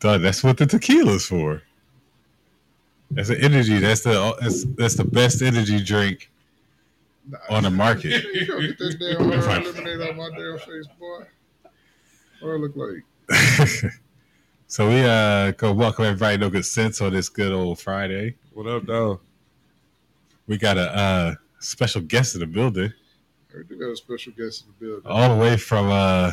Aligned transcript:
Dog, 0.00 0.22
that's 0.22 0.44
what 0.44 0.56
the 0.56 0.66
tequila's 0.66 1.26
for. 1.26 1.62
That's 3.10 3.28
the 3.28 3.40
energy. 3.40 3.78
That's 3.78 4.02
the 4.02 4.36
that's, 4.40 4.64
that's 4.76 4.94
the 4.94 5.04
best 5.04 5.42
energy 5.42 5.82
drink 5.82 6.30
on 7.50 7.64
the 7.64 7.70
market. 7.70 8.22
you 8.34 8.46
gonna 8.46 8.68
get 8.68 8.78
that 8.78 8.96
damn 9.18 9.42
hard 9.42 9.64
lemonade 9.76 10.00
out 10.08 10.16
my 10.16 10.28
damn 10.36 10.58
face, 10.58 10.86
boy. 10.98 11.24
What 12.40 12.50
I 12.50 12.56
look 12.56 12.76
like? 12.76 13.04
so 14.68 14.88
we 14.88 15.02
uh 15.02 15.50
go 15.52 15.72
welcome 15.72 16.04
everybody 16.04 16.36
to 16.36 16.40
No 16.44 16.50
Good 16.50 16.64
Sense 16.66 17.00
on 17.00 17.12
this 17.12 17.28
good 17.28 17.52
old 17.52 17.80
Friday. 17.80 18.36
What 18.52 18.66
up, 18.66 18.86
dog? 18.86 19.20
We 20.46 20.58
got 20.58 20.78
a 20.78 20.94
uh 20.94 21.34
special 21.58 22.02
guest 22.02 22.34
in 22.34 22.40
the 22.40 22.46
building, 22.46 22.92
We 23.54 23.64
do 23.64 23.76
got 23.80 23.90
a 23.90 23.96
special 23.96 24.32
guest 24.32 24.64
in 24.64 24.72
the 24.78 24.86
building. 24.86 25.10
all 25.10 25.34
the 25.34 25.40
way 25.42 25.56
from 25.56 25.90
uh 25.90 26.32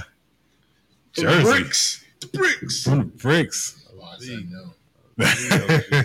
From 1.13 1.23
the 1.25 1.31
Jersey. 1.31 1.43
bricks. 1.43 2.04
The 2.31 2.37
bricks. 2.37 2.83
From 2.83 2.97
the 2.99 3.05
bricks. 3.05 3.85
Oh, 3.99 4.03
I 4.03 4.17
said 4.19 4.49
no. 4.49 4.71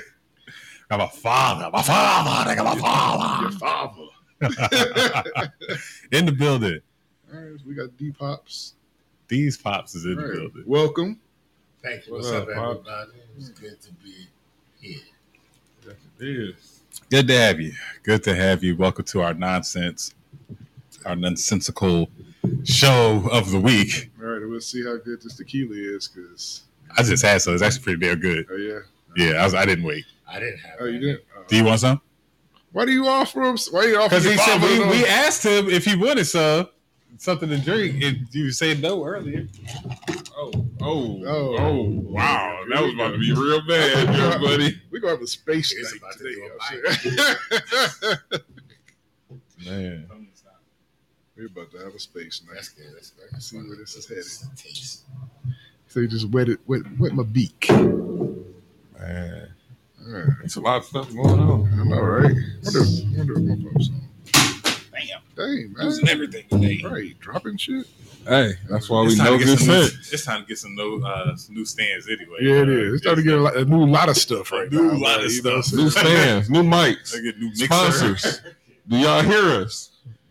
got 0.88 0.98
my 0.98 1.08
father, 1.08 1.70
my 1.72 1.82
father, 1.82 2.50
nigga, 2.50 2.64
my 2.64 2.72
Your 3.42 3.50
father. 3.52 4.06
father. 4.40 5.52
in 6.12 6.26
the 6.26 6.32
building. 6.32 6.80
All 7.32 7.40
right, 7.40 7.58
so 7.58 7.64
we 7.66 7.74
got 7.74 7.96
D 7.96 8.12
Pops. 8.12 8.74
These 9.28 9.56
pops 9.56 9.94
is 9.94 10.04
in 10.04 10.16
the 10.16 10.22
building. 10.22 10.64
Welcome. 10.66 11.20
Thank 11.82 12.06
you. 12.06 12.14
What's 12.14 12.30
What's, 12.30 12.36
up, 12.36 12.56
up, 12.56 12.78
everybody? 12.80 13.10
It's 13.36 13.48
good 13.50 13.80
to 13.80 13.92
be 13.92 14.26
here. 14.80 14.98
Yes, 15.86 15.94
it 16.18 16.28
is. 16.28 16.80
Good 17.10 17.28
to 17.28 17.38
have 17.38 17.60
you. 17.60 17.72
Good 18.02 18.22
to 18.24 18.34
have 18.34 18.62
you. 18.64 18.76
Welcome 18.76 19.04
to 19.06 19.22
our 19.22 19.34
nonsense, 19.34 20.14
our 21.04 21.16
nonsensical 21.16 22.08
show 22.64 23.28
of 23.30 23.50
the 23.50 23.60
week. 23.60 24.09
All 24.22 24.26
right, 24.28 24.46
we'll 24.48 24.60
see 24.60 24.84
how 24.84 24.96
good 24.98 25.22
this 25.22 25.36
tequila 25.36 25.74
is, 25.74 26.08
cause 26.08 26.62
I 26.96 27.02
just 27.02 27.24
had 27.24 27.40
some. 27.42 27.54
It's 27.54 27.62
actually 27.62 27.82
pretty 27.82 28.00
damn 28.00 28.18
good. 28.20 28.46
oh 28.50 28.56
yeah. 28.56 28.78
Yeah, 29.16 29.40
I, 29.40 29.44
was, 29.44 29.54
I 29.54 29.64
didn't 29.66 29.84
wait. 29.84 30.04
I 30.28 30.38
didn't 30.38 30.58
have 30.60 30.76
Oh, 30.80 30.84
you 30.84 30.98
didn't. 31.00 31.20
Oh. 31.36 31.42
Do 31.48 31.56
you 31.56 31.64
want 31.64 31.80
some? 31.80 32.00
Why 32.72 32.84
do 32.84 32.92
you 32.92 33.08
offer 33.08 33.42
him? 33.42 33.56
Why 33.72 33.80
are 33.80 33.88
you 33.88 33.96
offer? 33.98 34.10
Because 34.20 34.24
he 34.24 34.36
said 34.36 34.62
we, 34.62 34.78
we 34.88 35.04
asked 35.06 35.44
him 35.44 35.68
if 35.68 35.84
he 35.84 35.96
wanted 35.96 36.24
some 36.26 36.68
something 37.18 37.48
to 37.48 37.58
drink, 37.58 38.02
and 38.04 38.28
you 38.30 38.52
said 38.52 38.80
no 38.80 39.04
earlier. 39.04 39.48
Oh, 40.36 40.52
oh, 40.80 41.22
Oh. 41.26 41.56
oh, 41.58 41.82
wow. 42.04 42.60
That 42.72 42.82
was 42.82 42.94
about 42.94 43.12
to 43.12 43.18
be 43.18 43.32
real 43.32 43.60
bad, 43.66 44.08
there, 44.14 44.38
buddy. 44.38 44.80
We're 44.92 45.00
gonna 45.00 45.14
have 45.14 45.22
a 45.22 45.26
space 45.26 45.72
It's 45.76 45.92
night 46.00 46.12
today. 46.16 46.34
do 47.02 48.38
a. 48.38 48.40
Man, 49.66 50.06
We're 51.40 51.46
about 51.46 51.70
to 51.72 51.78
have 51.78 51.94
a 51.94 51.98
space 51.98 52.42
night. 52.46 52.56
That's 52.56 52.68
good. 52.68 52.84
That's 52.94 53.10
good. 53.10 53.28
That's 53.32 53.46
See 53.46 53.56
where 53.56 53.76
this 53.76 53.94
is 53.96 54.06
headed. 54.06 55.54
So 55.88 56.00
you 56.00 56.06
just 56.08 56.28
wet 56.28 56.50
it, 56.50 56.60
wet, 56.66 56.82
wet 56.98 57.14
my 57.14 57.22
beak. 57.22 57.66
man. 57.70 59.48
All 60.06 60.12
right. 60.12 60.28
It's 60.44 60.56
a 60.56 60.60
lot 60.60 60.76
of 60.78 60.84
stuff 60.84 61.10
going 61.10 61.40
on. 61.40 61.80
I 61.80 61.84
know, 61.84 62.00
right? 62.00 62.34
Wonder, 62.62 62.80
wonder 63.16 63.32
if 63.38 63.62
my 63.64 63.70
pops 63.72 63.88
on. 63.88 64.00
Damn, 64.92 65.20
Dang, 65.34 65.72
man. 65.72 65.86
losing 65.86 66.08
everything 66.10 66.44
today. 66.50 66.82
Right, 66.86 67.18
dropping 67.20 67.56
shit. 67.56 67.86
Hey, 68.28 68.52
that's 68.68 68.90
why 68.90 69.00
we 69.00 69.08
It's 69.08 69.16
time, 69.16 69.24
know 69.26 69.38
to 69.38 69.44
get 69.44 69.46
this 69.46 69.60
some 69.60 69.68
new, 69.74 69.82
it's 70.12 70.24
time 70.26 70.42
to 70.42 70.46
get 70.46 70.58
some 70.58 70.74
new, 70.74 71.02
uh, 71.02 71.34
some 71.36 71.54
new 71.54 71.64
stands 71.64 72.06
anyway. 72.06 72.36
Yeah, 72.42 72.62
it 72.62 72.68
is. 72.68 72.94
It's 72.96 73.04
time 73.06 73.16
to 73.16 73.22
get 73.22 73.32
a, 73.34 73.40
lot, 73.40 73.56
a 73.56 73.64
new 73.64 73.86
lot 73.86 74.10
of 74.10 74.16
stuff 74.18 74.52
A 74.52 74.56
right 74.56 74.70
new 74.70 74.82
now. 74.82 74.92
lot 74.92 75.00
man. 75.18 75.24
of 75.24 75.32
You 75.32 75.42
know 75.42 75.54
what 75.56 75.64
stuff. 75.64 75.78
New 75.78 75.90
stands, 75.90 76.50
new 76.50 76.62
mics, 76.62 77.16
I 77.16 77.22
get 77.22 77.38
new 77.38 77.46
mixer. 77.48 77.64
sponsors. 77.64 78.40
Do 78.88 78.98
y'all 78.98 79.22
hear 79.22 79.62
us? 79.62 79.89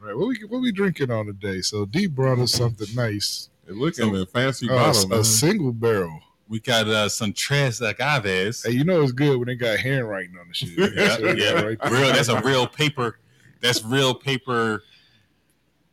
Right. 0.10 0.18
What 0.18 0.28
we 0.30 0.40
what 0.48 0.62
we 0.62 0.72
drinking 0.72 1.12
on 1.12 1.28
today? 1.28 1.62
So 1.62 1.86
D 1.86 2.08
brought 2.08 2.40
us 2.40 2.54
something 2.54 2.88
nice. 2.96 3.50
It 3.68 3.76
looking 3.76 4.16
a 4.16 4.26
fancy 4.26 4.68
Uh, 4.68 4.74
bottle, 4.74 5.04
a 5.04 5.08
man. 5.18 5.24
single 5.24 5.72
barrel. 5.72 6.20
We 6.48 6.60
got 6.60 6.88
uh, 6.88 7.10
some 7.10 7.32
tres 7.32 7.80
agaves. 7.80 8.66
Hey, 8.66 8.72
you 8.72 8.84
know 8.84 9.04
it's 9.04 9.12
good 9.12 9.38
when 9.38 9.46
they 9.46 9.54
got 9.56 9.78
handwriting 9.78 10.36
on 10.40 10.48
the 10.48 10.54
shit. 10.56 10.94
Yeah, 10.96 11.34
yeah. 11.34 11.62
right 11.62 11.78
real. 11.92 12.12
That's 12.12 12.30
a 12.30 12.42
real 12.42 12.66
paper. 12.66 13.20
That's 13.62 13.84
real 13.84 14.16
paper 14.16 14.81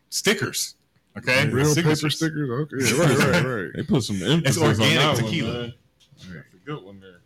stickers. 0.09 0.77
Okay, 1.19 1.47
Real 1.51 1.75
paper 1.75 1.95
stickers. 1.95 2.23
Okay, 2.23 2.77
right, 2.77 3.19
right, 3.19 3.45
right. 3.45 3.71
They 3.75 3.83
put 3.83 4.03
some 4.03 4.23
emphasis 4.23 4.63
organic 4.63 4.99
on 4.99 5.17
that 5.17 5.23
tequila. 5.23 5.53
One, 5.53 5.61
man. 5.61 5.75
That's 6.17 6.55
a 6.55 6.65
good 6.65 6.83
one 6.83 7.01
there. 7.01 7.21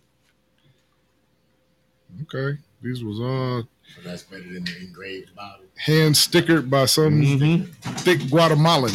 Okay, 2.23 2.59
these 2.83 3.05
was 3.05 3.21
uh 3.21 3.63
So 3.97 4.03
that's 4.09 4.23
better 4.23 4.45
than 4.45 4.65
the 4.65 4.77
engraved 4.81 5.35
bottle. 5.35 5.67
hand 5.77 6.15
stickered 6.15 6.71
by 6.71 6.87
some 6.87 7.21
Mm-hmm. 7.21 7.65
thick 7.99 8.21
Guatemalan. 8.31 8.93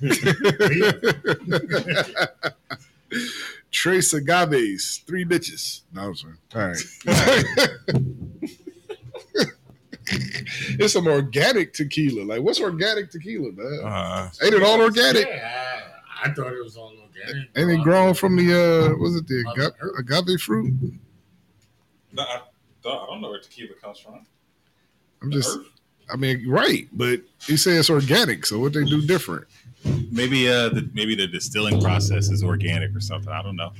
Tres 3.70 4.12
agaves, 4.14 4.98
three 5.06 5.24
bitches. 5.24 5.82
No, 5.92 6.08
I'm 6.08 6.14
sorry. 6.16 6.34
All 6.54 6.68
right. 6.68 6.76
it's 10.78 10.92
some 10.94 11.06
organic 11.06 11.72
tequila. 11.74 12.24
Like, 12.24 12.42
what's 12.42 12.60
organic 12.60 13.10
tequila, 13.10 13.52
man? 13.52 13.80
Uh, 13.84 14.30
Ain't 14.42 14.54
it 14.54 14.62
all 14.62 14.80
organic? 14.80 15.26
Yeah, 15.28 15.80
I, 16.24 16.30
I 16.30 16.32
thought 16.32 16.52
it 16.52 16.62
was 16.62 16.76
all 16.76 16.92
organic. 17.02 17.48
Ain't 17.56 17.70
it 17.70 17.82
grown 17.82 18.14
from 18.14 18.36
the 18.36 18.52
uh, 18.52 18.94
was 18.96 19.16
it 19.16 19.26
the 19.26 19.42
Mother 19.44 19.74
aga- 19.80 19.92
agave 20.22 20.40
fruit? 20.40 20.72
no, 22.12 22.22
I, 22.22 22.40
I 22.90 23.06
don't 23.06 23.20
know 23.20 23.30
where 23.30 23.40
tequila 23.40 23.74
comes 23.74 23.98
from. 23.98 24.26
I'm 25.22 25.30
just, 25.30 25.58
I 26.12 26.16
mean, 26.16 26.48
right, 26.48 26.86
but 26.92 27.20
he 27.46 27.56
says 27.56 27.78
it's 27.80 27.90
organic. 27.90 28.46
So 28.46 28.58
what 28.60 28.72
they 28.72 28.84
do 28.84 29.00
different? 29.06 29.46
Maybe 30.10 30.48
uh, 30.48 30.68
the, 30.70 30.88
maybe 30.94 31.14
the 31.14 31.26
distilling 31.26 31.80
process 31.80 32.30
is 32.30 32.42
organic 32.42 32.94
or 32.94 33.00
something. 33.00 33.32
I 33.32 33.42
don't 33.42 33.56
know. 33.56 33.72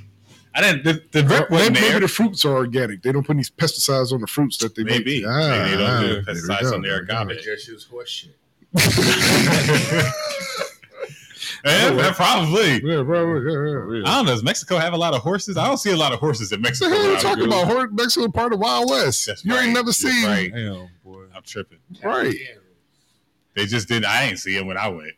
I 0.54 0.60
didn't. 0.62 0.84
The, 0.84 1.02
the 1.22 1.46
Or 1.46 1.58
maybe, 1.58 1.80
maybe 1.80 1.98
the 2.00 2.08
fruits 2.08 2.44
are 2.44 2.54
organic. 2.54 3.02
They 3.02 3.12
don't 3.12 3.24
put 3.24 3.36
any 3.36 3.44
pesticides 3.44 4.12
on 4.12 4.20
the 4.20 4.26
fruits 4.26 4.56
that 4.58 4.74
they 4.74 4.82
make. 4.82 5.04
Maybe. 5.06 5.24
Ah, 5.26 5.30
Maybe 5.64 5.70
they 5.70 5.76
don't 5.76 6.00
do 6.00 6.18
ah, 6.18 6.22
there 6.26 6.34
pesticides 6.34 6.72
on 6.72 6.82
their 6.82 6.90
there 6.92 7.00
we 7.02 7.06
go. 7.06 7.20
agave. 7.20 7.28
They 7.28 7.42
just 7.42 7.68
use 7.68 7.84
horse 7.84 8.08
shit. 8.08 8.36
Yeah, 11.64 11.90
that 11.90 12.14
probably. 12.16 12.74
Yeah, 12.84 13.02
bro. 13.02 13.36
Yeah, 13.40 13.98
yeah. 14.00 14.08
I 14.08 14.16
don't 14.16 14.26
know. 14.26 14.32
Does 14.32 14.42
Mexico 14.42 14.78
have 14.78 14.92
a 14.92 14.96
lot 14.96 15.14
of 15.14 15.22
horses? 15.22 15.56
I 15.56 15.66
don't 15.66 15.78
see 15.78 15.90
a 15.92 15.96
lot 15.96 16.12
of 16.12 16.20
horses 16.20 16.52
in 16.52 16.60
What 16.60 16.68
Mexico. 16.70 16.90
the 16.90 16.96
hell 16.96 17.06
are 17.06 17.10
you 17.12 17.18
talking 17.18 17.38
here. 17.38 17.46
about? 17.48 17.66
Horse 17.66 17.90
Mexico 17.92 18.28
part 18.30 18.52
of 18.52 18.58
Wild 18.60 18.90
West. 18.90 19.26
That's 19.26 19.44
you 19.44 19.54
right. 19.54 19.64
ain't 19.64 19.72
never 19.74 19.86
You're 19.86 19.92
seen. 19.92 20.26
right. 20.26 20.52
Damn, 20.52 20.88
boy. 21.04 21.24
I'm 21.34 21.42
tripping. 21.42 21.78
Right. 22.02 22.34
They 23.54 23.66
just 23.66 23.88
didn't. 23.88 24.06
I 24.06 24.24
ain't 24.24 24.38
see 24.38 24.56
them 24.56 24.66
when 24.66 24.76
I 24.78 24.88
went. 24.88 25.12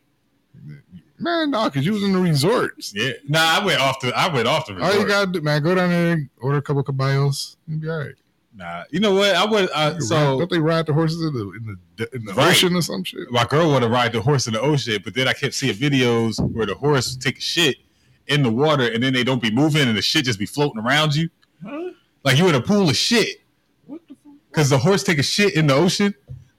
Man, 1.19 1.51
no, 1.51 1.65
because 1.65 1.85
you 1.85 1.93
was 1.93 2.01
in 2.03 2.13
the 2.13 2.19
resorts. 2.19 2.93
Yeah. 2.95 3.11
Nah, 3.27 3.59
I 3.61 3.63
went 3.65 3.79
off 3.79 3.99
the. 3.99 4.11
I 4.17 4.33
went 4.33 4.47
off 4.47 4.65
the 4.65 4.81
All 4.81 4.93
you 4.99 5.07
gotta 5.07 5.31
do, 5.31 5.41
man, 5.41 5.61
go 5.61 5.75
down 5.75 5.89
there, 5.91 6.27
order 6.39 6.57
a 6.57 6.61
couple 6.63 6.81
caballos, 6.83 7.57
you'll 7.67 7.79
be 7.79 7.89
all 7.89 7.99
right. 7.99 8.15
Nah. 8.55 8.83
You 8.91 8.99
know 8.99 9.13
what? 9.13 9.35
I 9.35 9.45
would. 9.45 9.69
Uh, 9.73 9.93
You 9.95 10.01
so 10.01 10.15
ride- 10.15 10.37
don't 10.39 10.49
they 10.51 10.59
ride 10.59 10.85
the 10.85 10.93
horses 10.93 11.21
in 11.21 11.33
the 11.33 11.41
in 11.51 11.77
the 11.97 12.15
in 12.15 12.25
the 12.25 12.33
Right. 12.33 12.49
ocean 12.51 12.75
or 12.75 12.81
some 12.81 13.03
shit? 13.03 13.29
my 13.31 13.45
girl 13.45 13.69
want 13.71 13.83
to 13.83 13.89
ride 13.89 14.13
the 14.13 14.21
horse 14.21 14.47
in 14.47 14.53
the 14.53 14.61
ocean, 14.61 14.99
but 15.03 15.13
then 15.13 15.27
I 15.27 15.33
kept 15.33 15.53
seeing 15.53 15.73
videos 15.75 16.39
where 16.53 16.65
the 16.65 16.75
horse 16.75 17.15
take 17.15 17.37
a 17.37 17.41
shit 17.41 17.77
in 18.27 18.43
the 18.43 18.51
water 18.51 18.87
and 18.87 19.01
then 19.03 19.13
they 19.13 19.23
don't 19.23 19.41
be 19.41 19.51
moving 19.51 19.87
and 19.87 19.97
the 19.97 20.01
shit 20.01 20.25
just 20.25 20.39
be 20.39 20.45
floating 20.45 20.79
around 20.81 21.15
you. 21.15 21.29
Huh? 21.65 21.91
Like 22.23 22.37
you 22.37 22.47
in 22.47 22.55
a 22.55 22.61
pool 22.61 22.89
of 22.89 22.95
shit. 22.95 23.41
What 23.85 24.01
the 24.07 24.15
fuck? 24.23 24.33
Because 24.51 24.69
the 24.69 24.77
horse 24.77 25.03
take 25.03 25.17
a 25.19 25.23
shit 25.23 25.55
in 25.55 25.67
the 25.67 25.73
ocean, 25.73 26.13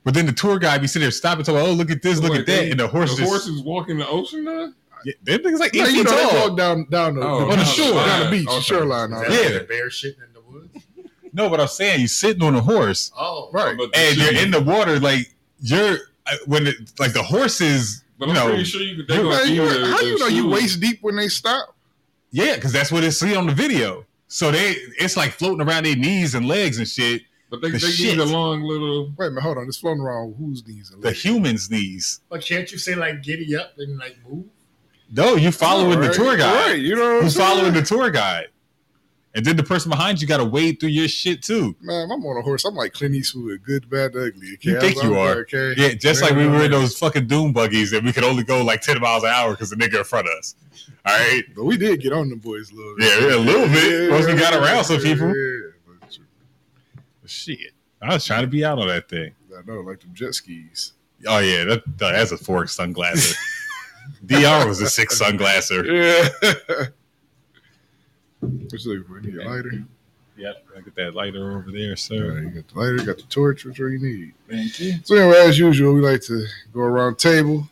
but 0.05 0.15
then 0.15 0.27
the 0.27 0.33
tour 0.33 0.59
guide 0.59 0.81
be 0.81 0.87
sitting 0.87 1.05
there 1.05 1.11
stopping, 1.13 1.45
talking, 1.45 1.61
"Oh, 1.61 1.73
look 1.73 1.91
at 1.91 2.03
this, 2.03 2.19
look 2.21 2.31
Like, 2.33 2.41
at 2.41 2.47
that," 2.47 2.53
they- 2.63 2.71
and 2.73 2.81
the 2.81 2.89
horse 2.89 3.13
the 3.13 3.19
just 3.23 3.29
horse 3.31 3.47
is 3.47 3.63
walking 3.63 3.99
the 3.99 4.09
ocean 4.09 4.45
now? 4.45 4.73
yeah, 5.05 5.13
them 5.23 5.41
niggas 5.41 5.59
like 5.61 5.75
eight 5.75 5.79
Yeah, 5.79 5.87
you 5.89 5.93
feet 6.05 6.05
know, 6.07 6.17
they 6.17 6.23
tall. 6.39 6.49
walk 6.49 6.59
down 6.59 6.87
down 6.91 7.15
the, 7.17 7.21
Oh, 7.23 7.39
the 7.41 7.45
on 7.45 7.51
the 7.51 7.57
beach, 7.57 7.67
shore. 7.69 7.95
down 8.07 8.25
the 8.25 8.31
beach, 8.39 8.49
Okay. 8.49 8.61
shoreline. 8.61 9.13
Is 9.13 9.21
that. 9.21 9.29
that 9.31 9.51
Yeah. 9.51 9.59
like 9.59 9.69
bear 9.69 9.89
shitting 9.89 10.23
in 10.27 10.33
the 10.35 10.41
woods? 10.41 10.85
No, 11.33 11.49
but 11.49 11.61
I'm 11.61 11.69
saying 11.69 12.01
you're 12.01 12.09
sitting 12.09 12.43
on 12.43 12.55
a 12.55 12.61
horse 12.61 13.11
Oh, 13.19 13.49
Right. 13.53 13.77
But 13.77 13.97
and 13.97 14.17
you're 14.17 14.35
in 14.35 14.51
the 14.51 14.61
water, 14.61 15.01
like 15.01 15.35
you're 15.61 15.99
uh, 16.27 16.37
when 16.47 16.67
it, 16.67 16.77
like 16.99 17.13
the 17.15 17.23
horses, 17.23 18.05
But 18.19 18.27
you 18.29 18.31
I'm 18.33 18.37
know, 18.39 18.47
pretty 18.49 18.65
sure 18.65 18.81
you 18.83 18.97
could. 18.97 19.09
They 19.09 19.17
You- 19.17 19.23
gonna 19.23 19.45
you- 19.51 19.63
either- 19.65 19.87
how 19.91 20.01
you 20.01 20.19
know 20.19 20.27
you 20.29 20.49
waist 20.49 20.81
deep 20.81 20.99
when 21.03 21.17
they 21.17 21.29
stop? 21.29 21.75
yeah, 22.31 22.55
because 22.57 22.73
that's 22.73 22.93
what 22.93 23.03
it's 23.05 23.19
see 23.19 23.35
on 23.35 23.47
the 23.47 23.55
video. 23.55 24.05
So 24.29 24.51
they, 24.51 24.77
it's 24.99 25.17
like 25.17 25.33
floating 25.33 25.67
around 25.67 25.85
their 25.85 25.97
knees 25.97 26.35
and 26.35 26.47
legs 26.49 26.79
and 26.79 26.89
shit. 26.89 27.23
But 27.51 27.61
they, 27.61 27.69
the 27.71 27.79
they 27.79 27.91
shit. 27.91 28.17
need 28.17 28.19
a 28.19 28.25
long 28.25 28.63
little. 28.63 29.13
Wait 29.19 29.27
a 29.27 29.31
minute, 29.31 29.43
hold 29.43 29.59
on. 29.59 29.67
It's 29.69 29.77
floating 29.77 30.01
around 30.03 30.37
whose 30.39 30.67
knees? 30.67 30.91
and 30.91 31.03
The 31.03 31.13
humans' 31.13 31.71
knees. 31.71 32.21
but 32.31 32.41
can't 32.43 32.71
you 32.73 32.79
say 32.79 32.95
like 32.95 33.23
giddy 33.23 33.55
up 33.57 33.73
and 33.79 33.99
like 33.99 34.17
move? 34.27 34.47
No, 35.11 35.35
you 35.37 35.51
following 35.53 35.99
Right, 35.99 36.09
the 36.09 36.15
tour 36.15 36.37
guide. 36.39 36.71
right? 36.71 36.79
You 36.81 36.95
know, 36.97 37.03
what 37.03 37.17
I'm 37.17 37.23
Who's 37.25 37.35
saying? 37.35 37.47
following 37.57 37.75
the 37.75 37.83
tour 37.83 38.11
guide? 38.11 38.47
And 39.35 39.47
then 39.47 39.57
the 39.57 39.63
person 39.63 39.89
behind 39.89 40.21
you 40.21 40.29
got 40.29 40.39
to 40.39 40.45
wade 40.45 40.79
through 40.79 40.91
your 40.91 41.09
shit 41.09 41.43
too. 41.43 41.75
Man, 41.81 42.11
I'm 42.11 42.25
on 42.25 42.37
a 42.37 42.43
horse. 42.43 42.67
I'm 42.67 42.75
like 42.75 42.93
Clint 42.93 43.15
Eastwood, 43.15 43.63
good, 43.63 43.89
bad, 43.89 44.15
ugly. 44.15 44.55
Okay? 44.55 44.71
You 44.71 44.81
think 44.81 45.03
you 45.03 45.17
are. 45.17 45.37
Okay. 45.41 45.75
Yeah, 45.77 45.95
just 45.95 46.21
like 46.21 46.35
we 46.35 46.47
were 46.47 46.65
in 46.65 46.71
those 46.71 46.99
fucking 46.99 47.29
dune 47.29 47.53
buggies 47.53 47.95
and 47.95 48.05
we 48.05 48.13
could 48.13 48.25
only 48.25 48.45
go 48.45 48.63
like 48.63 48.83
ten 48.83 49.01
miles 49.01 49.23
an 49.25 49.31
hour 49.31 49.53
because 49.53 49.71
the 49.71 49.77
nigga 49.77 49.99
in 49.99 50.05
front 50.05 50.27
of 50.27 50.35
us. 50.39 50.55
All 51.07 51.19
right. 51.19 51.43
But 51.57 51.65
we 51.65 51.79
did 51.79 52.01
get 52.01 52.13
on 52.13 52.29
the 52.29 52.37
boys 52.37 52.71
a 52.71 52.75
little 52.75 52.97
bit. 52.97 53.07
Yeah, 53.07 53.29
yeah, 53.29 53.37
a 53.37 53.39
little 53.39 53.69
bit. 53.69 54.11
Once 54.11 54.27
we 54.27 54.35
got 54.35 54.55
around 54.55 54.85
some 54.85 55.01
people. 55.01 55.29
Yeah, 55.29 55.71
but 55.87 56.19
Shit. 57.25 57.73
I 58.03 58.15
was 58.15 58.27
trying 58.27 58.43
to 58.43 58.49
be 58.49 58.65
out 58.65 58.79
on 58.79 58.89
that 58.89 59.09
thing. 59.09 59.33
I 59.57 59.63
know, 59.65 59.81
like 59.81 60.01
them 60.01 60.11
jet 60.13 60.35
skis. 60.35 60.93
Oh 61.27 61.39
yeah, 61.39 61.65
that, 61.65 61.83
that's 61.99 62.33
a 62.33 62.37
four 62.37 62.67
sunglasser. 62.67 63.37
Dr 64.27 64.69
was 64.69 64.81
a 64.81 64.91
six 64.91 65.19
sunglasser. 65.19 65.85
Yeah. 65.85 66.29
What's 68.43 68.85
the 68.85 69.05
we 69.09 69.21
need 69.21 69.39
a 69.39 69.49
lighter? 69.49 69.85
Yep, 70.37 70.67
I 70.77 70.81
get 70.81 70.95
that 70.97 71.15
lighter 71.15 71.53
over 71.59 71.71
there, 71.71 71.95
sir. 71.95 72.35
right, 72.35 72.43
you 72.43 72.51
got 72.51 72.69
the 72.69 72.79
lighter, 72.79 72.97
you 72.97 73.05
got 73.05 73.19
the 73.19 73.23
torch, 73.25 73.65
which 73.65 73.79
one 73.79 73.93
you 73.93 73.99
need. 74.01 74.35
Thank 74.49 74.81
you. 74.81 74.95
So 75.05 75.15
anyway, 75.15 75.37
as 75.47 75.59
usual, 75.59 75.95
we 75.95 76.01
like 76.01 76.23
to 76.23 76.45
go 76.73 76.81
around 76.81 77.19
the 77.19 77.31
table. 77.31 77.69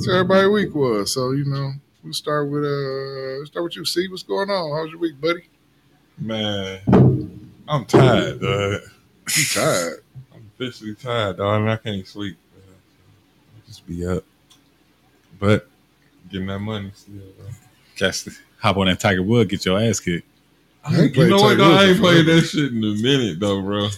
See 0.00 0.10
how 0.10 0.18
everybody 0.18 0.48
week 0.48 0.74
was. 0.74 1.14
So, 1.14 1.32
you 1.32 1.44
know, 1.44 1.72
we'll 2.02 2.12
start 2.12 2.48
with 2.48 2.64
uh 2.64 3.44
start 3.46 3.64
with 3.64 3.76
you. 3.76 3.84
See 3.84 4.08
what's 4.08 4.22
going 4.24 4.50
on. 4.50 4.76
How's 4.76 4.90
your 4.90 4.98
week, 4.98 5.20
buddy? 5.20 5.44
Man, 6.18 6.80
I'm 7.68 7.84
tired, 7.84 8.40
dog. 8.40 8.80
You 9.36 9.44
tired. 9.52 10.04
I'm 10.34 10.50
officially 10.54 10.94
tired, 10.96 11.36
dog, 11.36 11.60
and 11.60 11.70
I 11.70 11.76
can't 11.76 12.06
sleep. 12.06 12.36
man. 12.54 12.74
I 13.56 13.66
just 13.68 13.86
be 13.86 14.04
up. 14.04 14.24
But 15.38 15.68
getting 16.28 16.48
that 16.48 16.58
money 16.58 16.90
still, 16.94 17.14
bro. 17.38 17.46
Just 17.94 18.28
hop 18.58 18.76
on 18.76 18.86
that 18.86 19.00
Tiger 19.00 19.22
Wood, 19.22 19.48
get 19.48 19.64
your 19.64 19.80
ass 19.80 20.00
kicked. 20.00 20.26
I 20.84 21.02
ain't 21.02 21.16
You 21.16 21.28
know 21.28 21.36
what, 21.36 21.50
Tiger 21.58 21.62
I 21.64 21.84
ain't 21.84 21.96
before. 21.96 22.10
played 22.12 22.26
that 22.26 22.40
shit 22.42 22.72
in 22.72 22.78
a 22.84 22.94
minute, 23.02 23.40
though, 23.40 23.60
bro. 23.62 23.88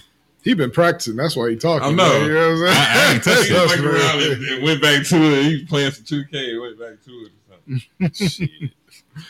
He 0.42 0.54
been 0.54 0.70
practicing. 0.70 1.16
That's 1.16 1.36
why 1.36 1.50
he 1.50 1.56
talking. 1.56 1.86
I 1.86 1.90
know. 1.92 2.18
man, 2.18 2.26
You 2.26 2.34
know 2.34 2.40
what 2.40 2.68
I'm 2.70 2.74
saying? 2.74 2.76
I- 2.76 3.08
I 3.10 3.12
ain't 3.14 3.24
touched 3.24 3.48
He 3.48 3.54
it. 3.54 3.84
around 3.84 4.22
and, 4.22 4.44
and 4.46 4.62
went 4.62 4.80
back 4.82 5.06
to 5.06 5.16
it. 5.16 5.44
He 5.44 5.52
was 5.56 5.62
playing 5.64 5.90
some 5.92 6.04
2K 6.04 6.50
and 6.52 6.60
went 6.62 6.78
back 6.78 7.04
to 7.04 7.10
it 7.10 7.32
or 7.50 8.08
something. 8.08 8.28
Shit. 8.28 8.50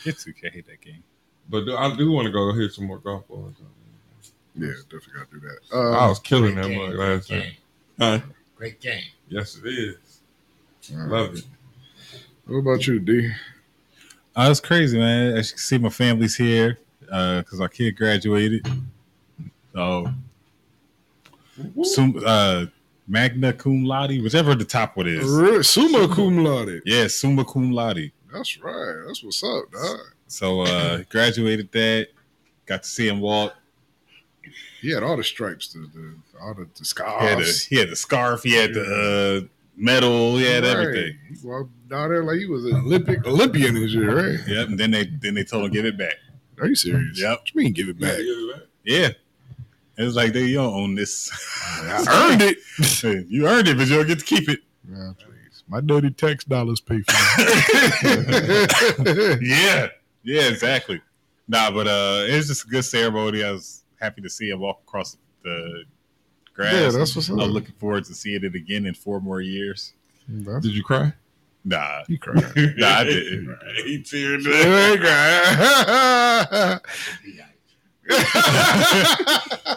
Get 0.04 0.14
2K, 0.16 0.46
I 0.46 0.50
hate 0.54 0.66
that 0.68 0.80
game. 0.80 1.02
But 1.48 1.68
I 1.68 1.96
do 1.96 2.12
want 2.12 2.26
to 2.26 2.32
go 2.32 2.52
hit 2.54 2.72
some 2.72 2.84
more 2.86 2.98
golf 2.98 3.26
balls. 3.26 3.54
Yeah, 4.54 4.68
definitely 4.84 5.12
gotta 5.14 5.26
do 5.32 5.40
that. 5.40 5.58
I 5.76 6.04
Uh, 6.04 6.08
was 6.10 6.18
killing 6.20 6.54
that 6.56 6.66
game, 6.66 6.78
mug 6.78 6.94
great 6.94 7.08
last 7.08 7.28
time. 7.28 7.40
game. 7.40 7.52
Huh? 7.98 8.20
Great 8.56 8.80
game. 8.80 9.04
Yes, 9.28 9.56
it 9.62 9.66
is. 9.68 9.96
all 10.92 10.98
right. 11.00 11.08
Love 11.10 11.34
it. 11.36 11.44
What 12.46 12.56
about 12.58 12.86
you, 12.86 13.00
D? 13.00 13.30
Oh, 14.36 14.50
it's 14.50 14.60
crazy, 14.60 14.98
man. 14.98 15.36
As 15.36 15.48
you 15.50 15.54
can 15.54 15.58
see, 15.58 15.78
my 15.78 15.88
family's 15.88 16.36
here 16.36 16.78
because 17.00 17.58
my 17.58 17.68
kid 17.68 17.96
graduated. 17.96 18.66
So, 19.74 20.08
sum, 21.82 22.20
uh, 22.24 22.66
magna 23.08 23.52
cum 23.52 23.84
laude, 23.84 24.22
whichever 24.22 24.54
the 24.54 24.64
top 24.64 24.96
one 24.96 25.08
is. 25.08 25.28
Really? 25.28 25.62
Summa 25.62 26.08
cum 26.14 26.44
laude. 26.44 26.82
Yeah, 26.84 27.08
summa 27.08 27.44
cum 27.44 27.72
laude. 27.72 28.12
That's 28.32 28.58
right. 28.60 29.02
That's 29.06 29.22
what's 29.24 29.42
up, 29.42 29.70
dog. 29.72 29.98
So, 30.28 30.60
uh, 30.62 31.02
graduated 31.08 31.72
that. 31.72 32.08
Got 32.66 32.84
to 32.84 32.88
see 32.88 33.08
him 33.08 33.20
walk. 33.20 33.54
He 34.80 34.92
had 34.92 35.02
all 35.02 35.16
the 35.16 35.24
stripes, 35.24 35.72
the, 35.72 35.80
the 35.92 36.14
all 36.40 36.54
the, 36.54 36.62
the 36.64 36.70
He 36.78 36.84
scars. 36.84 37.28
had, 37.28 37.38
the, 37.38 37.66
he 37.68 37.76
had 37.76 37.90
the 37.90 37.96
scarf. 37.96 38.42
He 38.44 38.54
had 38.54 38.72
the 38.74 39.44
uh, 39.44 39.48
medal. 39.80 40.36
He 40.36 40.44
had 40.44 40.62
Right. 40.64 40.76
everything. 40.76 41.18
He 41.28 41.36
walked 41.46 41.72
down 41.88 42.10
there 42.10 42.22
like 42.22 42.38
he 42.38 42.46
was 42.46 42.64
an 42.66 42.74
Olympic 42.76 43.26
Olympian 43.26 43.76
and 43.76 43.90
shit, 43.90 44.06
right? 44.06 44.38
Yep. 44.46 44.68
And 44.68 44.78
then 44.78 44.90
they 44.92 45.06
then 45.06 45.34
they 45.34 45.42
told 45.44 45.64
him 45.64 45.70
give 45.72 45.86
it 45.86 45.96
back. 45.98 46.14
Are 46.60 46.68
you 46.68 46.76
serious? 46.76 47.18
Yep. 47.20 47.38
What 47.40 47.54
you 47.54 47.60
mean 47.62 47.72
give 47.72 47.88
it 47.88 47.98
back? 47.98 48.18
Yeah. 48.84 49.08
It 49.98 50.04
was 50.04 50.14
like, 50.16 50.32
they 50.32 50.44
you 50.46 50.54
don't 50.54 50.72
own 50.74 50.94
this. 50.94 51.30
I 51.82 52.30
earned 52.30 52.40
it. 52.42 52.58
you 53.30 53.46
earned 53.46 53.68
it, 53.68 53.76
but 53.76 53.86
you 53.88 53.96
don't 53.96 54.06
get 54.06 54.20
to 54.20 54.24
keep 54.24 54.48
it. 54.48 54.60
Yeah, 54.90 55.12
please. 55.18 55.62
My 55.68 55.80
dirty 55.82 56.10
tax 56.10 56.44
dollars 56.44 56.80
pay 56.80 57.00
for 57.00 57.12
that. 57.12 58.68
yeah, 59.42 59.88
yeah, 60.22 60.48
exactly. 60.48 61.02
Nah, 61.48 61.70
but 61.70 61.86
uh, 61.86 62.24
it 62.28 62.36
was 62.36 62.46
just 62.48 62.64
a 62.64 62.68
good 62.68 62.84
ceremony. 62.84 63.44
I 63.44 63.50
was 63.50 63.84
happy 64.00 64.22
to 64.22 64.30
see 64.30 64.48
him 64.50 64.60
walk 64.60 64.80
across 64.86 65.16
the 65.44 65.84
grass. 66.60 66.72
yeah, 66.74 66.90
that's 66.98 67.14
what's 67.16 67.28
I'm 67.28 67.40
up. 67.40 67.50
looking 67.50 67.74
forward 67.78 68.04
to 68.06 68.14
seeing 68.14 68.44
it 68.44 68.54
again 68.54 68.86
in 68.86 68.94
four 68.94 69.20
more 69.20 69.40
years. 69.40 69.92
That's, 70.28 70.64
Did 70.66 70.74
you 70.74 70.82
cry? 70.84 71.12
Nah, 71.64 72.04
he 72.06 72.16
cried. 72.18 72.36
nah, 72.76 72.88
I 72.98 73.04
didn't. 73.04 73.58
he 73.84 73.98
teared 74.02 74.40
He 74.42 74.52
ain't 74.52 75.00
cried. 75.00 76.80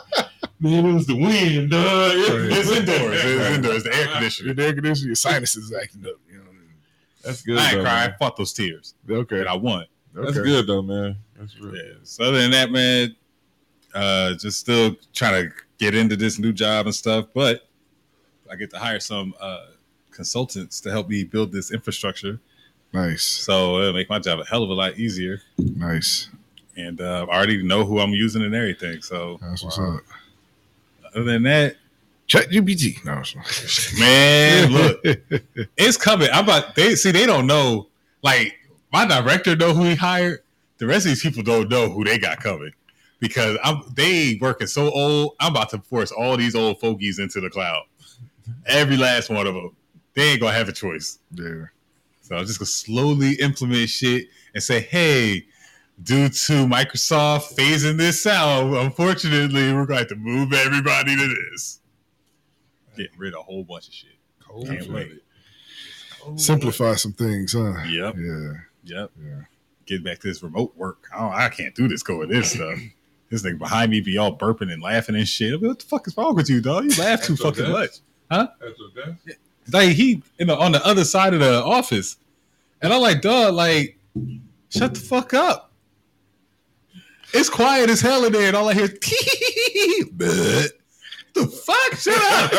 Man, 0.59 0.85
it 0.85 0.93
was 0.93 1.07
the 1.07 1.15
wind, 1.15 1.71
dog. 1.71 2.11
It's 2.15 2.69
indoors. 2.71 3.19
It's 3.21 3.55
indoors. 3.55 3.83
The 3.83 3.93
air 3.95 4.07
conditioner. 4.07 4.53
Your 4.53 4.61
air 4.65 4.73
conditioner, 4.73 5.07
your 5.07 5.15
sinuses 5.15 5.73
acting 5.73 6.05
up. 6.05 6.13
You 6.31 6.37
know 6.37 6.43
what 6.45 6.53
That's 7.21 7.41
good. 7.41 7.57
I 7.57 7.65
ain't 7.65 7.77
though, 7.79 7.83
crying. 7.83 8.11
I 8.11 8.17
fought 8.17 8.37
those 8.37 8.53
tears, 8.53 8.93
Okay. 9.09 9.39
and 9.41 9.49
I 9.49 9.55
won. 9.57 9.85
okay. 10.15 10.25
That's 10.25 10.37
good 10.37 10.67
though, 10.67 10.81
man. 10.81 11.17
That's 11.37 11.59
real. 11.59 11.75
Yeah. 11.75 11.93
So 12.03 12.23
other 12.23 12.37
than 12.37 12.51
that, 12.51 12.71
man, 12.71 13.13
uh, 13.93 14.35
just 14.35 14.59
still 14.59 14.95
trying 15.11 15.49
to 15.49 15.53
get 15.83 15.95
into 15.95 16.15
this 16.15 16.39
new 16.39 16.53
job 16.53 16.85
and 16.85 16.95
stuff. 16.95 17.27
But 17.33 17.67
I 18.51 18.55
get 18.55 18.69
to 18.71 18.77
hire 18.79 18.99
some 18.99 19.33
uh, 19.39 19.65
consultants 20.11 20.79
to 20.81 20.91
help 20.91 21.09
me 21.09 21.23
build 21.23 21.51
this 21.51 21.71
infrastructure. 21.71 22.39
Nice. 22.93 23.23
So 23.23 23.79
it'll 23.79 23.93
make 23.93 24.09
my 24.09 24.19
job 24.19 24.39
a 24.39 24.45
hell 24.45 24.63
of 24.63 24.69
a 24.69 24.73
lot 24.73 24.97
easier. 24.99 25.41
Nice. 25.57 26.29
And 26.77 27.01
uh, 27.01 27.25
I 27.29 27.35
already 27.35 27.61
know 27.63 27.83
who 27.85 27.99
I'm 27.99 28.11
using 28.11 28.43
and 28.43 28.53
everything. 28.55 29.01
So 29.01 29.37
That's 29.41 29.63
what's 29.63 29.77
Wow. 29.77 29.97
up. 29.97 30.03
other 31.07 31.23
than 31.23 31.43
that, 31.43 31.75
Chat 32.27 32.49
GPT. 32.49 33.03
No, 33.03 33.21
man, 33.99 34.71
look, 34.71 35.01
it's 35.77 35.97
coming. 35.97 36.29
I'm 36.31 36.45
about 36.45 36.73
they 36.75 36.95
see 36.95 37.11
they 37.11 37.25
don't 37.25 37.45
know. 37.47 37.87
Like 38.21 38.57
my 38.93 39.05
director 39.05 39.55
know 39.57 39.73
who 39.73 39.83
he 39.83 39.95
hired. 39.95 40.39
The 40.77 40.87
rest 40.87 41.05
of 41.05 41.11
these 41.11 41.21
people 41.21 41.43
don't 41.43 41.69
know 41.69 41.89
who 41.89 42.03
they 42.05 42.17
got 42.17 42.39
coming 42.41 42.71
because 43.23 43.57
I'm 43.63 43.81
they 43.95 44.37
working 44.41 44.67
so 44.67 44.91
old. 44.91 45.35
I'm 45.39 45.53
about 45.53 45.69
to 45.69 45.79
force 45.79 46.11
all 46.11 46.35
these 46.35 46.55
old 46.55 46.81
fogies 46.81 47.19
into 47.19 47.39
the 47.39 47.49
cloud. 47.49 47.83
Every 48.65 48.97
last 48.97 49.29
one 49.29 49.47
of 49.47 49.55
them. 49.55 49.73
They 50.13 50.31
ain't 50.31 50.41
gonna 50.41 50.53
have 50.53 50.67
a 50.67 50.73
choice. 50.73 51.19
yeah. 51.33 51.65
So 52.21 52.35
I'm 52.35 52.45
just 52.45 52.59
gonna 52.59 52.67
slowly 52.67 53.35
implement 53.35 53.87
shit 53.89 54.27
and 54.53 54.61
say, 54.61 54.81
hey, 54.81 55.45
due 56.01 56.27
to 56.27 56.53
Microsoft 56.67 57.55
phasing 57.55 57.97
this 57.97 58.27
out, 58.27 58.73
unfortunately, 58.73 59.71
we're 59.73 59.85
going 59.85 59.87
to 59.87 59.95
have 59.95 60.07
to 60.09 60.15
move 60.15 60.51
everybody 60.51 61.15
to 61.15 61.35
this. 61.51 61.79
Getting 62.97 63.17
rid 63.17 63.33
of 63.33 63.39
a 63.39 63.43
whole 63.43 63.63
bunch 63.63 63.87
of 63.87 63.93
shit. 63.93 64.17
Cold 64.45 64.67
Can't 64.67 64.81
wait. 64.89 65.21
blooded. 66.19 66.39
Simplify 66.41 66.95
some 66.95 67.13
things, 67.13 67.53
huh? 67.53 67.83
Yep. 67.87 68.15
Yeah. 68.17 68.53
Yep. 68.83 69.11
Yeah. 69.23 69.41
Get 69.85 70.03
back 70.03 70.19
to 70.19 70.27
this 70.27 70.43
remote 70.43 70.73
work. 70.75 71.07
I, 71.13 71.45
I 71.45 71.49
can't 71.49 71.73
do 71.75 71.87
this 71.87 72.03
going 72.03 72.29
this 72.29 72.51
stuff. 72.53 72.79
This 73.33 73.41
nigga 73.41 73.57
behind 73.57 73.89
me 73.89 73.99
be 73.99 74.15
all 74.19 74.37
burping 74.37 74.71
and 74.71 74.79
laughing 74.79 75.15
and 75.15 75.27
shit. 75.27 75.55
I 75.55 75.57
mean, 75.57 75.69
what 75.69 75.79
the 75.79 75.85
fuck 75.85 76.05
is 76.05 76.15
wrong 76.15 76.35
with 76.35 76.51
you, 76.51 76.61
dog? 76.61 76.83
You 76.83 76.91
laugh 77.01 77.23
too 77.23 77.33
That's 77.33 77.43
what 77.43 77.55
fucking 77.55 77.71
much. 77.71 77.89
huh? 78.29 78.47
That's 78.61 78.79
what 78.79 79.17
that's. 79.25 79.73
Like 79.73 79.89
he 79.89 80.21
in 80.37 80.45
the, 80.49 80.55
on 80.55 80.71
the 80.71 80.85
other 80.85 81.03
side 81.03 81.33
of 81.33 81.39
the 81.39 81.63
office, 81.63 82.17
and 82.83 82.93
I'm 82.93 83.01
like, 83.01 83.23
dog, 83.23 83.55
like, 83.55 83.97
shut 84.69 84.93
the 84.93 84.99
fuck 84.99 85.33
up. 85.33 85.71
It's 87.33 87.49
quiet 87.49 87.89
as 87.89 88.01
hell 88.01 88.23
in 88.23 88.33
there, 88.33 88.49
and 88.49 88.55
all 88.55 88.69
I 88.69 88.75
hear 88.75 88.83
is 88.83 88.91
"Bleh." 90.11 90.67
the 91.33 91.47
fuck, 91.47 91.99
shut 91.99 92.15
up. 92.15 92.51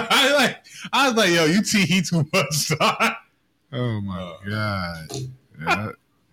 I 0.10 0.32
like, 0.32 0.64
I 0.94 1.08
was 1.08 1.16
like, 1.18 1.28
yo, 1.28 1.44
you 1.44 1.62
tee 1.62 1.84
he 1.84 2.00
too 2.00 2.26
much, 2.32 2.68
dog. 2.70 3.12
Oh 3.70 4.00
my 4.00 4.34
god. 4.48 5.12
Yeah. 5.60 5.90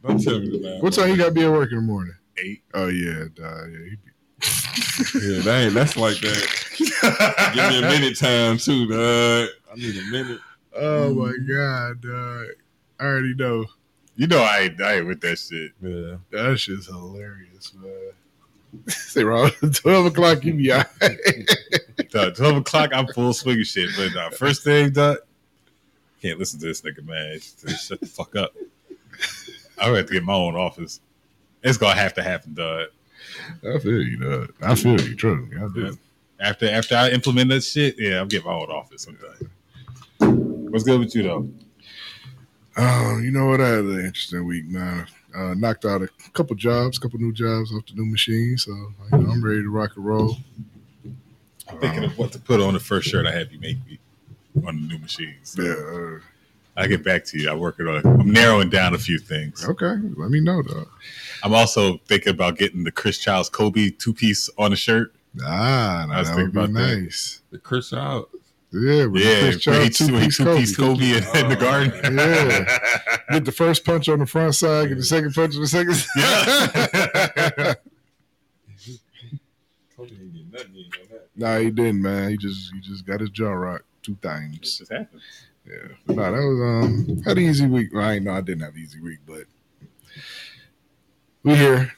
Don't 0.08 0.24
tell 0.24 0.40
me 0.40 0.58
that. 0.60 0.80
what 0.82 0.94
time 0.94 1.10
you 1.10 1.18
got 1.18 1.26
to 1.26 1.32
be 1.32 1.44
at 1.44 1.52
work 1.52 1.72
in 1.72 1.78
the 1.78 1.82
morning? 1.82 2.16
Eight. 2.38 2.62
Oh 2.74 2.88
yeah, 2.88 3.26
duh, 3.34 3.66
yeah. 3.66 3.90
He 3.90 3.96
be, 3.96 4.12
Yeah, 5.16 5.42
that 5.42 5.64
ain't, 5.66 5.74
that's 5.74 5.98
like 5.98 6.20
that. 6.20 7.52
Give 7.54 7.70
me 7.70 7.80
a 7.80 7.82
minute 7.82 8.18
time 8.18 8.58
too, 8.58 8.88
dog. 8.88 9.50
I 9.72 9.76
need 9.76 9.98
a 9.98 10.12
minute. 10.12 10.40
oh 10.76 11.14
my 11.14 11.34
god, 11.48 12.02
dog. 12.02 12.46
I 13.00 13.04
already 13.04 13.34
know. 13.36 13.66
You 14.16 14.28
know 14.28 14.40
I 14.42 14.60
ain't, 14.62 14.82
I 14.82 14.96
ain't 14.96 15.08
with 15.08 15.22
that 15.22 15.38
shit. 15.38 15.72
Yeah. 15.82 16.18
That 16.32 16.58
shit's 16.60 16.88
hilarious, 16.88 17.74
man. 17.76 18.12
Say 18.88 19.22
around 19.22 19.52
twelve 19.76 20.06
o'clock, 20.08 20.44
you 20.44 20.54
be 20.54 20.72
all 20.72 20.84
right. 21.02 21.18
Twelve 22.36 22.58
o'clock, 22.58 22.92
I'm 22.94 23.08
full 23.08 23.34
swing 23.34 23.60
of 23.60 23.68
shit. 23.68 23.90
But 23.96 24.16
uh, 24.16 24.30
first 24.32 24.64
thing, 24.64 24.92
dog, 24.92 25.18
can't 26.22 26.38
listen 26.40 26.60
to 26.60 26.68
this 26.68 26.82
nigga, 26.82 27.06
man. 27.06 27.40
Just 27.40 27.88
shut 27.88 28.00
the 28.00 28.06
fuck 28.06 28.36
up. 28.36 28.54
I 29.80 29.88
have 29.90 30.06
to 30.08 30.14
get 30.14 30.24
my 30.24 30.34
own 30.34 30.56
office. 30.56 31.02
It's 31.64 31.78
gonna 31.78 31.96
have 31.96 32.14
to 32.16 32.24
happen, 32.24 32.54
dog. 32.54 32.88
I 33.64 33.80
feel 33.80 34.02
you, 34.02 34.18
dog. 34.18 34.54
I 34.62 34.76
feel 34.76 35.00
you. 35.00 35.16
Trust 35.16 35.52
me, 35.52 35.58
I 35.58 35.68
do. 35.74 35.98
After 36.40 36.70
after 36.70 36.96
I 36.96 37.10
implement 37.10 37.50
that 37.50 37.62
shit, 37.64 37.96
yeah, 37.98 38.22
I'm 38.22 38.28
getting 38.28 38.48
my 38.48 38.54
own 38.54 38.70
office 38.70 39.04
sometime. 39.04 39.50
What's 40.72 40.84
good 40.84 41.00
with 41.00 41.16
you 41.16 41.24
though? 41.24 41.50
Um, 42.78 43.24
you 43.24 43.32
know 43.32 43.48
what? 43.48 43.60
I 43.62 43.70
had 43.70 43.80
an 43.86 44.06
interesting 44.06 44.46
week, 44.46 44.68
man. 44.68 45.08
Uh, 45.36 45.54
knocked 45.56 45.86
out 45.86 46.02
a 46.02 46.10
couple 46.34 46.56
jobs, 46.56 47.00
couple 47.00 47.20
new 47.20 47.34
jobs 47.34 47.74
off 47.74 47.86
the 47.88 47.94
new 47.96 48.06
machine, 48.06 48.58
so 48.58 48.72
you 48.72 49.18
know, 49.18 49.32
I'm 49.32 49.44
ready 49.44 49.62
to 49.62 49.70
rock 49.70 49.92
and 49.96 50.06
roll. 50.06 50.38
I'm 51.70 51.80
thinking 51.80 52.04
of 52.04 52.18
what 52.18 52.32
to 52.34 52.40
put 52.40 52.62
on 52.62 52.74
the 52.74 52.80
first 52.80 53.10
shirt 53.10 53.26
I 53.26 53.32
have 53.32 53.52
you 53.52 53.60
make 53.60 53.78
me 53.86 54.00
on 54.66 54.82
the 54.82 54.88
new 54.88 54.98
machine. 55.00 55.36
So 55.44 55.62
Yeah. 55.62 56.18
Uh, 56.18 56.20
I'll 56.78 56.88
get 56.88 57.04
back 57.04 57.26
to 57.26 57.40
you. 57.40 57.50
I'm 57.50 57.60
working 57.60 57.88
on. 57.88 58.06
I'm 58.06 58.32
narrowing 58.32 58.70
down 58.70 58.94
a 58.94 58.98
few 59.00 59.18
things. 59.20 59.68
okay. 59.68 59.96
Let 60.16 60.30
me 60.30 60.40
know, 60.40 60.62
though. 60.62 60.86
I'm 61.44 61.54
also 61.54 61.98
thinking 62.06 62.30
about 62.32 62.58
getting 62.58 62.84
the 62.84 62.92
Chris 62.92 63.18
Childs 63.18 63.50
Kobe 63.50 63.90
two 63.90 64.14
piece 64.14 64.50
on 64.58 64.70
the 64.72 64.78
shirt. 64.78 65.14
Ah, 65.44 66.06
I 66.10 66.20
was 66.20 66.30
that 66.30 66.36
thinking 66.36 66.60
would 66.60 66.74
be 66.74 66.80
about 66.80 66.88
that. 66.88 66.98
nice. 67.02 67.42
The 67.52 67.58
Chris 67.58 67.94
out. 67.94 68.30
Yeah, 68.72 69.06
with 69.06 69.24
Yeah, 69.24 69.40
Chris 69.42 69.60
Child, 69.62 69.92
two 69.94 70.08
piece 70.20 70.38
two-piece 70.38 70.76
Kobe. 70.76 70.96
Kobe 70.96 71.10
in, 71.18 71.44
in 71.44 71.50
the 71.50 71.56
garden. 71.56 71.94
Yeah. 72.18 72.78
Get 73.32 73.46
the 73.46 73.52
first 73.52 73.84
punch 73.86 74.08
on 74.10 74.20
the 74.20 74.26
front 74.26 74.56
side, 74.56 74.90
get 74.90 74.98
the 74.98 75.04
second 75.04 75.34
punch 75.34 75.56
on 75.56 75.62
the 75.62 75.68
second 75.68 76.06
Yeah. 76.18 76.46
side. 76.68 77.78
Kobe 79.96 80.10
didn't 80.10 80.34
get 80.34 80.52
nothing 80.52 80.76
in 80.76 81.10
that. 81.10 81.28
nah, 81.36 81.58
he 81.60 81.72
didn't, 81.72 82.02
man. 82.02 82.30
He 82.32 82.38
just 82.38 82.72
he 82.74 82.80
just 82.82 83.06
got 83.06 83.20
his 83.22 83.30
jaw 83.30 83.52
rocked 83.52 83.86
two 84.04 84.14
It 84.14 84.22
times. 84.22 84.60
just 84.78 84.92
happens. 84.92 85.22
Yeah. 85.68 85.88
But 86.06 86.16
nah, 86.16 86.32
that 86.32 86.38
was 86.38 86.62
um 86.62 87.22
had 87.26 87.38
an 87.38 87.44
easy 87.44 87.68
week. 87.68 87.94
Well, 87.94 88.04
I 88.08 88.14
ain't 88.14 88.26
know 88.26 88.32
I 88.34 88.42
didn't 88.42 88.62
have 88.64 88.74
an 88.76 88.80
easy 88.82 89.00
week, 89.02 89.20
but 89.26 89.44
we 91.44 91.56
here. 91.56 91.92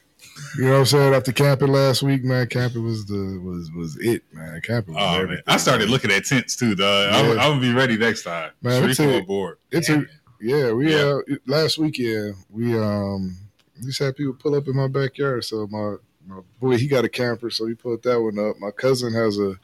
You 0.57 0.63
know 0.65 0.71
what 0.71 0.77
I'm 0.79 0.85
saying? 0.85 1.13
After 1.13 1.31
camping 1.31 1.67
last 1.67 2.01
week, 2.01 2.23
man, 2.23 2.47
camping 2.47 2.83
was 2.83 3.05
the 3.05 3.39
was 3.43 3.71
was 3.71 3.97
it, 3.97 4.23
man. 4.33 4.61
Camping 4.61 4.93
was 4.95 5.03
Oh 5.21 5.27
man. 5.27 5.41
I 5.47 5.57
started 5.57 5.89
looking 5.89 6.11
at 6.11 6.25
tents 6.25 6.55
too, 6.55 6.75
dog. 6.75 7.13
I'm, 7.13 7.25
Yeah. 7.25 7.31
I'm 7.43 7.51
gonna 7.51 7.61
be 7.61 7.73
ready 7.73 7.97
next 7.97 8.23
time. 8.23 8.51
Man, 8.61 8.77
Street 8.81 8.91
it's 8.91 8.99
a- 8.99 9.03
full 9.03 9.21
board. 9.23 9.57
It's 9.71 9.89
a 9.89 10.05
yeah, 10.41 10.71
we 10.71 10.91
Yeah. 10.93 11.19
uh 11.29 11.35
last 11.45 11.77
weekend 11.77 12.35
we 12.49 12.77
um 12.77 13.35
we 13.79 13.87
just 13.87 13.99
had 13.99 14.15
people 14.15 14.33
pull 14.33 14.55
up 14.55 14.67
in 14.67 14.75
my 14.75 14.87
backyard. 14.87 15.43
So 15.45 15.67
my 15.67 15.95
my 16.25 16.41
boy 16.59 16.77
he 16.77 16.87
got 16.87 17.05
a 17.05 17.09
camper, 17.09 17.49
so 17.49 17.65
he 17.67 17.73
put 17.75 18.01
that 18.03 18.19
one 18.19 18.39
up. 18.39 18.57
My 18.59 18.71
cousin 18.71 19.13
has 19.13 19.37
a 19.37 19.55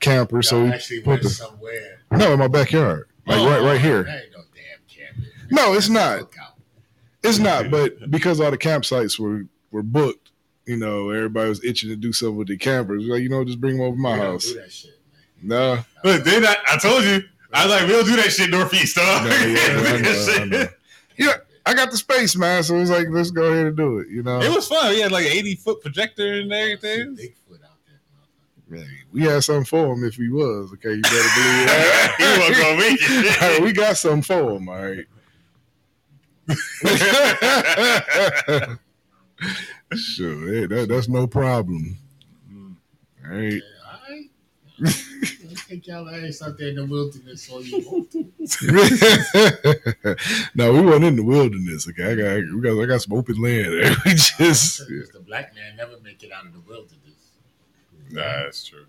camper, 0.00 0.42
so 0.42 0.56
Y'all 0.56 0.64
we 0.66 0.72
actually 0.72 1.00
put 1.00 1.06
went 1.10 1.22
the 1.22 1.28
somewhere. 1.30 2.00
no 2.12 2.32
in 2.32 2.38
my 2.38 2.48
backyard, 2.48 3.08
like 3.26 3.38
Oh, 3.38 3.48
right 3.50 3.62
right 3.62 3.80
here. 3.80 4.04
That 4.04 4.22
ain't 4.24 4.32
no 4.32 4.42
damn 4.54 4.80
camping. 4.88 5.24
No, 5.50 5.74
it's 5.74 5.88
not. 5.88 6.30
It's 7.22 7.38
not, 7.38 7.70
but 7.70 8.10
because 8.10 8.38
all 8.40 8.50
the 8.50 8.58
campsites 8.58 9.18
were 9.18 9.46
were 9.70 9.82
booked, 9.82 10.30
you 10.66 10.76
know, 10.76 11.10
everybody 11.10 11.48
was 11.48 11.64
itching 11.64 11.88
to 11.90 11.96
do 11.96 12.12
something 12.12 12.36
with 12.36 12.48
the 12.48 12.56
campers. 12.56 13.04
Like 13.04 13.22
you 13.22 13.28
know, 13.30 13.44
just 13.44 13.60
bring 13.60 13.78
them 13.78 13.86
over 13.86 13.96
my 13.96 14.16
house. 14.16 14.44
do 14.46 14.60
that 14.60 14.70
shit, 14.72 14.98
man. 15.42 15.76
Nah, 15.76 15.82
But 16.02 16.24
then 16.24 16.44
I, 16.46 16.56
I 16.70 16.76
told 16.78 17.04
you, 17.04 17.22
I 17.52 17.64
was 17.66 17.74
like, 17.74 17.86
we'll 17.88 18.04
do 18.04 18.16
that 18.16 18.30
shit 18.30 18.50
northeast, 18.50 18.96
dog. 18.96 19.24
nah, 19.24 19.30
yeah, 19.30 19.36
I 19.36 20.00
know, 20.00 20.26
I 20.40 20.44
know. 20.44 20.66
Yeah, 21.16 21.36
I 21.64 21.72
got 21.74 21.90
the 21.90 21.96
space, 21.96 22.36
man. 22.36 22.62
So 22.62 22.76
it's 22.76 22.90
like 22.90 23.06
let's 23.10 23.30
go 23.30 23.44
ahead 23.44 23.66
and 23.66 23.76
do 23.76 23.98
it. 24.00 24.08
You 24.08 24.22
know, 24.22 24.42
It 24.42 24.50
was 24.54 24.68
fun. 24.68 24.90
We 24.90 25.00
had 25.00 25.12
like 25.12 25.24
an 25.24 25.32
80 25.32 25.54
foot 25.56 25.80
projector 25.80 26.34
and 26.40 26.52
everything. 26.52 27.16
Bigfoot 27.16 27.18
out 27.18 27.20
there, 27.20 27.60
motherfucker. 27.60 27.63
Man, 28.68 28.86
we 29.12 29.22
had 29.22 29.44
something 29.44 29.64
for 29.64 29.92
him 29.92 30.04
if 30.04 30.14
he 30.14 30.28
was. 30.28 30.72
Okay, 30.72 30.94
you 30.94 31.02
better 31.02 31.12
believe 31.12 31.28
that. 31.66 32.14
he 32.18 32.24
wasn't 32.40 32.58
gonna 32.58 32.78
make 32.78 32.98
it. 33.00 33.38
All 33.42 33.48
right, 33.50 33.62
we 33.62 33.72
got 33.72 33.96
something 33.96 34.22
for 34.22 34.56
him. 34.56 34.68
All 34.68 34.82
right. 34.82 35.06
sure, 39.94 40.52
hey, 40.52 40.66
that, 40.66 40.86
that's 40.88 41.08
no 41.08 41.26
problem. 41.26 41.96
All 43.24 43.30
right. 43.30 43.52
Yeah, 43.54 43.60
all 43.86 43.98
right. 44.10 44.28
Let's 44.78 45.66
take 45.66 45.86
y'all 45.86 46.06
ass 46.08 46.42
out 46.42 46.58
there 46.58 46.68
in 46.68 46.74
the 46.74 46.84
wilderness 46.84 47.48
all 47.50 47.62
you 47.62 47.78
want 47.88 48.10
to. 48.10 48.30
no, 50.54 50.72
we 50.74 50.80
weren't 50.82 51.04
in 51.04 51.16
the 51.16 51.22
wilderness. 51.22 51.88
Okay, 51.88 52.12
I 52.12 52.14
got, 52.14 52.34
we 52.54 52.60
got, 52.60 52.78
I 52.82 52.86
got 52.86 53.00
some 53.02 53.16
open 53.16 53.40
land 53.40 53.72
there. 53.72 53.96
We 54.04 54.10
just 54.12 54.86
Because 54.86 55.08
the 55.10 55.20
black 55.20 55.54
man 55.54 55.76
never 55.76 55.98
make 56.02 56.22
it 56.22 56.30
out 56.32 56.44
of 56.46 56.52
the 56.52 56.60
wilderness. 56.60 56.98
Nah, 58.10 58.22
that's 58.44 58.64
true. 58.64 58.86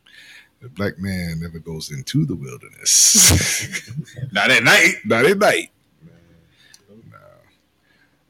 the 0.61 0.69
black 0.69 0.97
man 0.99 1.39
never 1.41 1.59
goes 1.59 1.91
into 1.91 2.25
the 2.25 2.35
wilderness. 2.35 3.31
Not 4.31 4.51
at 4.51 4.63
night. 4.63 4.95
Not 5.05 5.25
at 5.25 5.37
night. 5.37 5.71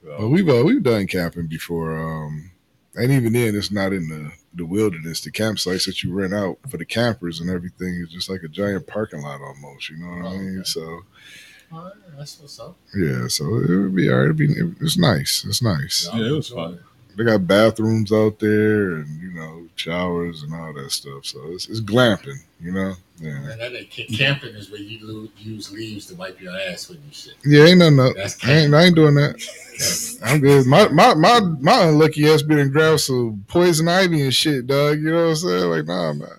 But 0.04 0.30
we've 0.30 0.48
uh, 0.48 0.64
we've 0.64 0.84
done 0.84 1.08
camping 1.08 1.48
before, 1.48 1.98
um, 1.98 2.52
and 2.96 3.12
even 3.12 3.34
then, 3.34 3.56
it's 3.56 3.72
not 3.72 3.92
in 3.92 4.08
the 4.08 4.32
the 4.54 4.66
wilderness. 4.66 5.22
The 5.22 5.32
campsites 5.32 5.86
that 5.88 6.04
you 6.04 6.14
rent 6.14 6.34
out 6.34 6.58
for 6.70 6.78
the 6.78 6.86
campers 6.86 7.40
and 7.42 7.50
everything 7.50 7.96
is 8.06 8.14
just 8.14 8.30
like 8.30 8.44
a 8.44 8.48
giant 8.48 8.86
parking 8.88 9.22
lot 9.22 9.42
almost. 9.42 9.90
You 9.90 9.98
know 9.98 10.08
what 10.10 10.26
I 10.26 10.36
Oh, 10.36 10.38
mean? 10.38 10.64
So 10.64 11.02
right, 11.72 11.92
that's 12.16 12.40
what's 12.40 12.60
up. 12.60 12.78
yeah, 12.96 13.28
so 13.28 13.46
it 13.58 13.68
would 13.76 13.96
be 13.96 14.10
all 14.10 14.18
right. 14.20 14.26
It'd 14.26 14.38
be, 14.38 14.54
it's 14.80 14.98
nice. 14.98 15.44
It's 15.48 15.64
nice. 15.64 16.08
Yeah, 16.14 16.28
it 16.28 16.32
was 16.32 16.50
fun. 16.50 16.80
They 17.16 17.24
got 17.24 17.48
bathrooms 17.48 18.12
out 18.12 18.40
there 18.40 18.96
and 18.96 19.22
you 19.22 19.32
know 19.32 19.68
showers 19.76 20.44
and 20.44 20.54
all 20.54 20.74
that 20.74 20.92
stuff. 20.92 21.26
So 21.26 21.40
it's, 21.48 21.68
it's 21.68 21.82
glamping. 21.82 22.38
You 22.60 22.72
know? 22.72 22.94
Yeah. 23.20 23.52
And 23.52 23.62
that 23.62 23.74
ain't 23.74 23.92
ca- 23.92 24.08
camping 24.08 24.56
is 24.56 24.72
where 24.72 24.82
you 24.82 25.00
lo- 25.02 25.30
use 25.38 25.72
leaves 25.72 26.08
to 26.08 26.16
wipe 26.16 26.40
your 26.42 26.58
ass 26.58 26.90
with 26.90 26.98
and 26.98 27.14
shit. 27.14 27.36
Yeah, 27.46 27.66
ain't 27.66 27.80
nothing 27.80 28.00
up. 28.00 28.14
That's 28.16 28.44
I 28.46 28.52
ain't, 28.52 28.74
I 28.74 28.84
ain't 28.84 28.96
doing 28.96 29.16
that. 29.16 30.20
I'm 30.24 30.40
good. 30.40 30.66
My 30.66 30.88
my 30.90 31.14
my 31.14 31.40
my 31.40 31.84
unlucky 31.84 32.30
ass 32.30 32.42
been 32.42 32.60
and 32.60 32.72
grabbed 32.72 33.02
some 33.02 33.46
poison 33.48 33.88
ivy 33.88 34.22
and 34.22 34.34
shit, 34.34 34.68
dog. 34.68 35.00
You 35.00 35.12
know 35.12 35.24
what 35.24 35.30
I'm 35.30 35.36
saying? 35.36 35.70
Like, 35.70 35.86
nah, 35.86 36.14
man. 36.14 36.30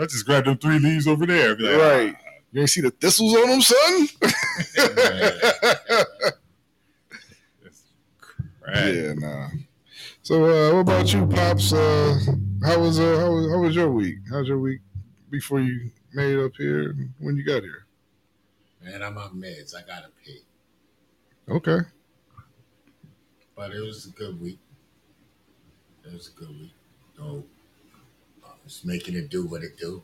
I 0.00 0.06
just 0.06 0.24
grabbed 0.24 0.46
them 0.46 0.56
three 0.56 0.78
leaves 0.78 1.06
over 1.06 1.26
there. 1.26 1.54
Be 1.54 1.64
like, 1.64 1.80
Right. 1.80 2.14
Ah. 2.16 2.18
You 2.52 2.60
ain't 2.60 2.70
see 2.70 2.80
the 2.82 2.90
thistles 2.90 3.34
on 3.34 3.48
them, 3.48 3.60
son? 3.60 4.08
Right. 8.66 8.94
yeah, 8.94 9.12
nah. 9.14 9.48
So, 10.32 10.44
uh, 10.44 10.74
what 10.76 10.80
about 10.80 11.12
you, 11.12 11.26
pops? 11.26 11.74
Uh, 11.74 12.18
how 12.64 12.80
was 12.80 12.98
uh, 12.98 13.18
how 13.18 13.32
was 13.32 13.50
how 13.50 13.58
was 13.58 13.76
your 13.76 13.90
week? 13.90 14.16
How's 14.30 14.48
your 14.48 14.58
week 14.60 14.80
before 15.28 15.60
you 15.60 15.90
made 16.14 16.32
it 16.32 16.42
up 16.42 16.52
here? 16.56 16.92
and 16.92 17.12
When 17.18 17.36
you 17.36 17.44
got 17.44 17.62
here? 17.62 17.84
Man, 18.82 19.02
I'm 19.02 19.18
on 19.18 19.32
meds. 19.32 19.76
I 19.76 19.86
gotta 19.86 20.08
pee. 20.24 20.40
Okay. 21.50 21.80
But 23.54 23.72
it 23.72 23.80
was 23.80 24.06
a 24.06 24.10
good 24.12 24.40
week. 24.40 24.58
It 26.06 26.14
was 26.14 26.28
a 26.34 26.40
good 26.40 26.48
week. 26.48 26.72
So, 27.18 27.44
uh, 28.42 28.52
it's 28.64 28.86
making 28.86 29.16
it 29.16 29.28
do 29.28 29.44
what 29.44 29.62
it 29.62 29.76
do. 29.76 30.02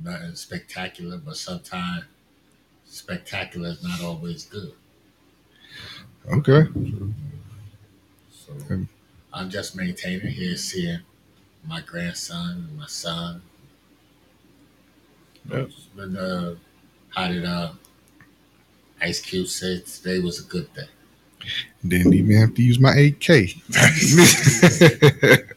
Nothing 0.00 0.36
spectacular, 0.36 1.18
but 1.18 1.36
sometimes 1.36 2.04
spectacular 2.86 3.68
is 3.68 3.84
not 3.84 4.00
always 4.00 4.46
good. 4.46 4.72
Okay. 6.32 6.62
So 8.46 8.52
And- 8.70 8.88
I'm 9.32 9.50
just 9.50 9.76
maintaining 9.76 10.28
here, 10.32 10.56
seeing 10.56 11.00
my 11.66 11.80
grandson 11.82 12.66
and 12.68 12.78
my 12.78 12.86
son. 12.86 13.42
Yep. 15.50 15.70
It's 15.98 16.16
uh, 16.16 16.54
how 17.10 17.28
did 17.28 17.44
uh, 17.44 17.72
Ice 19.02 19.20
Cube 19.20 19.46
say 19.48 19.80
today 19.80 20.20
was 20.20 20.40
a 20.40 20.44
good 20.48 20.72
day? 20.74 20.88
Didn't 21.86 22.14
even 22.14 22.36
have 22.36 22.54
to 22.54 22.62
use 22.62 22.78
my 22.80 22.94
AK. 22.96 23.28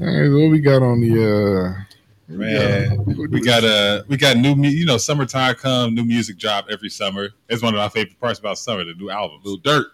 All 0.00 0.06
right, 0.06 0.28
what 0.28 0.50
we 0.50 0.60
got 0.60 0.82
on 0.82 1.00
the 1.00 1.74
uh 1.78 1.84
Man, 2.26 2.96
what 2.98 3.30
we 3.30 3.40
got 3.40 3.64
uh 3.64 4.02
we 4.08 4.16
got 4.16 4.36
new 4.36 4.54
mu- 4.54 4.68
you 4.68 4.86
know 4.86 4.96
summertime 4.96 5.54
come 5.56 5.94
new 5.94 6.04
music 6.04 6.38
drop 6.38 6.66
every 6.70 6.88
summer. 6.88 7.30
It's 7.48 7.62
one 7.62 7.74
of 7.74 7.78
my 7.78 7.88
favorite 7.88 8.18
parts 8.20 8.38
about 8.38 8.58
summer. 8.58 8.84
The 8.84 8.94
new 8.94 9.10
album, 9.10 9.40
Lil 9.44 9.58
Durk. 9.60 9.86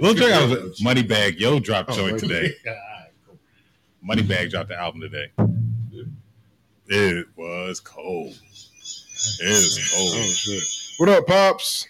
Lil 0.00 0.14
Durk 0.14 0.30
album, 0.32 0.72
Moneybagg 0.82 1.38
Yo 1.38 1.58
dropped 1.60 1.90
Oh, 1.90 1.94
joint 1.94 2.14
okay. 2.16 2.26
today. 2.26 2.54
All 2.66 2.72
right, 2.74 3.10
cool. 3.26 3.38
Moneybagg 4.08 4.50
dropped 4.50 4.68
the 4.68 4.78
album 4.78 5.00
today. 5.00 5.30
It 6.86 7.26
was 7.36 7.80
cold. 7.80 8.36
It 9.40 9.48
was 9.48 9.90
Oh 9.96 10.12
cold. 10.12 10.26
shit. 10.28 10.62
What 10.98 11.08
up, 11.08 11.26
Pops? 11.26 11.88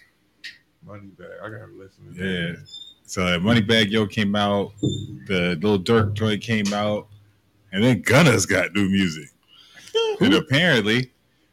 Money 0.85 1.07
back. 1.17 1.27
I 1.43 1.49
gotta 1.49 1.65
listen 1.77 2.13
to 2.13 2.23
Yeah. 2.23 2.51
that. 2.53 2.67
So 3.07 3.23
uh, 3.25 3.39
Moneybagg 3.39 3.89
Yo 3.91 4.05
came 4.07 4.35
out, 4.35 4.71
the 5.27 5.57
Lil 5.61 5.79
Durk 5.79 6.13
joint 6.13 6.41
came 6.41 6.71
out, 6.73 7.07
and 7.71 7.83
then 7.83 8.01
Gunna's 8.01 8.45
got 8.45 8.73
new 8.73 8.87
music. 8.89 9.29
and 10.21 10.33
apparently, 10.33 11.11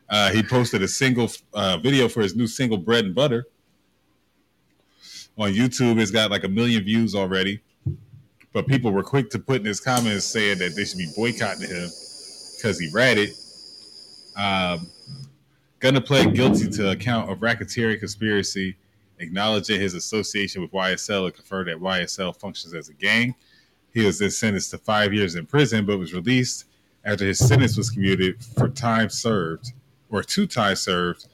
uh, 0.09 0.31
he 0.31 0.43
posted 0.43 0.83
a 0.83 0.89
single 0.89 1.31
uh, 1.55 1.79
video 1.79 2.09
for 2.09 2.21
his 2.23 2.37
new 2.37 2.47
single 2.47 2.79
"Bread 2.79 3.05
and 3.07 3.15
Butter" 3.15 3.47
on 5.39 5.53
YouTube. 5.53 6.01
It's 6.01 6.11
got 6.11 6.31
like 6.31 6.45
a 6.45 6.49
million 6.49 6.85
views 6.85 7.15
already, 7.15 7.61
but 8.53 8.67
people 8.67 8.93
were 8.93 9.03
quick 9.03 9.31
to 9.31 9.39
put 9.39 9.61
in 9.61 9.67
his 9.67 9.81
comments 9.81 10.25
saying 10.25 10.59
that 10.59 10.75
they 10.75 10.85
should 10.85 10.99
be 10.99 11.11
boycotting 11.17 11.69
him 11.69 11.91
because 12.57 12.79
he 12.79 12.91
ratted. 12.93 13.31
Um, 14.37 14.89
to 15.81 16.01
plead 16.01 16.35
guilty 16.35 16.71
to 16.71 16.91
a 16.91 16.97
count 16.97 17.31
of 17.31 17.39
racketeering 17.39 17.99
conspiracy 17.99 18.77
acknowledging 19.23 19.81
his 19.81 19.95
association 19.95 20.61
with 20.61 20.73
YSL 20.73 21.27
and 21.27 21.35
confirmed 21.35 21.69
that 21.69 21.79
YSL 21.79 22.37
functions 22.39 22.75
as 22.75 22.89
a 22.89 22.95
gang. 22.95 23.35
He 23.95 24.05
was 24.05 24.19
then 24.19 24.31
sentenced 24.31 24.71
to 24.73 24.79
five 24.79 25.15
years 25.15 25.37
in 25.37 25.47
prison, 25.47 25.87
but 25.87 25.99
was 25.99 26.13
released 26.13 26.67
after 27.05 27.25
his 27.25 27.39
sentence 27.39 27.77
was 27.77 27.91
commuted 27.91 28.43
for 28.45 28.69
time 28.69 29.09
served 29.09 29.73
or 30.11 30.23
two 30.23 30.47
times 30.47 30.81
served. 30.81 31.27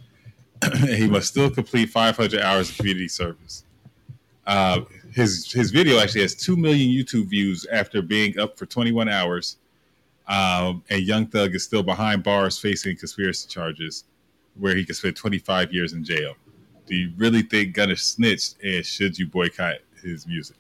he 0.87 1.09
must 1.09 1.29
still 1.29 1.51
complete 1.51 1.89
500 1.89 2.41
hours 2.41 2.71
of 2.71 2.77
community 2.77 3.09
service. 3.09 3.65
Uh, 4.49 4.81
his 5.13 5.53
his 5.53 5.71
video 5.71 6.01
actually 6.01 6.23
has 6.23 6.35
two 6.35 6.57
million 6.57 6.91
YouTube 6.91 7.27
views 7.27 7.67
after 7.71 8.03
being 8.03 8.37
up 8.41 8.59
for 8.59 8.67
21 8.67 9.09
hours. 9.09 9.59
Um, 10.27 10.83
and 10.91 11.03
Young 11.03 11.27
Thug 11.27 11.55
is 11.55 11.63
still 11.63 11.83
behind 11.83 12.25
bars 12.25 12.59
facing 12.59 12.97
conspiracy 12.97 13.49
charges, 13.49 14.05
where 14.59 14.75
he 14.75 14.85
could 14.85 14.97
spend 14.97 15.17
25 15.17 15.73
years 15.73 15.93
in 15.93 16.03
jail 16.03 16.35
do 16.89 16.97
you 16.97 17.13
really 17.17 17.43
think 17.43 17.75
Gunna 17.75 17.97
snitched 17.97 18.57
and 18.63 18.85
should 18.85 19.19
you 19.19 19.27
boycott 19.27 19.77
his 20.03 20.27
music? 20.27 20.57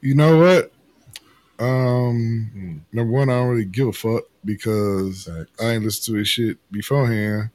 You 0.00 0.14
know 0.14 0.38
what? 0.38 0.72
Um, 1.64 2.50
Hmm. 2.52 2.76
number 2.92 3.12
one, 3.12 3.30
I 3.30 3.34
don't 3.34 3.48
really 3.48 3.64
give 3.64 3.88
a 3.88 3.92
fuck 3.92 4.24
because. 4.44 5.28
I 5.60 5.72
ain't 5.72 5.84
listened 5.84 6.14
to 6.14 6.18
his 6.18 6.28
shit 6.28 6.58
beforehand, 6.72 7.50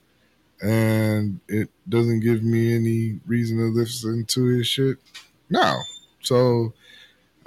and 0.62 1.40
it 1.48 1.70
doesn't 1.88 2.22
give 2.22 2.44
me 2.44 2.76
any 2.76 3.20
reason 3.26 3.58
to 3.58 3.66
listen 3.66 4.26
to 4.26 4.46
his 4.46 4.68
shit 4.68 4.98
now. 5.50 5.80
So 6.22 6.74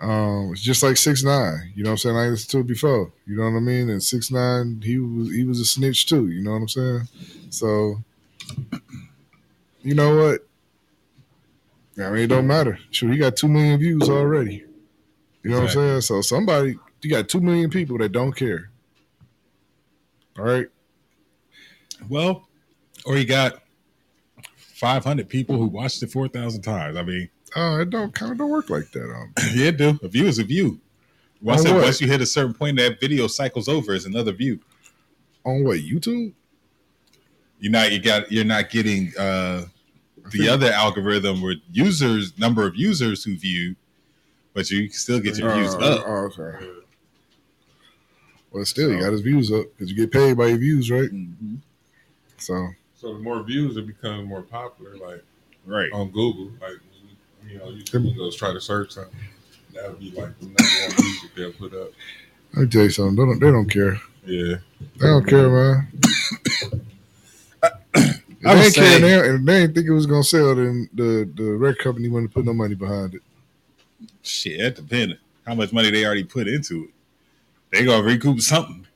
um, 0.00 0.50
it's 0.52 0.62
just 0.62 0.82
like 0.82 0.96
six 0.96 1.24
nine. 1.24 1.72
You 1.74 1.84
know 1.84 1.90
what 1.90 1.92
I'm 1.92 1.98
saying? 1.98 2.16
I 2.16 2.28
listened 2.28 2.50
to 2.50 2.58
it 2.60 2.66
before. 2.66 3.12
You 3.26 3.36
know 3.36 3.44
what 3.44 3.56
I 3.56 3.60
mean? 3.60 3.90
And 3.90 4.02
six 4.02 4.30
nine, 4.30 4.80
he 4.84 4.98
was 4.98 5.34
he 5.34 5.44
was 5.44 5.60
a 5.60 5.64
snitch 5.64 6.06
too. 6.06 6.28
You 6.28 6.42
know 6.42 6.52
what 6.52 6.58
I'm 6.58 6.68
saying? 6.68 7.08
So 7.50 7.96
you 9.82 9.94
know 9.94 10.16
what? 10.16 10.46
I 11.98 12.10
mean, 12.10 12.22
it 12.22 12.26
don't 12.28 12.46
matter. 12.46 12.78
Sure, 12.90 13.10
he 13.10 13.18
got 13.18 13.36
two 13.36 13.48
million 13.48 13.78
views 13.80 14.08
already. 14.08 14.64
You 15.42 15.50
know 15.50 15.62
Exactly. 15.62 15.82
what 15.82 15.88
I'm 15.92 16.00
saying? 16.00 16.00
So 16.02 16.20
somebody, 16.20 16.78
you 17.02 17.10
got 17.10 17.28
two 17.28 17.40
million 17.40 17.70
people 17.70 17.98
that 17.98 18.10
don't 18.10 18.32
care. 18.32 18.70
All 20.38 20.44
right. 20.44 20.68
Well, 22.08 22.47
or 23.08 23.16
you 23.16 23.24
got 23.24 23.62
500 24.74 25.28
people 25.28 25.56
who 25.56 25.66
watched 25.66 26.02
it 26.02 26.10
4,000 26.12 26.62
times. 26.62 26.96
I 26.96 27.02
mean, 27.02 27.28
Oh, 27.56 27.80
it 27.80 27.88
don't 27.88 28.14
kind 28.14 28.30
of 28.30 28.36
don't 28.38 28.50
work 28.50 28.68
like 28.68 28.90
that. 28.92 29.04
Um, 29.04 29.32
yeah, 29.54 29.68
it 29.68 29.78
do. 29.78 29.98
A 30.02 30.08
view 30.08 30.26
is 30.26 30.38
a 30.38 30.44
view. 30.44 30.78
Once, 31.40 31.64
On 31.64 31.76
it, 31.78 31.82
once 31.82 31.98
you 32.00 32.06
hit 32.06 32.20
a 32.20 32.26
certain 32.26 32.52
point, 32.52 32.76
that 32.76 33.00
video 33.00 33.26
cycles 33.26 33.68
over 33.68 33.94
as 33.94 34.04
another 34.04 34.32
view. 34.32 34.60
on 35.44 35.64
what 35.64 35.78
YouTube? 35.78 36.32
You're 37.58 37.72
not 37.72 37.90
you 37.90 38.00
got 38.00 38.30
you're 38.30 38.44
not 38.44 38.68
getting 38.70 39.12
uh 39.18 39.64
the 40.30 40.48
other 40.48 40.70
algorithm 40.70 41.40
with 41.40 41.58
users 41.72 42.38
number 42.38 42.66
of 42.66 42.76
users 42.76 43.24
who 43.24 43.34
view, 43.36 43.74
but 44.52 44.70
you 44.70 44.90
still 44.90 45.18
get 45.18 45.38
your 45.38 45.52
views 45.54 45.74
Uh, 45.74 45.78
up. 45.78 46.04
oh, 46.06 46.30
okay. 46.38 46.66
Well, 48.50 48.64
still, 48.66 48.90
you 48.92 49.00
got 49.00 49.12
his 49.12 49.22
views 49.22 49.50
up 49.50 49.64
because 49.72 49.90
you 49.90 49.96
get 49.96 50.12
paid 50.12 50.36
by 50.36 50.48
your 50.48 50.58
views, 50.58 50.90
right? 50.90 51.10
Mhm. 51.10 51.58
So, 52.36 52.68
So 53.00 53.12
the 53.14 53.20
more 53.20 53.42
views, 53.44 53.76
it 53.76 53.86
becomes 53.86 54.28
more 54.28 54.42
popular. 54.42 54.96
Like 54.96 55.24
Right. 55.64 55.90
on 55.92 56.10
Google, 56.10 56.50
like 56.60 56.78
you 57.48 57.58
know, 57.58 57.68
you 57.68 57.82
YouTube 57.84 58.16
goes 58.16 58.34
try 58.36 58.52
to 58.52 58.60
search 58.60 58.92
something. 58.92 59.14
That 59.74 59.90
would 59.90 60.00
be 60.00 60.10
like 60.10 60.36
the 60.40 60.46
number 60.46 60.62
one 60.62 61.04
music 61.04 61.30
they'll 61.36 61.52
put 61.52 61.74
up. 61.74 61.90
let 62.54 62.62
me 62.62 62.68
tell 62.68 62.82
you 62.82 62.90
something. 62.90 63.14
They 63.16 63.22
don't, 63.24 63.38
they 63.40 63.50
don't 63.50 63.70
care. 63.70 64.00
Yeah, 64.26 64.56
They 64.98 65.06
don't 65.06 65.26
care, 65.26 65.48
man. 65.48 65.88
If 68.40 68.46
I 68.46 68.54
they 68.54 68.58
would 68.60 68.64
ain't 68.66 68.74
care, 68.74 68.84
say- 68.84 69.00
they, 69.00 69.28
and 69.30 69.46
they 69.48 69.60
didn't 69.60 69.74
think 69.74 69.86
it 69.88 69.92
was 69.92 70.06
gonna 70.06 70.22
sell. 70.22 70.54
Then 70.54 70.88
the 70.94 71.28
the 71.34 71.42
record 71.56 71.80
company 71.82 72.08
wouldn't 72.08 72.32
put 72.32 72.44
no 72.44 72.52
money 72.54 72.74
behind 72.76 73.14
it. 73.14 73.22
Shit, 74.22 74.58
that 74.60 74.76
depends 74.76 75.14
how 75.46 75.54
much 75.54 75.72
money 75.72 75.90
they 75.90 76.04
already 76.06 76.22
put 76.24 76.46
into 76.46 76.84
it. 76.84 76.90
They 77.72 77.84
gonna 77.84 78.02
recoup 78.04 78.40
something. 78.40 78.86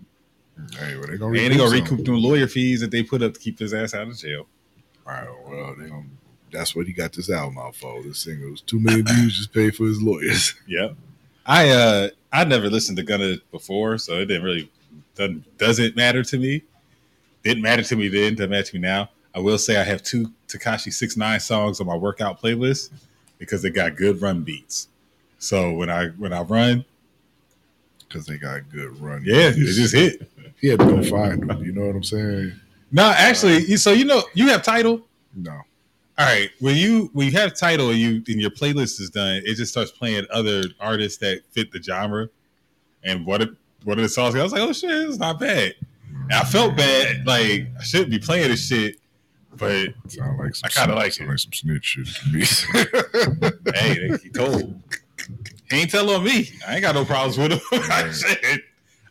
Hey, 0.79 0.97
well, 0.97 1.07
they 1.09 1.17
gonna 1.17 1.39
And 1.39 1.53
they 1.53 1.57
gonna 1.57 1.71
something. 1.71 1.83
recoup 1.85 2.05
them 2.07 2.17
lawyer 2.23 2.47
fees 2.47 2.81
that 2.81 2.91
they 2.91 3.03
put 3.03 3.23
up 3.23 3.35
to 3.35 3.41
keep 3.41 3.59
his 3.59 3.73
ass 3.75 3.95
out 3.95 4.09
of 4.09 4.17
jail. 4.17 4.47
All 5.07 5.13
right, 5.13 5.29
well, 5.49 5.75
they 5.79 5.89
gonna, 5.89 6.05
that's 6.53 6.77
what 6.77 6.87
he 6.87 6.93
got 6.93 7.13
this 7.13 7.31
album 7.31 7.59
out 7.59 7.75
for. 7.75 8.03
This 8.03 8.19
single 8.21 8.51
was 8.51 8.61
two 8.61 8.79
million 8.79 9.07
views, 9.07 9.37
just 9.37 9.53
paid 9.53 9.75
for 9.75 9.85
his 9.87 10.01
lawyers. 10.03 10.55
Yep. 10.69 10.95
I 11.45 11.71
uh 11.71 12.09
I 12.33 12.45
never 12.45 12.71
listened 12.71 12.97
to 12.99 13.03
Gunna 13.03 13.37
before, 13.51 13.99
so 13.99 14.15
it 14.21 14.27
didn't 14.27 14.45
really 14.45 14.71
doesn't 15.17 15.59
doesn't 15.59 15.97
matter 15.97 16.23
to 16.23 16.39
me. 16.39 16.63
Didn't 17.43 17.63
matter 17.63 17.83
to 17.83 17.97
me 17.97 18.07
then, 18.09 18.35
doesn't 18.37 18.51
matter 18.51 18.63
to 18.71 18.75
me 18.77 18.81
now. 18.81 19.11
I 19.35 19.41
will 19.41 19.59
say 19.59 19.77
I 19.81 19.83
have 19.83 20.03
two 20.03 20.31
Tekashi 20.47 20.93
Six 20.93 21.17
Nine 21.17 21.41
songs 21.41 21.81
on 21.81 21.87
my 21.89 21.97
workout 21.97 22.41
playlist 22.41 22.91
because 23.39 23.63
they 23.63 23.71
got 23.71 23.97
good 23.97 24.23
run 24.23 24.43
beats. 24.45 24.87
So 25.39 25.73
when 25.73 25.91
I 25.91 26.09
when 26.11 26.33
I 26.33 26.43
run, 26.43 26.85
Because 28.07 28.27
they 28.27 28.37
got 28.39 28.71
good 28.71 29.01
run. 29.01 29.23
yeah, 29.25 29.49
it 29.49 29.55
just 29.57 29.95
hit. 29.95 30.31
He 30.63 30.69
had 30.69 30.79
to 30.79 30.87
go 30.87 31.03
find 31.03 31.47
them. 31.51 31.63
You 31.63 31.73
know 31.73 31.87
what 31.87 31.97
I'm 31.97 32.03
saying? 32.05 32.53
No, 32.91 33.13
actually, 33.15 33.65
you- 33.67 33.77
so 33.77 33.93
you 33.93 34.05
know 34.07 34.23
you 34.35 34.49
have 34.49 34.63
Tidal. 34.63 35.03
No. 35.35 35.53
All 36.19 36.27
right, 36.27 36.51
when 36.61 36.77
you 36.77 37.11
when 37.15 37.27
you 37.27 37.33
have 37.33 37.55
Tidal 37.55 37.91
and 37.91 37.99
you 37.99 38.23
and 38.29 38.41
your 38.41 38.51
playlist 38.51 39.01
is 39.01 39.11
done, 39.11 39.43
it 39.45 39.57
just 39.57 39.73
starts 39.73 39.91
playing 39.91 40.25
other 40.31 40.63
artists 40.81 41.19
that 41.19 41.41
fit 41.51 41.73
the 41.73 41.83
genre. 41.83 42.29
And 43.03 43.27
what 43.27 43.43
it, 43.43 43.49
what 43.85 43.99
are 43.99 44.03
the 44.03 44.09
songs? 44.09 44.35
I 44.37 44.43
was 44.43 44.53
like, 44.53 44.61
oh 44.63 44.73
shit, 44.73 44.91
it's 44.91 45.19
not 45.19 45.41
bad. 45.41 45.75
And 46.25 46.33
I 46.33 46.45
felt 46.45 46.77
bad, 46.77 47.27
like 47.27 47.67
I 47.79 47.83
shouldn't 47.83 48.11
be 48.11 48.19
playing 48.19 48.49
this 48.49 48.69
shit, 48.69 48.97
but 49.57 49.89
Sound 50.09 50.39
like 50.39 50.55
some 50.55 50.67
I 50.67 50.69
kinda 50.81 50.95
like 50.95 51.13
sound 51.15 51.29
it. 51.29 51.33
like 51.33 51.39
some 51.41 51.53
snitch 51.53 51.85
shit 51.85 52.07
to 52.07 52.31
me. 52.31 52.45
hey, 53.75 54.09
they- 54.09 54.19
he 54.23 54.29
told. 54.29 54.81
He 55.71 55.79
ain't 55.81 55.91
tell 55.91 56.11
on 56.11 56.23
me. 56.25 56.51
I 56.69 56.75
ain't 56.75 56.83
got 56.83 56.95
no 56.95 57.05
problems 57.07 57.39
with 57.39 57.53
him. 57.53 57.61
Shit. 58.13 58.61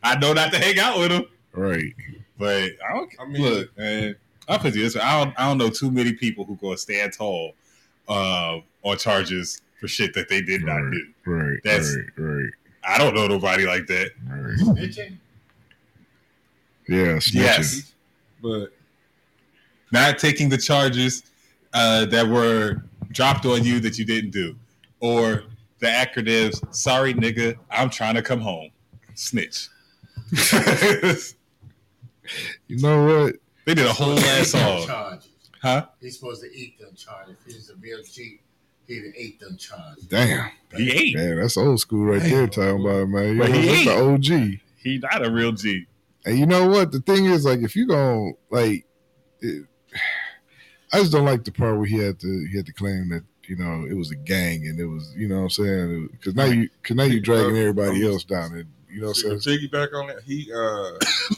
I 0.04 0.16
know 0.20 0.32
not 0.34 0.52
to 0.54 0.60
hang 0.60 0.78
out 0.78 1.00
with 1.00 1.12
him, 1.12 1.26
right. 1.54 1.94
but 2.38 2.72
I 2.88 2.94
don't. 2.94 3.12
I 3.20 3.26
mean- 3.26 3.42
look, 3.42 3.78
man, 3.78 4.16
I'll 4.48 4.60
put 4.60 4.76
you 4.76 4.84
this 4.84 4.96
way. 4.96 5.02
I 5.02 5.24
don't. 5.24 5.40
I 5.40 5.48
don't 5.48 5.58
know 5.58 5.70
too 5.70 5.92
many 5.92 6.14
people 6.14 6.46
who 6.46 6.56
gonna 6.58 6.78
stand 6.78 7.14
tall 7.14 7.54
uh, 8.08 8.60
on 8.84 8.98
charges 8.98 9.62
for 9.80 9.88
shit 9.88 10.14
that 10.14 10.30
they 10.30 10.42
did 10.42 10.64
not 10.64 10.80
do. 10.92 11.08
Right. 11.26 11.60
That's- 11.64 11.96
right. 12.18 12.26
Right. 12.26 12.50
I 12.84 12.98
don't 12.98 13.14
know 13.14 13.28
nobody 13.28 13.66
like 13.68 13.86
that. 13.88 14.10
Right. 14.28 14.58
Snitching? 14.58 15.18
Yeah. 16.88 17.18
Snitching. 17.18 17.34
Yes, 17.36 17.94
but 18.42 18.70
not 19.92 20.18
taking 20.18 20.50
the 20.50 20.58
charges 20.58 21.22
uh, 21.74 22.06
that 22.06 22.28
were 22.28 22.84
dropped 23.12 23.46
on 23.46 23.64
you 23.64 23.80
that 23.82 24.00
you 24.00 24.06
didn't 24.06 24.32
do, 24.32 24.56
or 25.00 25.44
the 25.80 25.88
acronyms. 25.88 26.74
Sorry, 26.74 27.14
nigga, 27.14 27.56
I'm 27.70 27.90
trying 27.92 28.16
to 28.16 28.22
come 28.24 28.40
home. 28.42 28.72
Snitch. 29.14 29.68
You 32.67 32.78
know 32.82 33.06
what? 33.06 33.36
They 33.65 33.74
did 33.76 33.86
a 33.86 33.94
whole 33.94 34.17
ass 34.20 34.50
song, 34.50 34.86
Charges. 34.88 35.30
huh? 35.62 35.86
He's 36.00 36.17
supposed 36.20 36.41
to 36.41 36.48
eat 36.56 36.80
them 36.80 36.94
charges. 36.96 37.36
If 37.46 37.54
he's 37.54 37.70
a 37.70 37.76
real 37.76 38.02
cheat, 38.04 38.41
he'd 38.88 39.06
have 39.06 39.13
ate 39.15 39.39
them 39.39 39.58
charges. 39.58 40.06
Damn. 40.06 40.50
He 40.76 40.91
ain't. 40.91 41.15
Man, 41.17 41.39
that's 41.39 41.58
old 41.58 41.80
school 41.80 42.06
right 42.06 42.22
there. 42.22 42.48
Talking 42.48 42.82
about 42.82 43.02
it, 43.02 43.08
man. 43.08 43.34
You 43.36 43.39
But 43.39 43.50
know, 43.52 43.60
he 43.60 43.67
that's 43.67 43.86
the 43.86 44.44
OG. 44.44 44.60
He 44.78 44.98
not 44.98 45.26
a 45.26 45.32
real 45.32 45.52
G. 45.52 45.86
And 46.26 46.38
you 46.39 46.46
know 46.46 46.67
what? 46.67 46.91
The 46.91 47.00
thing 47.02 47.26
is, 47.26 47.46
like, 47.46 47.60
if 47.62 47.76
you 47.76 47.88
going 47.88 48.36
like, 48.50 48.86
it, 49.41 49.65
I 50.94 51.00
just 51.00 51.12
don't 51.12 51.26
like 51.26 51.44
the 51.44 51.52
part 51.52 51.78
where 51.78 51.86
he 51.86 51.98
had 51.98 52.20
to 52.20 52.48
he 52.52 52.58
had 52.58 52.65
to 52.65 52.74
claim 52.74 53.10
that 53.10 53.24
you 53.46 53.56
know 53.56 53.86
it 53.89 53.94
was 53.96 54.12
a 54.12 54.15
gang 54.15 54.67
and 54.67 54.80
it 54.80 54.86
was 54.86 55.13
you 55.15 55.28
know 55.28 55.38
what 55.38 55.41
I'm 55.44 55.50
saying 55.50 56.10
because 56.12 56.36
now 56.36 56.46
you 56.46 56.70
because 56.82 56.96
now 56.96 57.04
you 57.04 57.20
dragging 57.20 57.58
everybody 57.58 58.06
else 58.06 58.24
down 58.24 58.54
and 58.54 58.65
you 58.89 59.02
know 59.02 59.08
what 59.08 59.17
I'm 59.26 59.32
to 59.39 59.41
saying. 59.41 59.60
piggyback 59.60 59.94
on 59.94 60.08
that, 60.08 60.22
he 60.24 60.52
uh 60.54 61.36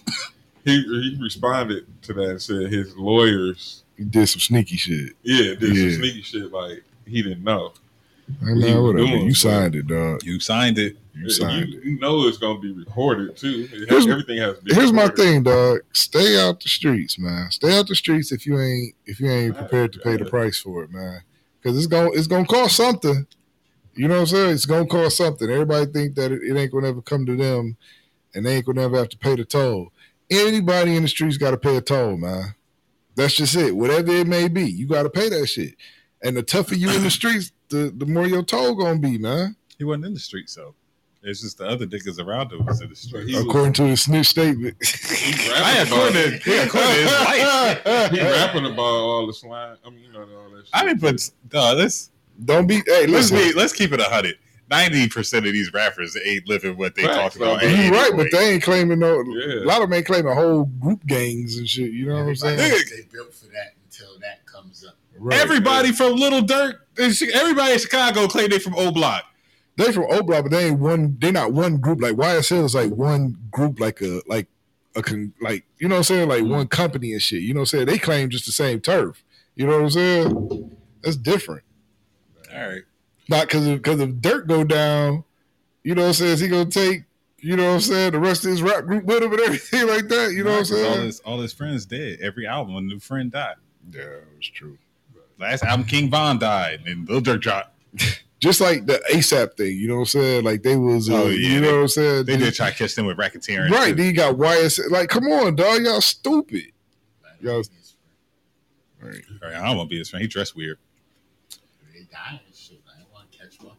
he 0.65 0.82
he 0.84 1.17
responded 1.21 1.86
to 2.04 2.13
that 2.13 2.30
and 2.30 2.41
said 2.41 2.71
his 2.71 2.95
lawyers, 2.95 3.84
He 3.97 4.04
did 4.06 4.28
some 4.28 4.39
sneaky 4.39 4.78
shit. 4.78 5.13
yeah, 5.23 5.56
did 5.56 5.76
Yeah. 5.76 5.89
some 5.91 5.99
sneaky 6.02 6.21
shit 6.21 6.52
like 6.52 6.84
he 7.06 7.21
didn't 7.21 7.43
know. 7.43 7.73
Hey, 8.28 8.54
What 8.54 8.56
he 8.56 8.60
man, 8.73 8.82
was 8.82 8.93
whatever. 8.93 9.08
doing, 9.08 9.26
You 9.26 9.34
signed 9.34 9.76
it, 9.76 9.88
dog. 9.88 10.23
You 10.23 10.39
signed 10.39 10.78
it. 10.80 10.97
You 11.15 11.30
signed 11.30 11.69
you, 11.69 11.78
it. 11.80 11.84
you 11.86 11.99
know 11.99 12.26
it's 12.28 12.38
gonna 12.38 12.60
be 12.60 12.71
recorded 12.71 13.36
too. 13.38 13.67
It 13.71 13.80
has- 13.82 13.89
Here's- 13.89 14.08
everything 14.08 14.38
has 14.39 14.58
to 14.58 14.63
be. 14.63 14.73
Here's 14.73 14.93
my 14.93 15.08
thing, 15.10 15.43
dog. 15.43 15.82
Stay 15.91 16.39
out 16.39 16.60
the 16.62 16.69
streets, 16.69 17.19
man. 17.19 17.52
Stay 17.52 17.78
out 17.78 17.88
the 17.88 17.95
streets 17.95 18.32
if 18.32 18.45
you 18.47 18.60
ain't 18.60 18.95
if 19.06 19.19
you 19.19 19.30
ain't 19.30 19.56
prepared 19.58 19.93
to 19.93 19.99
pay 19.99 20.17
the 20.17 20.26
price 20.26 20.58
for 20.58 20.84
it, 20.84 20.91
man. 20.91 21.21
Because 21.62 21.78
it's 21.78 21.88
gonna 21.88 22.10
it's 22.13 22.28
gonna 22.28 22.45
cost 22.47 22.78
something. 22.78 23.28
You 23.95 24.08
know 24.08 24.15
what 24.15 24.21
I'm 24.21 24.26
saying? 24.28 24.54
It's 24.56 24.65
gonna 24.65 24.88
cost 24.88 25.17
something. 25.17 25.47
Everybody 25.49 25.86
think 25.91 26.15
that 26.15 26.32
it, 26.32 26.41
it 26.41 26.58
ain't 26.58 26.71
gonna 26.71 26.88
ever 26.89 27.02
come 27.02 27.28
to 27.28 27.36
them, 27.36 27.78
and 28.34 28.43
they 28.45 28.56
ain't 28.56 28.65
gonna 28.65 28.82
ever 28.82 28.97
have 28.97 29.10
to 29.10 29.17
pay 29.17 29.36
the 29.36 29.45
toll. 29.45 29.91
Anybody 30.29 30.95
in 30.95 31.03
the 31.03 31.09
streets 31.09 31.38
got 31.38 31.51
to 31.51 31.57
pay 31.57 31.77
a 31.77 31.81
toll, 31.81 32.17
man. 32.17 32.55
That's 33.15 33.36
just 33.36 33.55
it. 33.55 33.75
Whatever 33.75 34.12
it 34.12 34.27
may 34.27 34.47
be, 34.47 34.63
you 34.69 34.88
got 34.88 35.03
to 35.03 35.09
pay 35.09 35.29
that 35.29 35.47
shit. 35.47 35.75
And 36.23 36.36
the 36.36 36.41
tougher 36.43 36.75
you 36.75 36.89
in 36.89 37.03
the 37.03 37.12
streets, 37.19 37.51
the 37.69 37.93
the 37.95 38.05
more 38.05 38.27
your 38.27 38.43
toll 38.43 38.75
gonna 38.75 38.99
be, 38.99 39.17
man. 39.17 39.55
He 39.77 39.83
wasn't 39.83 40.05
in 40.05 40.13
the 40.13 40.19
streets 40.19 40.53
so 40.53 40.75
it's 41.25 41.41
just 41.41 41.57
the 41.57 41.65
other 41.65 41.86
niggas 41.88 42.19
around 42.19 42.51
him 42.51 42.65
was 42.65 42.81
in 42.81 42.89
the 42.89 42.95
So 42.95 43.07
street. 43.07 43.29
he 43.29 43.36
was- 43.36 43.45
According 43.45 43.73
to 43.73 43.83
his 43.83 44.01
snitch 44.03 44.27
statement. 44.27 44.75
I 44.81 45.77
rapping 45.77 45.93
according 45.93 46.13
to, 46.13 46.51
yeah, 46.51 46.63
according 46.63 46.89
to 46.91 47.01
his 47.01 47.12
life. 47.86 48.12
he 48.12 48.19
rapping 48.21 48.65
about 48.65 48.79
all 48.79 49.27
the 49.27 49.33
slime. 49.33 49.77
I 49.86 49.89
mean, 49.89 49.99
you 49.99 50.12
know 50.12 50.19
all 50.21 50.49
that. 50.51 50.65
Shit. 50.65 50.69
I 50.73 50.86
mean, 50.86 50.97
but 50.97 51.29
dog, 51.49 51.77
let's 51.77 52.09
Don't 52.43 52.67
be. 52.67 52.81
Hey, 52.86 53.07
let's 53.07 53.31
be 53.31 53.53
let's 53.53 53.73
keep 53.73 53.91
it 53.93 53.99
a 53.99 54.03
hundred. 54.05 54.36
Ninety 54.73 55.07
percent 55.09 55.45
of 55.45 55.53
these 55.53 55.71
rappers 55.73 56.17
ain't 56.25 56.47
living 56.47 56.77
what 56.77 56.95
they 56.95 57.03
Facts, 57.03 57.15
talk 57.15 57.36
about. 57.36 57.62
though, 57.62 57.67
You 57.67 57.75
anyway. 57.75 57.97
right, 57.97 58.12
but 58.15 58.27
they 58.31 58.53
ain't 58.53 58.63
claiming 58.63 58.99
no. 58.99 59.23
Yeah. 59.23 59.63
A 59.63 59.65
lot 59.65 59.81
of 59.81 59.89
them 59.89 59.93
ain't 59.93 60.05
claiming 60.05 60.33
whole 60.33 60.65
group 60.65 61.05
gangs 61.05 61.57
and 61.57 61.67
shit. 61.69 61.91
You 61.91 62.07
know 62.07 62.15
what 62.15 62.27
I'm 62.29 62.36
saying? 62.36 62.57
They 62.57 62.71
built 63.12 63.33
for 63.33 63.45
that 63.47 63.73
until 63.86 64.17
that 64.19 64.45
comes 64.45 64.83
up. 64.86 64.95
Right. 65.17 65.39
Everybody 65.39 65.91
from 65.91 66.15
Little 66.15 66.41
Durk, 66.41 66.73
everybody 66.97 67.73
in 67.73 67.79
Chicago 67.79 68.27
claim 68.27 68.49
they 68.49 68.57
from 68.59 68.73
O 68.75 68.91
Block. 68.91 69.23
they 69.77 69.91
from 69.91 70.05
O 70.09 70.23
Block, 70.23 70.43
but 70.45 70.51
they 70.51 70.67
ain't 70.69 70.79
one. 70.79 71.17
They 71.19 71.31
not 71.31 71.53
one 71.53 71.77
group. 71.77 72.01
Like 72.01 72.15
YSL 72.15 72.63
is 72.65 72.73
like 72.75 72.91
one 72.91 73.38
group, 73.51 73.79
like 73.79 74.01
a 74.01 74.21
like 74.27 74.47
a 74.95 75.03
con, 75.03 75.33
like 75.39 75.65
you 75.77 75.88
know 75.88 75.95
what 75.95 75.99
I'm 75.99 76.03
saying, 76.15 76.29
like 76.29 76.43
one 76.43 76.67
company 76.67 77.12
and 77.13 77.21
shit. 77.21 77.41
You 77.43 77.53
know 77.53 77.59
what 77.59 77.73
I'm 77.73 77.77
saying? 77.77 77.86
They 77.86 77.99
claim 77.99 78.29
just 78.31 78.47
the 78.47 78.51
same 78.51 78.81
turf. 78.81 79.23
You 79.55 79.67
know 79.67 79.73
what 79.77 79.83
I'm 79.83 79.89
saying? 79.91 80.75
That's 81.03 81.15
different. 81.15 81.63
All 82.51 82.59
right, 82.69 82.81
Not 83.29 83.47
because 83.47 83.67
because 83.67 83.99
if 84.01 84.09
Durk 84.12 84.47
go 84.47 84.63
down, 84.63 85.23
You 85.83 85.95
know 85.95 86.01
what 86.03 86.07
I'm 86.09 86.13
saying? 86.13 86.31
Is 86.33 86.39
he 86.39 86.47
gonna 86.49 86.69
take, 86.69 87.03
you 87.39 87.55
know 87.55 87.67
what 87.67 87.73
I'm 87.75 87.81
saying, 87.81 88.12
the 88.13 88.19
rest 88.19 88.43
of 88.45 88.51
his 88.51 88.62
rap 88.62 88.86
group 88.86 89.05
with 89.05 89.23
him 89.23 89.31
and 89.31 89.41
everything 89.45 89.88
like 89.88 90.07
that? 90.09 90.33
You 90.33 90.43
know 90.43 90.51
what 90.51 90.69
I'm 90.71 90.77
All 90.77 90.93
saying? 90.93 91.05
his 91.05 91.19
all 91.21 91.39
his 91.39 91.53
friends 91.53 91.86
dead. 91.86 92.19
Every 92.21 92.45
album, 92.47 92.75
a 92.75 92.81
new 92.81 92.99
friend 92.99 93.31
died. 93.31 93.55
Yeah, 93.91 94.03
it's 94.38 94.47
true. 94.47 94.77
Last 95.39 95.63
album, 95.63 95.86
King 95.86 96.09
Von 96.09 96.39
died, 96.39 96.81
and 96.86 97.07
Lil 97.09 97.21
Durk 97.21 97.41
dropped. 97.41 97.71
Just 98.39 98.59
like 98.59 98.86
the 98.86 99.01
ASAP 99.13 99.55
thing, 99.55 99.77
you 99.77 99.88
know 99.88 99.95
what 99.95 99.99
I'm 100.01 100.05
saying? 100.07 100.43
Like 100.43 100.63
they 100.63 100.75
was, 100.75 101.09
uh, 101.09 101.13
Oh, 101.13 101.27
yeah, 101.27 101.49
you 101.49 101.62
know 101.62 101.75
what 101.75 101.81
I'm 101.83 101.88
saying? 101.88 102.25
They 102.25 102.36
did 102.36 102.53
try 102.53 102.71
to 102.71 102.75
catch 102.75 102.93
them 102.93 103.05
with 103.05 103.17
racketeering. 103.17 103.69
Right, 103.69 103.89
too. 103.91 103.95
then 103.95 104.05
you 104.07 104.13
got 104.13 104.38
YS. 104.38 104.79
Like, 104.89 105.07
come 105.07 105.25
on, 105.27 105.55
dog, 105.55 105.81
y'all 105.81 106.01
stupid. 106.01 106.65
Yo. 107.39 107.62
Right. 109.01 109.21
All 109.41 109.49
right, 109.49 109.57
I 109.57 109.65
don't 109.67 109.77
want 109.77 109.89
to 109.89 109.93
be 109.93 109.97
his 109.97 110.09
friend. 110.09 110.21
He 110.21 110.27
dressed 110.27 110.55
weird. 110.57 110.77
They 111.93 112.01
died 112.12 112.39
and 112.45 112.55
shit. 112.55 112.79
I 112.93 112.97
didn't 112.99 113.13
want 113.13 113.31
to 113.31 113.38
catch 113.38 113.62
one. 113.62 113.75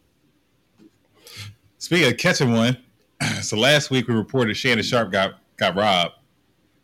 Speaking 1.85 2.11
of 2.11 2.17
catching 2.17 2.51
one, 2.51 2.79
so 3.43 3.59
last 3.59 3.91
week 3.91 4.09
we 4.09 4.15
reported 4.15 4.57
Shannon 4.57 4.83
Sharpe 4.83 5.13
got 5.13 5.35
got 5.59 5.77
robbed. 5.77 6.15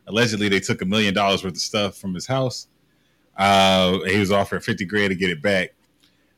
Allegedly, 0.07 0.51
they 0.51 0.61
took 0.61 0.83
a 0.83 0.85
million 0.85 1.15
dollars 1.15 1.43
worth 1.43 1.55
of 1.55 1.59
stuff 1.59 1.97
from 1.97 2.13
his 2.13 2.27
house. 2.27 2.67
Uh, 3.35 4.01
he 4.01 4.19
was 4.19 4.31
offering 4.31 4.61
fifty 4.61 4.85
grand 4.85 5.09
to 5.09 5.15
get 5.15 5.31
it 5.31 5.41
back. 5.41 5.71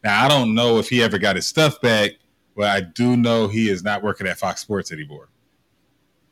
Now 0.05 0.25
I 0.25 0.29
don't 0.29 0.55
know 0.55 0.79
if 0.79 0.89
he 0.89 1.03
ever 1.03 1.19
got 1.19 1.35
his 1.35 1.45
stuff 1.45 1.81
back, 1.81 2.13
but 2.55 2.67
I 2.69 2.83
do 2.83 3.17
know 3.17 3.49
he 3.49 3.69
is 3.69 3.83
not 3.83 4.01
working 4.01 4.29
at 4.29 4.39
Fox 4.39 4.61
Sports 4.61 4.93
anymore. 4.93 5.29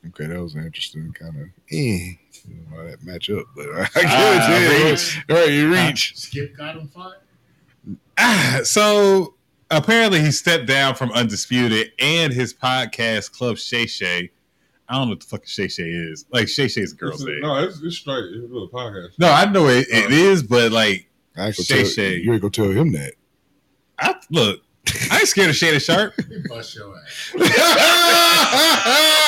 Okay, 0.06 0.26
that 0.28 0.40
was 0.40 0.54
an 0.54 0.64
interesting 0.64 1.12
kind 1.12 1.34
of 1.36 1.48
eh, 1.72 2.12
you 2.48 2.54
know, 2.70 2.76
how 2.76 2.84
that 2.84 3.02
match 3.02 3.28
up, 3.28 3.46
but 3.56 3.66
I 3.74 3.84
guess 4.02 4.48
yeah, 4.48 4.88
reach. 4.88 5.24
right, 5.28 5.50
you 5.50 5.72
reach. 5.72 6.16
Skip 6.16 6.56
got 6.56 6.76
him 6.76 6.86
fired. 6.86 7.16
Ah, 8.16 8.60
so 8.62 9.34
apparently 9.70 10.20
he 10.20 10.30
stepped 10.30 10.66
down 10.66 10.94
from 10.94 11.10
Undisputed 11.12 11.92
and 11.98 12.32
his 12.32 12.52
podcast 12.54 13.32
Club 13.32 13.58
Shay 13.58 13.86
Shay. 13.86 14.30
I 14.88 14.94
don't 14.94 15.06
know 15.06 15.10
what 15.10 15.20
the 15.20 15.26
fuck 15.26 15.46
Shay 15.46 15.68
Shay 15.68 15.88
is. 15.88 16.26
Like 16.32 16.48
Shay 16.48 16.68
Shay's 16.68 16.92
a 16.92 16.96
girl's 16.96 17.20
It's 17.20 17.24
a- 17.24 17.32
name. 17.32 17.40
No, 17.42 17.62
it's, 17.62 17.80
it's 17.82 17.96
straight. 17.96 18.24
It's 18.24 18.44
a 18.44 18.52
little 18.52 18.68
podcast. 18.68 19.10
No, 19.18 19.30
I 19.30 19.44
know 19.44 19.68
it, 19.68 19.86
it 19.88 20.06
uh, 20.06 20.14
is, 20.14 20.42
but 20.42 20.72
like, 20.72 21.08
I 21.36 21.52
Shay 21.52 21.82
tell, 21.82 21.86
Shay. 21.86 22.16
You 22.16 22.32
ain't 22.32 22.42
gonna 22.42 22.50
tell 22.50 22.70
him 22.70 22.92
that. 22.92 23.12
I 23.98 24.14
look, 24.30 24.62
I 25.10 25.18
ain't 25.18 25.28
scared 25.28 25.50
of 25.50 25.56
Shannon 25.56 25.80
Sharpe. 25.80 26.16
They 26.16 26.38
bust 26.48 26.74
your 26.74 26.94
ass. 26.96 27.34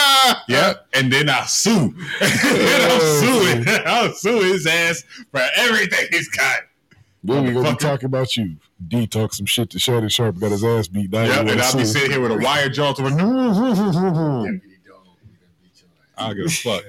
Yeah, 0.49 0.75
and 0.95 1.13
then 1.13 1.29
I'll 1.29 1.47
sue. 1.47 1.71
and 2.21 2.83
I'll 2.83 3.01
sue 3.01 3.27
oh. 3.27 3.65
it. 3.67 3.87
I'll 3.87 4.13
sue 4.13 4.41
his 4.43 4.67
ass 4.67 5.05
for 5.31 5.43
everything 5.57 6.07
he's 6.11 6.29
got. 6.29 6.61
Then 7.25 7.45
we 7.45 7.53
gonna 7.53 7.71
be 7.71 7.77
talking 7.77 8.07
about 8.07 8.37
you. 8.37 8.57
D 8.89 9.07
talk 9.07 9.33
some 9.33 9.47
shit 9.47 9.71
to 9.71 9.79
Shannon 9.79 10.09
Sharpe, 10.09 10.39
got 10.41 10.51
his 10.51 10.65
ass 10.65 10.89
beat 10.89 11.11
down. 11.11 11.27
Yeah, 11.27 11.41
and 11.41 11.61
I'll 11.61 11.77
be 11.77 11.85
sitting 11.85 12.11
here 12.11 12.21
with 12.21 12.33
a 12.33 12.39
wire 12.39 12.69
jaw 12.69 12.93
to 12.95 13.03
Deputy 13.03 13.23
dog. 13.25 13.65
Gonna 13.65 14.53
beat 14.53 14.85
your 14.85 14.97
ass. 14.97 16.15
I 16.19 16.27
don't 16.27 16.37
give 16.37 16.47
a 16.47 16.51
fuck. 16.51 16.85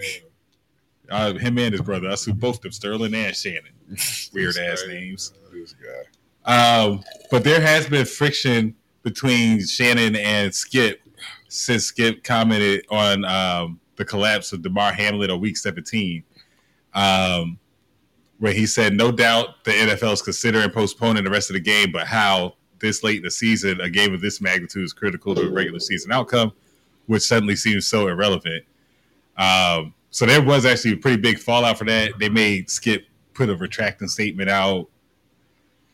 Uh, 1.10 1.34
him 1.34 1.60
and 1.60 1.74
his 1.74 1.82
brother. 1.82 2.10
I 2.10 2.15
sue 2.15 2.34
both 2.34 2.56
of 2.56 2.62
them, 2.63 2.72
Sterling 2.72 3.13
and 3.13 3.36
Shannon. 3.36 3.74
Weird 4.34 4.58
ass 4.58 4.84
names. 4.88 5.34
This 5.52 5.74
guy. 5.74 6.06
Um, 6.46 7.04
but 7.30 7.43
there 7.43 7.62
has 7.62 7.88
been 7.88 8.06
friction 8.06 8.76
between 9.04 9.65
Shannon 9.65 10.15
and 10.15 10.54
Skip 10.54 11.02
since 11.48 11.86
Skip 11.86 12.24
commented 12.24 12.86
on 12.89 13.24
um, 13.26 13.80
the 13.96 14.06
collapse 14.06 14.54
of 14.54 14.63
Damar 14.63 14.93
Hamlin 14.93 15.30
on 15.30 15.39
week 15.39 15.58
17, 15.58 16.24
um, 16.96 17.60
where 18.43 18.51
he 18.51 18.65
said, 18.65 18.93
No 18.93 19.10
doubt 19.10 19.63
the 19.63 19.71
NFL 19.71 20.12
is 20.12 20.21
considering 20.21 20.69
postponing 20.69 21.23
the 21.23 21.29
rest 21.29 21.49
of 21.49 21.53
the 21.53 21.62
game, 21.62 21.93
but 21.93 22.06
how 22.06 22.56
this 22.79 23.01
late 23.01 23.15
in 23.15 23.23
the 23.23 23.32
season, 23.32 23.79
a 23.79 23.89
game 23.89 24.13
of 24.13 24.19
this 24.19 24.41
magnitude 24.41 24.84
is 24.84 24.91
critical 24.91 25.34
to 25.34 25.43
a 25.43 25.49
regular 25.49 25.79
season 25.79 26.12
outcome, 26.12 26.51
which 27.06 27.23
suddenly 27.23 27.56
seems 27.56 27.88
so 27.88 28.10
irrelevant. 28.10 28.65
Um, 29.38 29.93
so 30.10 30.25
there 30.25 30.41
was 30.41 30.65
actually 30.65 30.91
a 30.91 30.97
pretty 30.97 31.21
big 31.21 31.39
fallout 31.39 31.77
for 31.77 31.86
that. 31.86 32.19
They 32.19 32.27
made 32.27 32.69
Skip 32.69 33.06
put 33.34 33.49
a 33.49 33.56
retracting 33.56 34.10
statement 34.10 34.49
out. 34.49 34.89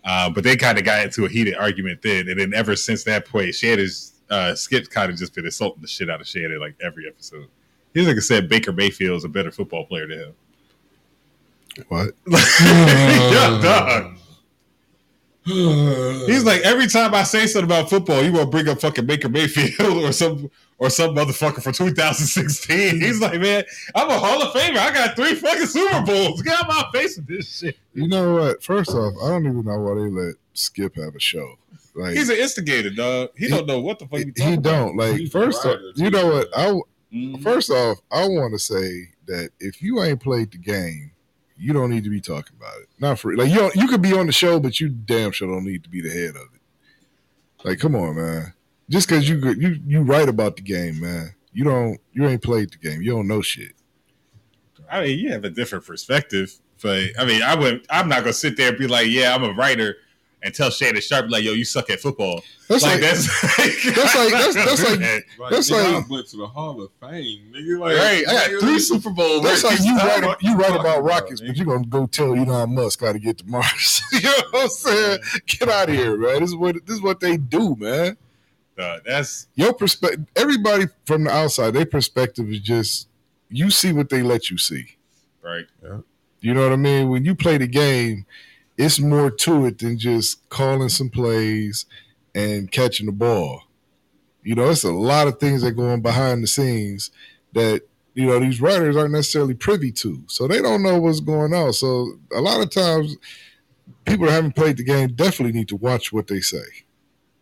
Uh, 0.04 0.32
but 0.32 0.44
they 0.44 0.58
kind 0.58 0.80
of 0.80 0.84
got 0.84 1.06
into 1.06 1.26
a 1.26 1.30
heated 1.30 1.54
argument 1.54 2.02
then, 2.02 2.30
and 2.30 2.40
then 2.40 2.56
ever 2.56 2.76
since 2.76 3.04
that 3.04 3.28
point, 3.28 3.54
Shannon's 3.54 4.14
uh, 4.32 4.56
Skip's 4.56 4.88
kind 4.88 5.12
of 5.12 5.20
just 5.20 5.36
been 5.36 5.46
insulting 5.46 5.84
the 5.84 5.88
shit 5.88 6.10
out 6.10 6.20
of 6.20 6.28
Shannon 6.28 6.60
like 6.60 6.74
every 6.82 7.08
episode. 7.08 7.46
He's 7.94 8.08
like 8.08 8.18
I 8.18 8.22
said, 8.22 8.50
Baker 8.50 8.72
Mayfield 8.72 9.18
is 9.18 9.24
a 9.24 9.30
better 9.30 9.52
football 9.52 9.86
player 9.86 10.08
than 10.08 10.20
him. 10.20 10.34
What? 11.88 12.10
yeah, 12.28 13.60
dog. 13.64 14.16
He's 15.46 16.44
like 16.44 16.62
every 16.62 16.88
time 16.88 17.16
I 17.16 17.24
say 17.24 17.48
something 17.48 17.66
about 17.66 17.90
football, 17.90 18.22
you 18.24 18.32
want 18.32 18.46
to 18.46 18.50
bring 18.52 18.68
up 18.68 18.82
fucking 18.82 19.06
Baker 19.08 19.30
Mayfield 19.30 20.04
or 20.04 20.12
some 20.12 20.52
or 20.78 20.90
some 20.90 21.16
motherfucker 21.16 21.64
from 21.64 21.74
2016. 21.74 23.02
He's 23.02 23.20
like, 23.20 23.40
man, 23.40 23.64
I'm 23.96 24.10
a 24.10 24.18
Hall 24.20 24.42
of 24.44 24.54
Famer. 24.54 24.78
I 24.78 24.94
got 24.94 25.16
three 25.16 25.34
fucking 25.36 25.66
Super 25.66 26.02
Bowls. 26.02 26.42
Get 26.44 26.54
out 26.60 26.68
my 26.68 26.86
face 26.94 27.18
with 27.18 27.28
this 27.28 27.60
shit. 27.60 27.78
You 27.94 28.08
know 28.08 28.36
what? 28.36 28.64
First 28.64 28.92
off, 28.92 29.14
I 29.24 29.30
don't 29.30 29.46
even 29.48 29.66
know 29.66 29.80
why 29.80 29.96
they 29.96 30.10
let 30.10 30.36
Skip 30.54 30.96
have 30.98 31.16
a 31.16 31.20
show. 31.20 31.56
Like 31.96 32.16
He's 32.16 32.30
an 32.30 32.38
instigator, 32.38 32.92
dog. 32.92 33.30
He, 33.36 33.46
He- 33.46 33.52
don't 33.52 33.66
know 33.66 33.80
what 33.82 33.98
the 34.00 34.08
fuck 34.08 34.20
he, 34.20 34.26
you 34.28 34.32
talking 34.34 34.52
he 34.52 34.58
don't 34.58 34.96
like. 34.98 35.16
He's 35.16 35.32
First 35.32 35.66
off, 35.66 35.80
you 35.96 36.10
know 36.12 36.28
what? 36.28 36.48
I 36.56 36.80
Mhm. 37.14 37.42
first 37.42 37.72
off, 37.72 37.98
I 38.12 38.28
want 38.28 38.54
to 38.54 38.60
say 38.60 39.10
that 39.26 39.50
if 39.60 39.82
you 39.82 40.04
ain't 40.04 40.22
played 40.22 40.52
the 40.52 40.60
game, 40.60 41.10
you 41.60 41.74
don't 41.74 41.90
need 41.90 42.06
to 42.06 42.10
be 42.10 42.22
talking 42.22 42.56
about 42.58 42.80
it. 42.82 42.88
Not 43.00 43.20
for 43.20 43.36
like 43.36 43.50
you. 43.50 43.56
Don't, 43.56 43.76
you 43.76 43.88
could 43.88 44.02
be 44.02 44.14
on 44.14 44.26
the 44.26 44.32
show, 44.32 44.60
but 44.60 44.80
you 44.80 44.90
damn 44.90 45.32
sure 45.32 45.48
don't 45.48 45.66
need 45.66 45.84
to 45.84 45.90
be 45.90 46.02
the 46.02 46.10
head 46.10 46.36
of 46.36 46.48
it. 46.54 46.62
Like, 47.64 47.80
come 47.80 47.96
on, 47.96 48.16
man. 48.16 48.54
Just 48.90 49.08
because 49.08 49.28
you 49.28 49.38
you 49.54 49.80
you 49.86 50.02
write 50.02 50.30
about 50.30 50.56
the 50.56 50.62
game, 50.62 51.00
man. 51.00 51.36
You 51.52 51.66
don't. 51.66 52.00
You 52.14 52.28
ain't 52.28 52.42
played 52.42 52.72
the 52.72 52.78
game. 52.78 53.02
You 53.02 53.12
don't 53.12 53.28
know 53.28 53.42
shit. 53.42 53.74
I 54.90 55.04
mean, 55.04 55.20
you 55.20 55.32
have 55.32 55.44
a 55.44 55.50
different 55.50 55.86
perspective, 55.86 56.58
but 56.82 57.04
I 57.20 57.26
mean, 57.26 57.44
I 57.44 57.56
would. 57.56 57.86
I'm 57.90 58.10
not 58.10 58.22
gonna 58.22 58.34
sit 58.34 58.58
there 58.58 58.70
and 58.70 58.78
be 58.78 58.88
like, 58.88 59.08
"Yeah, 59.08 59.36
I'm 59.36 59.44
a 59.44 59.54
writer," 59.54 59.98
and 60.42 60.54
tell 60.54 60.70
Shannon 60.70 61.02
Sharpe 61.02 61.30
like, 61.30 61.44
"Yo, 61.44 61.52
you 61.54 61.66
suck 61.66 61.90
at 61.90 62.00
football." 62.00 62.42
That's 62.68 62.84
like, 62.84 62.94
like, 62.94 63.02
that's 63.02 63.42
that's 63.42 64.16
like- 64.16 64.32
that's- 64.32 64.56
that's 64.56 64.84
like- 64.90 65.00
Like, 65.40 65.52
That's 65.52 65.72
nigga, 65.72 65.94
like- 65.96 66.06
I 66.06 66.08
went 66.10 66.28
to 66.28 66.38
the 66.38 66.48
Hall 66.48 66.82
of 66.82 66.92
Fame, 67.02 67.52
nigga. 67.54 67.80
Like, 67.80 67.98
right. 67.98 68.24
I 68.28 68.50
got 68.52 68.60
three 68.62 68.80
Super 68.80 69.10
Bowls. 69.10 69.44
That's 69.44 69.64
like 69.64 69.80
you 69.82 69.96
write 69.98 70.38
you 70.42 70.56
write 70.56 70.80
about 70.80 71.04
rockets, 71.04 71.42
about, 71.42 71.48
but 71.50 71.58
you're 71.58 71.66
gonna 71.66 71.88
go 71.88 72.06
tell 72.06 72.36
Elon 72.36 72.76
Musk 72.76 73.02
how 73.02 73.12
to 73.14 73.20
get 73.20 73.40
to 73.40 73.46
Mars. 73.48 74.02
you 74.14 74.22
know 74.22 74.32
what 74.52 74.64
I'm 74.64 74.70
saying? 74.70 75.20
Get 75.48 75.70
out 75.70 75.90
of 75.90 75.96
here, 75.96 76.18
man. 76.18 76.42
This 76.42 76.50
is 76.50 76.56
what 76.56 76.76
this 76.86 76.96
is 76.96 77.02
what 77.02 77.20
they 77.20 77.38
do, 77.38 77.76
man. 77.78 78.16
Uh, 78.78 79.00
that's 79.06 79.48
Your 79.56 79.74
perspective. 79.74 80.26
Everybody 80.38 80.86
from 81.06 81.26
the 81.26 81.32
outside, 81.32 81.72
their 81.72 81.86
perspective 81.86 82.50
is 82.50 82.60
just 82.62 83.08
you 83.50 83.70
see 83.72 83.92
what 83.92 84.10
they 84.10 84.22
let 84.22 84.50
you 84.50 84.58
see. 84.58 84.86
right. 85.42 85.66
You 86.42 86.54
know 86.54 86.62
what 86.64 86.72
I 86.72 86.78
mean? 86.78 87.10
When 87.10 87.26
you 87.26 87.36
play 87.36 87.58
the 87.58 87.68
game, 87.68 88.26
it's 88.80 88.98
more 88.98 89.30
to 89.30 89.66
it 89.66 89.78
than 89.78 90.00
just 90.00 90.48
calling 90.48 90.88
some 90.88 91.10
plays 91.10 91.86
and 92.34 92.72
catching 92.72 93.08
the 93.08 93.12
ball. 93.12 93.64
You 94.42 94.56
know, 94.56 94.70
it's 94.70 94.86
a 94.86 94.92
lot 94.92 95.28
of 95.28 95.38
things 95.38 95.62
that 95.62 95.74
go 95.74 95.90
on 95.90 96.00
behind 96.00 96.42
the 96.42 96.48
scenes 96.48 97.12
that 97.52 97.82
you 98.14 98.26
know 98.26 98.40
these 98.40 98.62
writers 98.62 98.96
aren't 98.96 99.12
necessarily 99.12 99.54
privy 99.54 99.92
to, 99.92 100.24
so 100.28 100.48
they 100.48 100.62
don't 100.62 100.82
know 100.82 100.98
what's 100.98 101.20
going 101.20 101.54
on. 101.54 101.74
So 101.74 102.14
a 102.34 102.40
lot 102.40 102.62
of 102.62 102.70
times, 102.70 103.18
people 104.06 104.28
that 104.28 104.32
haven't 104.32 104.56
played 104.56 104.78
the 104.78 104.84
game 104.84 105.10
definitely 105.14 105.52
need 105.60 105.68
to 105.68 105.76
watch 105.76 106.14
what 106.14 106.28
they 106.28 106.40
say. 106.40 106.64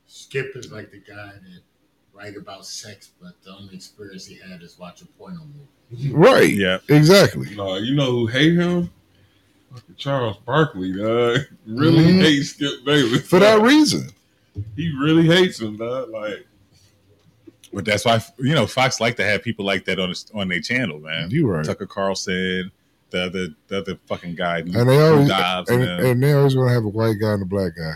Skip 0.07 0.53
is 0.55 0.71
like 0.71 0.91
the 0.91 0.97
guy 0.97 1.33
that 1.33 1.61
write 2.13 2.35
about 2.35 2.65
sex, 2.65 3.11
but 3.21 3.33
the 3.43 3.51
only 3.51 3.75
experience 3.75 4.25
he 4.25 4.39
had 4.39 4.63
is 4.63 4.79
watching 4.79 5.07
porno 5.19 5.41
movies. 5.91 6.11
Right? 6.11 6.49
Yeah. 6.49 6.79
Exactly. 6.89 7.55
No, 7.55 7.75
you 7.77 7.95
know 7.95 8.11
who 8.11 8.27
hate 8.27 8.55
him? 8.55 8.89
Fucking 9.77 9.95
Charles 9.95 10.37
Barkley, 10.45 10.93
dog. 10.93 11.39
Really 11.65 12.03
Mhm. 12.05 12.21
hates 12.21 12.49
Skip 12.51 12.85
Bayless. 12.85 13.27
For 13.27 13.39
that 13.39 13.61
reason. 13.61 14.09
he 14.75 14.93
really 14.99 15.25
hates 15.27 15.59
him, 15.59 15.77
dog. 15.77 16.09
Like, 16.09 16.45
But 17.73 17.85
that's 17.85 18.05
why 18.05 18.23
you 18.39 18.53
know 18.55 18.65
Fox 18.67 18.99
like 19.01 19.15
to 19.17 19.23
have 19.23 19.43
people 19.43 19.65
like 19.65 19.85
that 19.85 19.99
on 19.99 20.09
his, 20.09 20.25
on 20.33 20.47
their 20.47 20.61
channel, 20.61 20.99
man. 20.99 21.29
You 21.29 21.47
right. 21.47 21.65
Tucker 21.65 21.85
Carlson, 21.85 22.71
the 23.11 23.23
other 23.23 23.47
the 23.67 23.77
other 23.79 23.99
fucking 24.07 24.35
guy, 24.35 24.59
And 24.59 24.73
they 24.89 24.99
always 24.99 25.27
Dobbs, 25.27 25.69
and, 25.69 25.83
and, 25.83 26.05
and 26.05 26.23
they 26.23 26.33
always 26.33 26.55
want 26.55 26.69
to 26.69 26.73
have 26.73 26.85
a 26.85 26.89
white 26.89 27.17
guy 27.19 27.33
and 27.33 27.41
a 27.41 27.45
black 27.45 27.73
guy. 27.77 27.95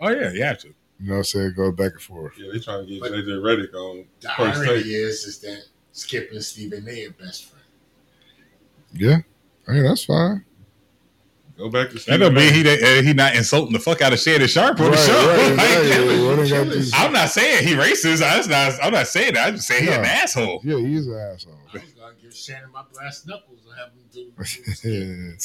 oh 0.00 0.10
yeah, 0.10 0.30
you 0.32 0.42
have 0.42 0.58
to. 0.60 0.68
You 0.98 1.08
know 1.08 1.12
what 1.14 1.18
I'm 1.18 1.24
saying? 1.24 1.52
Go 1.56 1.72
back 1.72 1.92
and 1.92 2.00
forth. 2.02 2.34
yeah, 2.38 2.50
they 2.52 2.58
trying 2.58 2.86
to 2.86 2.90
get 2.90 3.00
But- 3.00 3.12
JJ 3.12 3.28
Redick 3.42 3.74
on 3.74 4.04
The 4.20 4.28
first 4.28 4.58
irony 4.60 4.82
take. 4.82 4.86
is, 4.86 5.24
is 5.24 5.38
that 5.40 5.62
Skip 5.92 6.30
and 6.32 6.42
Stephen 6.42 6.86
A 6.88 7.06
are 7.06 7.10
best 7.10 7.46
friends. 7.50 7.64
Yeah. 8.94 9.18
Hey, 9.66 9.82
that's 9.82 10.04
fine. 10.04 10.44
Go 11.58 11.70
back 11.70 11.88
to 11.90 11.96
That 12.06 12.18
don't 12.18 12.34
mean 12.34 12.52
he 12.52 12.60
uh, 12.68 13.02
he 13.02 13.12
not 13.14 13.34
insulting 13.34 13.72
the 13.72 13.78
fuck 13.78 14.02
out 14.02 14.12
of 14.12 14.18
Shannon 14.20 14.46
Sharpe 14.46 14.78
on 14.80 14.90
Right, 14.90 14.96
the 14.96 15.06
show. 15.06 15.28
right, 15.28 15.56
Like, 15.56 15.78
exactly. 15.78 16.22
What 16.26 16.36
they 16.36 16.50
got 16.50 16.72
to- 16.72 16.90
I'm 16.94 17.12
not 17.14 17.28
saying 17.30 17.66
he 17.66 17.74
racist. 17.74 18.22
I 18.22 18.36
was 18.36 18.46
not, 18.48 18.72
I'm 18.82 18.92
not 18.92 19.06
saying 19.08 19.34
that. 19.34 19.48
I'm 19.48 19.54
just 19.56 19.66
saying 19.66 19.84
he's 19.84 19.94
an 19.94 20.04
asshole. 20.04 20.60
Yeah, 20.62 20.76
he's 20.78 21.06
an 21.06 21.14
asshole. 21.14 21.58
I 21.72 21.78
was 21.78 21.92
gonna 21.92 22.14
give 22.22 22.34
Shannon 22.34 22.70
my 22.72 22.82
brass 22.92 23.24
knuckles 23.26 23.60
and 23.66 23.78
have 23.78 23.88
him 23.88 24.04
do. 24.12 24.30
do 24.82 25.36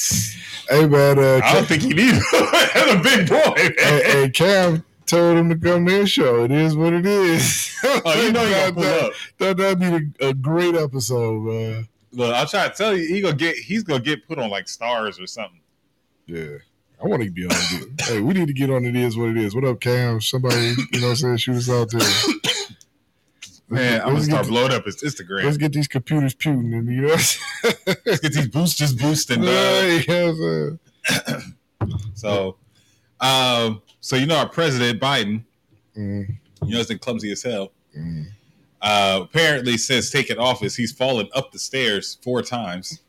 hey 0.68 0.86
man, 0.86 1.18
uh, 1.18 1.40
I 1.44 1.54
don't 1.54 1.66
think 1.66 1.82
he 1.82 1.88
needs. 1.94 2.22
That's 2.30 2.92
a 2.92 2.98
big 3.02 3.28
boy. 3.28 3.52
hey, 3.56 3.70
Man. 3.78 4.02
hey, 4.04 4.30
Cam 4.30 4.84
told 5.06 5.38
him 5.38 5.48
to 5.48 5.56
come 5.56 5.86
to 5.86 5.92
his 5.92 6.10
show. 6.10 6.44
It 6.44 6.50
is 6.52 6.76
what 6.76 6.92
it 6.92 7.06
is. 7.06 7.74
Oh, 7.84 8.22
you 8.22 8.32
know 8.32 8.44
he 8.44 8.52
gonna 8.52 8.72
pull 8.74 8.82
that, 8.82 9.02
up. 9.04 9.12
That, 9.38 9.56
that'd 9.56 9.78
be 9.80 10.24
a, 10.26 10.28
a 10.28 10.34
great 10.34 10.74
episode, 10.74 11.40
man. 11.42 11.88
Look, 12.12 12.34
I'm 12.34 12.46
trying 12.46 12.70
to 12.70 12.76
tell 12.76 12.94
you, 12.96 13.06
he 13.08 13.22
gonna 13.22 13.34
get 13.34 13.56
he's 13.56 13.82
gonna 13.82 14.02
get 14.02 14.28
put 14.28 14.38
on 14.38 14.50
like 14.50 14.68
stars 14.68 15.18
or 15.18 15.26
something. 15.26 15.58
Yeah. 16.26 16.58
I 17.02 17.06
want 17.06 17.22
to 17.22 17.30
be 17.30 17.44
on 17.44 17.50
it. 17.52 18.00
hey, 18.02 18.20
we 18.20 18.32
need 18.34 18.46
to 18.46 18.52
get 18.52 18.70
on 18.70 18.84
it 18.84 18.94
is 18.94 19.16
what 19.16 19.28
it 19.30 19.36
is. 19.36 19.54
What 19.54 19.64
up, 19.64 19.80
Cam? 19.80 20.20
Somebody, 20.20 20.74
you 20.92 21.00
know 21.00 21.08
what 21.08 21.10
I'm 21.10 21.16
saying? 21.16 21.36
Shoot 21.38 21.56
us 21.56 21.70
out 21.70 21.90
there. 21.90 22.00
Man, 23.68 24.00
I'm 24.00 24.06
gonna 24.08 24.14
let's, 24.16 24.26
start 24.26 24.46
blowing 24.48 24.72
up 24.72 24.84
his 24.84 25.02
Instagram. 25.02 25.44
let's 25.44 25.56
get 25.56 25.72
these 25.72 25.88
computers 25.88 26.34
puting 26.34 26.74
and 26.74 26.86
you 26.92 27.02
know 27.02 27.08
Let's 27.08 28.20
get 28.20 28.32
these 28.34 28.48
boosters 28.48 28.92
boosting. 28.94 29.38
I'm 29.40 29.44
Yeah, 29.46 29.86
you 29.86 30.04
know 30.08 30.78
what 31.08 31.38
I'm? 31.38 31.56
So, 32.14 32.56
um, 33.20 33.82
so 34.00 34.14
you 34.16 34.26
know 34.26 34.36
our 34.36 34.48
president 34.48 35.00
Biden, 35.00 35.44
Mm, 35.96 36.36
you 36.64 36.70
know, 36.70 36.78
has 36.78 36.86
been 36.86 36.98
clumsy 36.98 37.32
as 37.32 37.42
hell. 37.42 37.72
mm. 37.98 38.26
Uh, 38.80 39.20
apparently, 39.24 39.76
since 39.76 40.10
taking 40.10 40.38
office, 40.38 40.74
he's 40.76 40.90
fallen 40.92 41.28
up 41.34 41.52
the 41.52 41.58
stairs 41.58 42.18
four 42.22 42.42
times. 42.42 43.00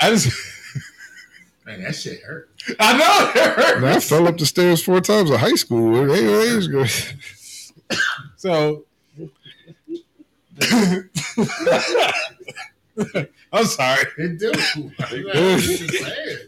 I 0.00 0.10
just, 0.10 0.28
Man, 1.66 1.82
that 1.82 1.96
shit 1.96 2.22
hurt. 2.22 2.48
I 2.80 2.96
know 2.96 3.32
it 3.34 3.56
hurt. 3.56 3.80
Man, 3.80 3.96
I 3.96 4.00
fell 4.00 4.28
up 4.28 4.38
the 4.38 4.46
stairs 4.46 4.80
four 4.82 5.00
times 5.00 5.30
in 5.30 5.38
high 5.38 5.56
school. 5.56 6.06
Hey, 6.14 6.22
hey, 6.22 6.56
it's 6.56 6.68
good. 6.68 6.88
So, 8.36 8.84
I'm 13.52 13.66
sorry. 13.66 14.04
It 14.18 14.38
do. 14.38 14.52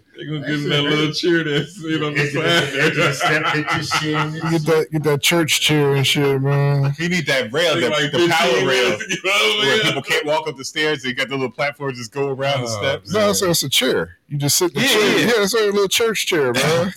They 0.19 0.25
gonna 0.27 0.41
give 0.41 0.63
him 0.63 0.69
that 0.71 0.83
little 0.83 1.13
cheer 1.13 1.45
that's 1.45 1.79
you 1.79 2.01
know 2.01 2.11
what 2.11 2.19
I'm 2.19 2.27
Just 2.27 3.21
saying. 3.21 3.43
step 3.45 3.47
hit 3.55 4.03
your 4.03 4.51
get 4.51 4.63
that, 4.67 4.89
get 4.91 5.03
that 5.05 5.23
church 5.23 5.61
chair 5.61 5.95
and 5.95 6.05
shit, 6.05 6.43
man. 6.43 6.93
You 6.99 7.09
need 7.09 7.25
that 7.27 7.53
rail, 7.53 7.81
that, 7.81 7.91
Like 7.93 8.11
the 8.11 8.27
power 8.29 8.49
15 8.49 8.67
rail, 8.67 8.99
you 9.09 9.17
know 9.25 9.31
what 9.31 9.59
where 9.65 9.75
I'm 9.77 9.81
people 9.83 10.03
can't 10.03 10.27
walk 10.27 10.49
up 10.49 10.57
the 10.57 10.65
stairs. 10.65 11.05
They 11.05 11.13
got 11.13 11.29
the 11.29 11.37
little 11.37 11.53
platform, 11.53 11.95
just 11.95 12.11
go 12.11 12.31
around 12.31 12.63
the 12.65 12.69
Oh, 12.69 12.79
steps. 12.83 13.13
No, 13.13 13.33
so 13.33 13.51
it's 13.51 13.63
a 13.63 13.69
chair. 13.69 14.17
You 14.29 14.39
just 14.39 14.59
sit 14.59 14.73
in 14.75 14.75
the 14.75 14.81
Yeah, 14.81 14.89
chair. 14.93 15.19
yeah. 15.21 15.27
Yeah, 15.27 15.33
it's 15.45 15.55
like 15.55 15.63
a 15.63 15.67
little 15.67 15.87
church 15.89 16.27
chair, 16.27 16.53
man. 16.55 16.93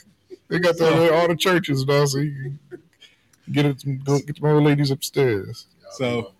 they 0.47 0.57
got 0.57 0.77
that 0.79 0.79
So- 0.79 1.13
all 1.13 1.27
the 1.27 1.35
churches 1.35 1.85
now, 1.85 2.05
so 2.05 2.17
you 2.17 2.33
can 2.33 2.81
get 3.51 3.65
it, 3.67 4.03
go 4.03 4.17
get 4.17 4.41
the 4.41 4.47
old 4.49 4.63
ladies 4.63 4.89
upstairs. 4.89 5.67
So- 5.91 6.31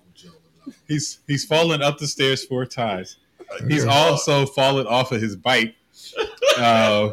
He's 0.88 1.20
he's 1.28 1.46
fallen 1.46 1.82
up 1.84 2.00
the 2.00 2.08
stairs 2.08 2.44
four 2.44 2.66
times. 2.66 3.18
Uh, 3.40 3.66
he's 3.68 3.86
Yeah. 3.86 3.92
also 3.92 4.46
fallen 4.48 4.88
off 4.88 5.12
of 5.12 5.22
his 5.22 5.36
bike. 5.36 5.76
Uh, 6.58 7.12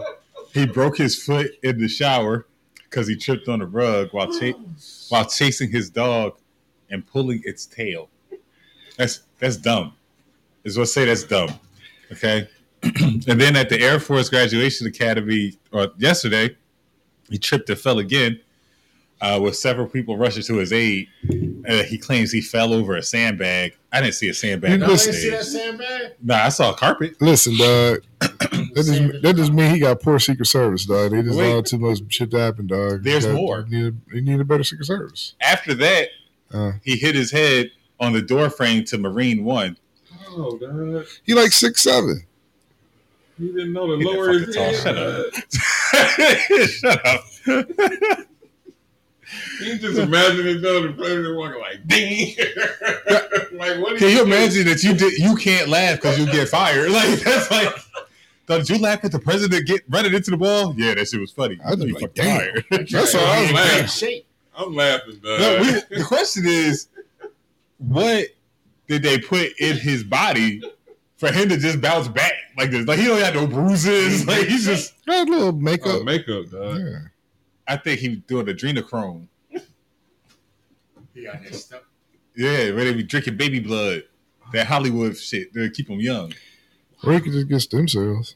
he 0.52 0.66
broke 0.66 0.96
his 0.96 1.22
foot 1.22 1.50
in 1.62 1.78
the 1.78 1.88
shower 1.88 2.46
because 2.84 3.06
he 3.06 3.16
tripped 3.16 3.48
on 3.48 3.60
a 3.60 3.66
rug 3.66 4.08
while 4.12 4.32
cha- 4.32 4.58
while 5.08 5.24
chasing 5.26 5.70
his 5.70 5.90
dog 5.90 6.36
and 6.90 7.06
pulling 7.06 7.42
its 7.44 7.66
tail. 7.66 8.08
That's 8.96 9.20
that's 9.38 9.56
dumb. 9.56 9.94
Is 10.64 10.78
what 10.78 10.86
say 10.86 11.04
that's 11.04 11.24
dumb. 11.24 11.50
Okay. 12.12 12.48
and 12.82 13.22
then 13.40 13.56
at 13.56 13.68
the 13.68 13.80
Air 13.80 13.98
Force 14.00 14.28
Graduation 14.28 14.86
Academy 14.86 15.58
or 15.72 15.88
yesterday, 15.98 16.56
he 17.28 17.38
tripped 17.38 17.68
and 17.70 17.78
fell 17.78 17.98
again. 17.98 18.40
Uh, 19.20 19.36
with 19.42 19.56
several 19.56 19.88
people 19.88 20.16
rushing 20.16 20.44
to 20.44 20.58
his 20.58 20.72
aid, 20.72 21.08
uh, 21.68 21.82
he 21.82 21.98
claims 21.98 22.30
he 22.30 22.40
fell 22.40 22.72
over 22.72 22.94
a 22.94 23.02
sandbag. 23.02 23.76
I 23.92 24.00
didn't 24.00 24.14
see 24.14 24.28
a 24.28 24.34
sandbag. 24.34 24.70
You 24.70 24.74
on 24.74 24.80
No, 24.80 24.86
the 24.86 24.92
you 24.92 24.92
listen- 24.96 25.12
see 25.12 25.30
that 25.30 25.44
stage. 25.44 25.60
sandbag? 25.62 26.12
Nah, 26.22 26.36
I 26.44 26.48
saw 26.50 26.70
a 26.72 26.76
carpet. 26.76 27.20
Listen, 27.20 27.56
dog. 27.58 28.04
That 28.74 28.84
just, 28.84 29.22
that 29.22 29.36
just 29.36 29.52
mean 29.52 29.70
he 29.74 29.78
got 29.80 30.00
poor 30.00 30.18
Secret 30.18 30.46
Service, 30.46 30.84
dog. 30.86 31.10
They 31.12 31.22
just 31.22 31.36
Wait. 31.38 31.50
allowed 31.50 31.66
too 31.66 31.78
much 31.78 32.00
shit 32.08 32.30
to 32.32 32.38
happen, 32.38 32.66
dog. 32.66 33.02
There's 33.02 33.24
You 33.24 33.32
got- 33.32 33.36
more. 33.36 33.66
You 33.68 33.78
need, 33.84 33.86
a, 34.12 34.14
you 34.16 34.22
need 34.22 34.40
a 34.40 34.44
better 34.44 34.64
Secret 34.64 34.86
Service. 34.86 35.34
After 35.40 35.74
that, 35.74 36.08
Uh. 36.52 36.72
he 36.82 36.96
hit 36.96 37.14
his 37.14 37.30
head 37.30 37.70
on 38.00 38.12
the 38.12 38.22
door 38.22 38.50
frame 38.50 38.84
to 38.84 38.98
Marine 38.98 39.44
One. 39.44 39.76
Oh, 40.30 40.56
God. 40.56 41.04
He 41.24 41.34
like 41.34 41.52
six 41.52 41.82
seven. 41.82 42.24
He 43.38 43.46
didn't 43.48 43.72
know 43.72 43.86
to 43.86 43.98
Get 43.98 44.10
that 44.10 44.18
lower 44.18 44.32
his 44.32 44.56
fucking 44.56 44.84
head. 44.84 45.24
tall. 46.44 46.66
Shut 46.66 47.06
up. 47.06 48.24
He 49.60 49.76
just 49.78 49.98
imagine 49.98 50.46
his 50.46 50.62
daughter 50.62 50.90
president 50.92 51.36
walking 51.36 51.60
like 51.60 51.86
ding. 51.86 52.34
like 53.52 53.78
what? 53.78 53.98
Can 53.98 54.08
you 54.08 54.22
imagine 54.22 54.64
that 54.66 54.82
you 54.82 54.94
did 54.94 55.18
you 55.18 55.36
can't 55.36 55.68
laugh 55.68 55.96
because 55.96 56.18
you 56.18 56.24
get 56.32 56.48
fired? 56.48 56.90
Like 56.90 57.18
that's 57.20 57.50
like 57.50 57.68
did 58.56 58.70
you 58.70 58.78
laugh 58.78 59.04
at 59.04 59.12
the 59.12 59.18
president 59.18 59.66
get 59.66 59.82
running 59.90 60.14
into 60.14 60.30
the 60.30 60.36
ball? 60.38 60.74
Yeah, 60.76 60.94
that 60.94 61.06
shit 61.08 61.20
was 61.20 61.30
funny. 61.32 61.58
I'd 61.64 61.78
be 61.78 61.88
You 61.88 61.94
like, 61.94 62.00
fucking 62.02 62.14
damn. 62.24 62.38
fired. 62.40 62.64
That's 62.90 63.14
all 63.14 63.20
I 63.20 63.42
was 63.42 63.52
laughing. 63.52 63.54
laughing. 63.54 63.54
laughing. 63.54 63.86
Shape. 63.88 64.26
I'm 64.56 64.74
laughing, 64.74 65.20
dog. 65.22 65.40
No, 65.40 65.58
we, 65.90 65.96
the 65.98 66.04
question 66.04 66.44
is, 66.46 66.88
what 67.78 68.26
did 68.88 69.02
they 69.02 69.18
put 69.18 69.50
in 69.60 69.76
his 69.76 70.02
body 70.02 70.62
for 71.16 71.30
him 71.30 71.48
to 71.50 71.56
just 71.58 71.80
bounce 71.80 72.08
back 72.08 72.32
like 72.56 72.70
this? 72.70 72.86
Like 72.86 72.98
he 72.98 73.04
don't 73.06 73.20
have 73.20 73.34
no 73.34 73.46
bruises. 73.46 74.26
Like 74.26 74.46
he's 74.48 74.64
just. 74.66 74.94
Got 75.06 75.28
a 75.28 75.30
little 75.30 75.52
makeup. 75.52 75.98
Oh, 76.00 76.04
makeup, 76.04 76.50
dog. 76.50 76.78
yeah. 76.80 76.98
I 77.68 77.76
think 77.76 78.00
he 78.00 78.08
was 78.08 78.18
doing 78.26 78.46
adrenochrome. 78.46 79.26
He 81.14 81.24
got 81.24 81.42
that 81.44 81.54
stuff. 81.54 81.82
Yeah, 82.36 82.70
where 82.72 82.84
they 82.84 82.94
be 82.94 83.02
drinking 83.02 83.36
baby 83.36 83.60
blood. 83.60 84.04
That 84.52 84.66
Hollywood 84.66 85.16
shit 85.18 85.52
to 85.52 85.68
keep 85.70 85.88
them 85.88 86.00
young. 86.00 86.32
Or 87.04 87.12
you 87.12 87.20
could 87.20 87.32
just 87.32 87.48
get 87.48 87.60
stem 87.60 87.88
cells. 87.88 88.34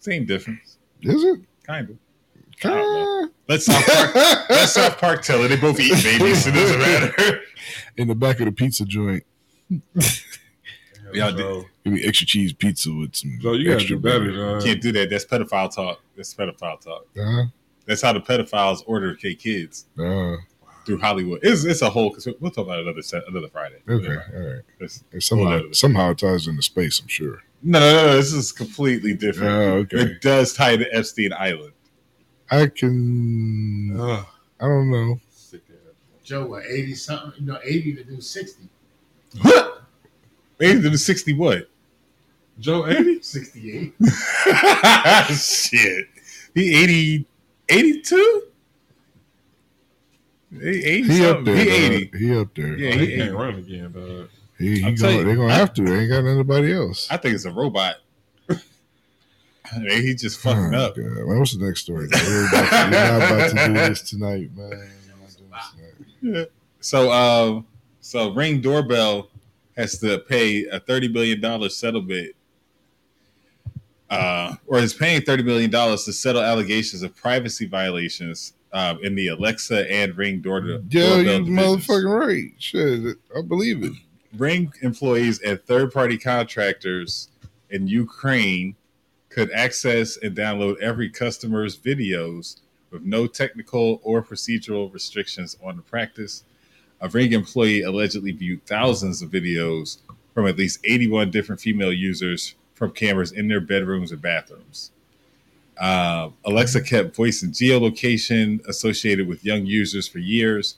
Same 0.00 0.24
difference, 0.26 0.76
Is 1.02 1.22
it? 1.24 1.40
kind 1.64 1.90
of. 1.90 1.96
Kinda. 2.58 3.30
Let 3.48 3.60
South 3.62 3.84
Park. 3.86 4.14
let 4.50 4.68
South 4.68 4.98
Park 4.98 5.22
tell 5.22 5.42
it. 5.44 5.48
They 5.48 5.56
both 5.56 5.78
eat 5.78 6.02
babies. 6.02 6.46
It 6.46 6.52
doesn't 6.52 6.78
matter. 6.78 7.40
In 7.98 8.08
the 8.08 8.14
back 8.14 8.40
of 8.40 8.46
the 8.46 8.52
pizza 8.52 8.84
joint, 8.86 9.24
Y'all 11.12 11.32
Joe, 11.32 11.64
give 11.84 11.92
me 11.92 12.02
extra 12.04 12.26
cheese 12.26 12.52
pizza 12.52 12.92
with 12.92 13.14
some 13.14 13.38
Joe, 13.40 13.52
you 13.52 13.64
gotta 13.64 13.76
extra 13.76 13.96
do 13.96 14.02
better, 14.02 14.32
butter. 14.32 14.60
Can't 14.66 14.80
do 14.82 14.90
that. 14.92 15.08
That's 15.10 15.24
pedophile 15.24 15.72
talk. 15.74 16.00
That's 16.16 16.34
pedophile 16.34 16.80
talk. 16.80 17.06
Uh, 17.18 17.44
That's 17.86 18.02
how 18.02 18.12
the 18.12 18.20
pedophiles 18.20 18.82
order 18.86 19.16
their 19.22 19.34
kids 19.34 19.86
uh, 19.98 20.36
through 20.84 20.98
Hollywood. 20.98 21.40
It's, 21.42 21.64
it's 21.64 21.82
a 21.82 21.90
whole. 21.90 22.12
Cause 22.12 22.26
we'll 22.40 22.50
talk 22.50 22.66
about 22.66 22.78
it 22.80 22.86
another 22.86 23.02
set, 23.02 23.22
another 23.28 23.48
Friday. 23.48 23.76
okay, 23.88 24.08
all 24.08 24.40
right. 24.42 24.62
It's- 24.80 25.04
And 25.12 25.22
somehow, 25.22 25.60
somehow 25.72 26.10
it 26.10 26.18
ties 26.18 26.46
into 26.48 26.62
space. 26.62 27.00
I'm 27.00 27.08
sure. 27.08 27.42
No, 27.62 27.78
no, 27.80 27.92
no, 27.94 28.06
no. 28.06 28.16
This 28.16 28.32
is 28.32 28.52
completely 28.52 29.14
different. 29.14 29.50
Oh, 29.50 29.72
okay. 29.78 29.98
It 30.12 30.20
does 30.20 30.52
tie 30.54 30.76
to 30.76 30.88
Epstein 30.94 31.32
Island. 31.32 31.72
I 32.50 32.66
can. 32.68 33.98
Ugh, 33.98 34.26
I 34.60 34.64
don't 34.64 34.90
know. 34.90 35.20
Joe, 36.22 36.46
what, 36.46 36.64
80 36.68 36.94
something? 36.96 37.32
You 37.40 37.46
know, 37.46 37.58
80 37.64 37.94
to 37.96 38.04
do 38.04 38.20
60. 38.20 38.68
What? 39.42 39.82
Maybe 40.58 40.82
to 40.82 40.90
do 40.90 40.96
sixty 40.96 41.34
what? 41.34 41.68
Joe 42.58 42.86
80? 42.88 43.22
68. 43.22 43.94
Shit. 45.36 46.06
He 46.54 46.74
80, 46.82 47.26
82? 47.68 48.42
He 50.52 50.68
80 50.84 51.02
He 51.02 51.26
up 51.26 51.44
there. 51.44 51.56
He 51.56 52.04
dog. 52.04 52.16
He 52.16 52.36
up 52.38 52.54
there. 52.54 52.76
Yeah, 52.78 52.94
Oh, 52.94 52.98
he 52.98 53.06
he 53.06 53.16
can't 53.16 53.34
run 53.34 53.54
again, 53.56 53.92
dog. 53.92 54.28
He, 54.58 54.80
he 54.80 54.92
gonna, 54.94 55.12
you. 55.16 55.24
they're 55.24 55.36
gonna 55.36 55.52
have 55.54 55.74
to. 55.74 55.82
They 55.84 56.00
ain't 56.00 56.10
got 56.10 56.24
nobody 56.24 56.72
else. 56.74 57.08
I 57.10 57.16
think 57.18 57.34
it's 57.34 57.44
a 57.44 57.50
robot. 57.52 57.96
He's 59.88 60.20
just 60.22 60.40
fucking 60.40 60.74
Oh, 60.74 60.78
up. 60.86 60.96
Man, 60.96 61.38
what's 61.38 61.56
the 61.56 61.64
next 61.64 61.80
story? 61.82 62.08
We're, 62.12 62.48
about 62.48 62.70
to, 62.70 62.76
we're 62.84 62.90
not 62.90 63.16
about 63.16 63.50
to 63.50 63.66
do 63.66 63.72
this 63.74 64.02
tonight, 64.08 64.50
man. 64.56 64.70
We're 64.70 64.76
not 65.50 65.76
doing 65.76 65.90
this 65.98 66.14
tonight. 66.20 66.48
So, 66.80 67.10
uh, 67.10 67.62
so 68.00 68.32
Ring 68.32 68.60
Doorbell 68.60 69.28
has 69.76 69.98
to 69.98 70.20
pay 70.20 70.64
a 70.66 70.78
thirty 70.80 71.08
billion 71.08 71.40
dollar 71.40 71.68
settlement, 71.68 72.34
uh, 74.08 74.54
or 74.66 74.78
is 74.78 74.94
paying 74.94 75.20
thirty 75.22 75.42
billion 75.42 75.70
dollars 75.70 76.04
to 76.04 76.12
settle 76.12 76.42
allegations 76.42 77.02
of 77.02 77.14
privacy 77.16 77.66
violations 77.66 78.52
um, 78.72 79.00
in 79.02 79.14
the 79.16 79.28
Alexa 79.28 79.90
and 79.92 80.16
Ring 80.16 80.40
door- 80.40 80.60
Yeah, 80.60 80.78
doorbell 80.88 81.18
you 81.18 81.24
divisions. 81.44 81.48
motherfucking 81.86 82.20
right. 82.26 82.52
Shit, 82.58 83.16
I 83.36 83.42
believe 83.42 83.82
it. 83.82 83.92
Ring 84.36 84.72
employees 84.82 85.40
and 85.40 85.62
third 85.62 85.92
party 85.92 86.18
contractors 86.18 87.28
in 87.70 87.86
Ukraine 87.86 88.76
could 89.28 89.50
access 89.52 90.16
and 90.16 90.36
download 90.36 90.80
every 90.80 91.10
customer's 91.10 91.76
videos 91.76 92.60
with 92.90 93.02
no 93.02 93.26
technical 93.26 94.00
or 94.02 94.22
procedural 94.22 94.92
restrictions 94.92 95.56
on 95.62 95.76
the 95.76 95.82
practice. 95.82 96.44
A 97.00 97.08
Ring 97.08 97.32
employee 97.32 97.82
allegedly 97.82 98.32
viewed 98.32 98.64
thousands 98.64 99.22
of 99.22 99.30
videos 99.30 99.98
from 100.32 100.46
at 100.46 100.56
least 100.56 100.80
81 100.84 101.30
different 101.30 101.60
female 101.60 101.92
users 101.92 102.54
from 102.74 102.92
cameras 102.92 103.32
in 103.32 103.48
their 103.48 103.60
bedrooms 103.60 104.12
and 104.12 104.22
bathrooms. 104.22 104.90
Uh, 105.78 106.30
Alexa 106.44 106.82
kept 106.82 107.14
voice 107.14 107.42
and 107.42 107.52
geolocation 107.52 108.66
associated 108.66 109.28
with 109.28 109.44
young 109.44 109.66
users 109.66 110.08
for 110.08 110.18
years 110.18 110.76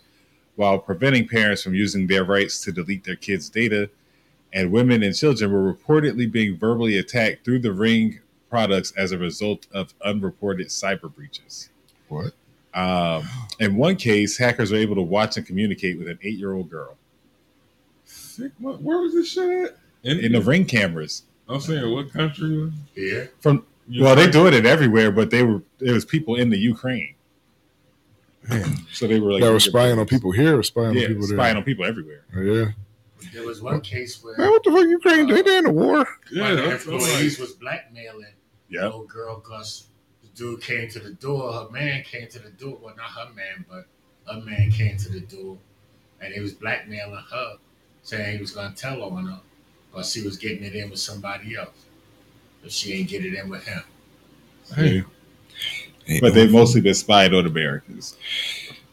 while 0.58 0.76
preventing 0.80 1.28
parents 1.28 1.62
from 1.62 1.72
using 1.74 2.08
their 2.08 2.24
rights 2.24 2.60
to 2.64 2.72
delete 2.72 3.04
their 3.04 3.14
kids' 3.14 3.48
data. 3.48 3.88
And 4.52 4.72
women 4.72 5.04
and 5.04 5.14
children 5.14 5.52
were 5.52 5.72
reportedly 5.72 6.30
being 6.30 6.56
verbally 6.58 6.98
attacked 6.98 7.44
through 7.44 7.60
the 7.60 7.72
Ring 7.72 8.18
products 8.50 8.92
as 8.96 9.12
a 9.12 9.18
result 9.18 9.68
of 9.72 9.94
unreported 10.04 10.66
cyber 10.66 11.14
breaches. 11.14 11.68
What? 12.08 12.32
Um, 12.74 13.22
In 13.60 13.76
one 13.76 13.94
case, 13.96 14.36
hackers 14.36 14.72
were 14.72 14.78
able 14.78 14.96
to 14.96 15.02
watch 15.02 15.36
and 15.36 15.46
communicate 15.46 15.96
with 15.96 16.08
an 16.08 16.18
eight-year-old 16.22 16.68
girl 16.68 16.96
Sick. 18.04 18.50
What, 18.58 18.80
where 18.82 18.98
was 18.98 19.12
this 19.14 19.30
shit 19.30 19.48
at? 19.64 19.76
in 20.02 20.32
the 20.32 20.40
ring 20.40 20.64
cameras. 20.64 21.22
I'm 21.48 21.60
saying 21.60 21.88
what 21.92 22.12
country? 22.12 22.72
Here, 22.94 23.30
From 23.40 23.64
well, 24.00 24.16
they 24.16 24.28
do 24.30 24.46
it 24.46 24.66
everywhere, 24.66 25.10
but 25.12 25.30
they 25.30 25.42
were 25.44 25.62
there 25.78 25.94
was 25.94 26.04
people 26.04 26.34
in 26.36 26.50
the 26.50 26.58
Ukraine, 26.58 27.14
so 28.92 29.06
they 29.06 29.20
were 29.20 29.32
like 29.32 29.42
that 29.42 29.52
was 29.52 29.64
spying 29.64 29.98
on 29.98 30.06
people 30.06 30.30
here 30.32 30.58
or 30.58 30.62
spying 30.62 30.94
Yeah, 30.94 31.02
on 31.02 31.08
people 31.08 31.26
there. 31.28 31.36
spying 31.36 31.56
on 31.56 31.64
people 31.64 31.84
everywhere. 31.84 32.24
Oh, 32.36 32.40
yeah. 32.40 32.70
there 33.32 33.44
was 33.44 33.60
one 33.60 33.80
case 33.80 34.22
where 34.22 34.36
Man, 34.38 34.50
what 34.50 34.62
the 34.64 34.70
fuck, 34.70 34.86
Ukraine? 34.86 35.26
They 35.26 35.42
they 35.42 35.58
in 35.58 35.64
the 35.64 35.72
war. 35.72 36.06
Yeah, 36.32 36.42
one 36.42 36.52
of 36.52 36.56
the 36.58 36.62
that's 36.70 36.86
what 36.86 36.94
I'm 36.94 37.00
like. 37.00 37.08
employees 37.10 37.38
was 37.38 37.52
blackmailing 37.52 38.34
Yeah, 38.68 38.84
little 38.84 39.04
girl 39.06 39.36
because 39.36 39.88
the 40.22 40.28
dude 40.28 40.62
came 40.62 40.88
to 40.90 40.98
the 40.98 41.10
door. 41.12 41.52
Her 41.52 41.68
man 41.70 42.02
came 42.04 42.28
to 42.28 42.38
the 42.38 42.50
door. 42.50 42.78
Well, 42.80 42.94
not 42.96 43.10
her 43.10 43.32
man, 43.34 43.64
but 43.68 43.86
her 44.32 44.40
man 44.40 44.70
came 44.70 44.96
to 44.98 45.08
the 45.10 45.20
door, 45.20 45.58
and 46.20 46.32
he 46.32 46.40
was 46.40 46.52
blackmailing 46.54 47.22
her, 47.32 47.56
saying 48.02 48.36
he 48.36 48.40
was 48.40 48.52
going 48.52 48.72
to 48.72 48.76
tell 48.76 49.02
on 49.02 49.26
her, 49.26 49.40
or 49.92 50.02
she 50.04 50.22
was 50.22 50.36
getting 50.36 50.64
it 50.64 50.74
in 50.74 50.88
with 50.90 51.00
somebody 51.00 51.56
else. 51.56 51.84
If 52.64 52.72
she 52.72 52.92
ain't 52.94 53.08
get 53.08 53.24
it 53.24 53.34
in 53.34 53.48
with 53.48 53.64
him, 53.66 53.82
Hey, 54.74 55.04
but 56.20 56.34
they've 56.34 56.50
mostly 56.50 56.80
been 56.80 56.94
spied 56.94 57.34
on 57.34 57.46
Americans. 57.46 58.16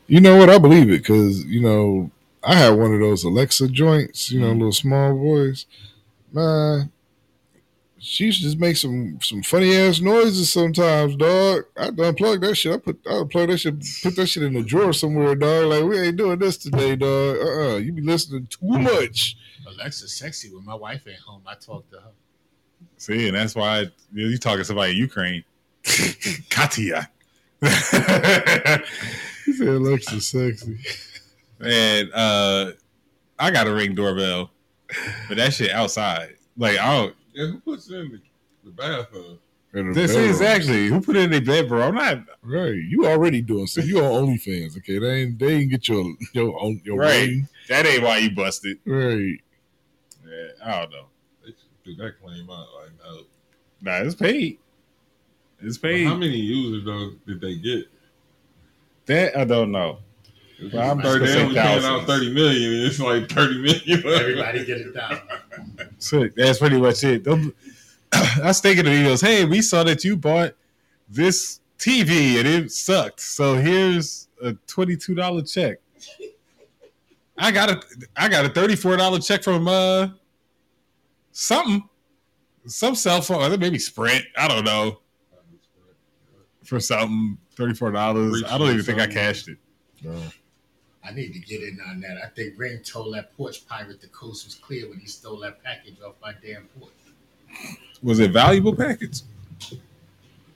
You 0.08 0.22
know 0.22 0.38
what? 0.38 0.50
I 0.50 0.58
believe 0.58 0.90
it 0.90 1.02
because 1.02 1.44
you 1.46 1.62
know 1.62 2.12
I 2.44 2.56
had 2.56 2.72
one 2.72 2.94
of 2.94 3.00
those 3.00 3.24
Alexa 3.24 3.70
joints. 3.70 4.32
You 4.32 4.42
know, 4.42 4.52
little 4.52 4.72
small 4.72 5.18
voice. 5.18 5.66
Man, 6.32 6.92
she 8.06 8.26
used 8.26 8.40
to 8.40 8.46
just 8.46 8.60
make 8.60 8.78
some 8.78 9.20
some 9.22 9.42
funny 9.42 9.76
ass 9.76 10.00
noises 10.00 10.52
sometimes, 10.52 11.16
dog. 11.16 11.64
I 11.76 11.90
unplug 11.90 12.42
that 12.42 12.56
shit. 12.56 12.74
I 12.74 12.78
put 12.78 13.00
I 13.08 13.14
unplug 13.14 13.48
that 13.48 13.58
shit. 13.58 13.76
Put 14.04 14.16
that 14.16 14.28
shit 14.28 14.44
in 14.44 14.54
the 14.54 14.62
drawer 14.62 14.94
somewhere, 14.94 15.36
dog. 15.36 15.66
Like 15.66 15.84
we 15.84 16.00
ain't 16.00 16.18
doing 16.18 16.38
this 16.38 16.58
today, 16.58 16.96
dog. 16.96 17.38
Uh, 17.38 17.74
uh 17.74 17.78
you 17.78 17.92
be 17.92 18.02
listening 18.02 18.48
too 18.48 18.80
much. 18.80 19.38
Alexa's 19.68 20.14
sexy. 20.14 20.54
When 20.54 20.64
my 20.64 20.76
wife 20.76 21.08
ain't 21.08 21.20
home, 21.20 21.42
I 21.48 21.56
talk 21.56 21.90
to 21.90 21.98
her. 21.98 22.12
See, 22.98 23.28
and 23.28 23.36
that's 23.36 23.56
why 23.56 23.88
you 24.14 24.28
you 24.28 24.38
talking 24.38 24.60
to 24.60 24.66
somebody 24.66 24.92
in 24.92 24.98
Ukraine, 24.98 25.44
Katya. 26.50 27.10
He 27.62 29.54
said 29.54 29.68
Alexa 29.68 30.22
sexy. 30.22 30.78
and 31.60 32.12
uh, 32.14 32.72
I 33.40 33.52
got 33.52 33.68
a 33.68 33.74
ring 33.74 33.96
doorbell, 33.96 34.52
but 35.28 35.38
that 35.38 35.54
shit 35.54 35.72
outside. 35.72 36.36
Like 36.58 36.80
I 36.80 36.98
don't. 36.98 37.16
yeah, 37.34 37.48
who 37.48 37.60
puts 37.60 37.90
it 37.90 37.96
in 38.00 38.12
the, 38.12 38.22
the 38.66 38.72
bathtub? 38.72 39.40
In 39.74 39.90
the 39.90 39.94
This 39.94 40.14
bedroom. 40.14 40.30
is 40.32 40.42
actually 40.42 40.88
who 40.88 41.02
put 41.02 41.16
it 41.18 41.24
in 41.24 41.32
their 41.32 41.42
bed, 41.42 41.68
bro. 41.68 41.82
I'm 41.90 41.96
not 41.96 42.20
right. 42.42 42.74
You 42.74 43.06
already 43.08 43.42
doing 43.42 43.68
so. 43.68 43.82
You 43.82 44.00
on 44.04 44.26
OnlyFans, 44.28 44.78
okay? 44.78 45.00
They 45.00 45.22
ain't 45.24 45.38
they 45.40 45.54
ain't 45.56 45.70
get 45.72 45.88
your 45.88 46.06
your 46.34 46.60
own 46.62 46.82
your 46.84 46.98
Right. 46.98 47.28
ring. 47.28 47.48
that 47.70 47.86
ain't 47.86 48.02
why 48.04 48.18
you 48.20 48.32
busted. 48.34 48.80
Right. 48.86 49.40
Yeah, 50.26 50.48
I 50.64 50.80
don't 50.82 50.92
know. 50.92 51.06
They 51.44 51.50
should 51.52 51.84
do 51.84 51.96
that 52.04 52.20
claim 52.22 52.50
out 52.50 52.68
like 52.82 52.92
no. 53.04 53.22
Nah, 53.82 53.98
it's 54.06 54.16
paid. 54.16 54.58
It's 55.62 55.78
But 55.78 55.90
paid. 55.92 56.08
How 56.08 56.16
many 56.16 56.38
users 56.38 56.86
though 56.86 57.12
did 57.28 57.42
they 57.42 57.56
get? 57.56 57.86
that 59.08 59.38
I 59.38 59.46
don't 59.46 59.72
know. 59.72 60.00
Well, 60.74 60.92
I'm 60.92 61.02
just 61.02 61.14
thirty. 61.14 61.26
gonna 61.26 61.26
They 61.26 61.34
say 61.34 61.44
only 61.44 61.56
paying 61.56 61.84
out 61.84 62.08
thirty 62.08 62.34
million. 62.34 62.74
and 62.74 62.84
It's 62.84 63.00
like 63.00 63.30
thirty 63.30 63.62
million. 63.62 64.06
Everybody 64.08 64.66
get 64.66 64.82
it 64.82 64.94
down. 64.94 65.20
So 66.00 66.28
that's 66.36 66.60
pretty 66.60 66.80
much 66.80 67.04
it. 67.04 67.28
I 68.14 68.40
was 68.44 68.60
thinking 68.62 68.86
of 68.88 68.94
emails. 68.94 69.22
Hey, 69.26 69.46
we 69.46 69.62
saw 69.62 69.84
that 69.84 70.04
you 70.04 70.16
bought 70.16 70.54
this 71.10 71.60
TV 71.78 72.38
and 72.40 72.48
it 72.48 72.72
sucked. 72.72 73.20
So 73.20 73.56
here's 73.56 74.28
a 74.42 74.54
twenty-two 74.68 75.14
dollar 75.16 75.42
check. 75.44 75.78
I 77.38 77.52
got 77.52 77.70
a 77.70 77.82
I 78.16 78.30
got 78.30 78.46
a 78.46 78.50
thirty-four 78.50 78.96
dollar 78.98 79.20
check 79.20 79.44
from 79.44 79.68
uh 79.68 80.08
something, 81.32 81.84
some 82.66 82.96
cell 82.96 83.22
phone, 83.22 83.60
maybe 83.60 83.78
Sprint. 83.78 84.24
I 84.38 84.48
don't 84.48 84.64
know 84.64 85.00
for 86.66 86.80
something 86.80 87.38
thirty-four 87.56 87.92
dollars. 87.92 88.44
I 88.44 88.58
don't 88.58 88.72
even 88.72 88.84
think 88.84 89.00
I 89.00 89.08
cashed 89.08 89.48
it. 89.48 89.58
No. 90.04 90.20
I 91.04 91.12
need 91.12 91.34
to 91.34 91.40
get 91.40 91.62
in 91.62 91.80
on 91.88 92.02
that. 92.02 92.18
I 92.24 92.28
think 92.30 92.56
Ring 92.58 92.80
told 92.84 93.14
that 93.14 93.36
porch 93.38 93.68
pirate 93.68 94.02
the 94.02 94.08
coast 94.08 94.46
was 94.46 94.56
clear 94.56 94.90
when 94.90 95.00
he 95.00 95.08
stole 95.08 95.38
that 95.42 95.64
package 95.64 95.98
off 96.06 96.16
my 96.22 96.34
damn 96.44 96.64
porch. 96.80 96.92
Was 98.02 98.20
it 98.20 98.32
valuable 98.32 98.76
package? 98.76 99.22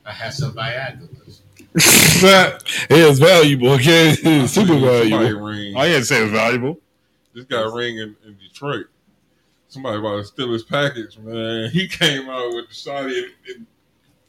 I 0.05 0.11
had 0.11 0.33
some 0.33 0.53
Viagra. 0.53 1.07
It's 2.89 3.19
valuable, 3.19 3.69
okay? 3.73 4.15
It's 4.23 4.53
super 4.53 4.79
valuable. 4.79 5.41
ring. 5.41 5.77
I 5.77 5.87
didn't 5.87 6.05
say 6.05 6.19
it 6.19 6.23
was 6.23 6.31
valuable. 6.31 6.79
This 7.35 7.45
guy 7.45 7.61
ring 7.61 7.97
in, 7.99 8.15
in 8.25 8.35
Detroit. 8.37 8.87
Somebody 9.67 9.99
about 9.99 10.17
to 10.17 10.23
steal 10.23 10.51
his 10.51 10.63
package, 10.63 11.19
man. 11.19 11.69
He 11.69 11.87
came 11.87 12.27
out 12.27 12.55
with 12.55 12.69
the 12.69 12.73
shotty 12.73 13.17
and, 13.23 13.31
and 13.55 13.67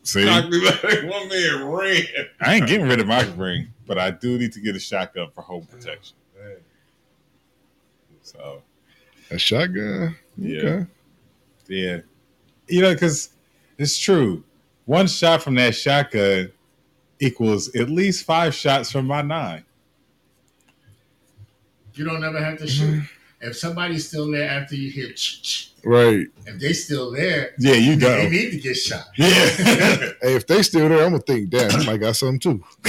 See, 0.03 0.25
knocked 0.25 0.49
me 0.49 0.65
like 0.65 0.83
one 0.83 1.29
man 1.29 1.65
ran. 1.65 2.03
I 2.41 2.55
ain't 2.55 2.67
getting 2.67 2.87
rid 2.89 3.01
of 3.01 3.07
my 3.07 3.23
ring, 3.37 3.73
but 3.87 3.99
I 3.99 4.11
do 4.11 4.39
need 4.39 4.53
to 4.53 4.61
get 4.61 4.75
a 4.75 4.81
shotgun 4.81 5.29
for 5.35 5.43
home 5.43 5.67
protection. 5.67 6.17
So 8.23 8.63
A 9.31 9.39
shotgun. 9.39 10.17
Yeah. 10.37 10.61
Okay. 10.61 10.87
yeah, 11.69 11.99
you 12.69 12.81
know, 12.83 12.93
because 12.93 13.31
it's 13.77 13.99
true. 13.99 14.45
One 14.87 15.07
shot 15.07 15.43
from 15.43 15.57
that 15.57 15.75
shotgun 15.75 16.53
equals 17.19 17.75
at 17.75 17.91
least 17.91 18.25
five 18.25 18.55
shots 18.55 18.91
from 18.91 19.07
my 19.07 19.23
nine. 19.23 19.65
You 21.95 22.05
don't 22.05 22.25
ever 22.25 22.43
have 22.43 22.59
to 22.59 22.67
shoot. 22.67 22.95
Mm-hmm. 22.95 23.49
If 23.49 23.57
somebody's 23.57 24.09
still 24.09 24.31
there 24.31 24.49
after 24.49 24.77
you 24.77 24.91
hear, 24.91 25.13
ch-ch, 25.13 25.70
Right. 25.85 26.27
if 26.47 26.59
they 26.61 26.73
still 26.73 27.11
there, 27.13 27.53
Yeah, 27.59 27.75
you 27.75 27.97
got. 27.97 28.17
they 28.17 28.25
go. 28.25 28.29
need 28.31 28.51
to 28.51 28.57
get 28.59 28.75
shot. 28.77 29.07
Yeah. 29.17 29.29
Hey, 30.23 30.35
if 30.37 30.47
they 30.47 30.63
still 30.63 30.89
there, 30.89 31.05
I'm 31.05 31.13
gonna 31.13 31.23
think, 31.23 31.49
damn, 31.51 31.71
I 31.81 31.85
might 31.87 31.97
got 31.99 32.15
something 32.17 32.39
too. 32.39 32.63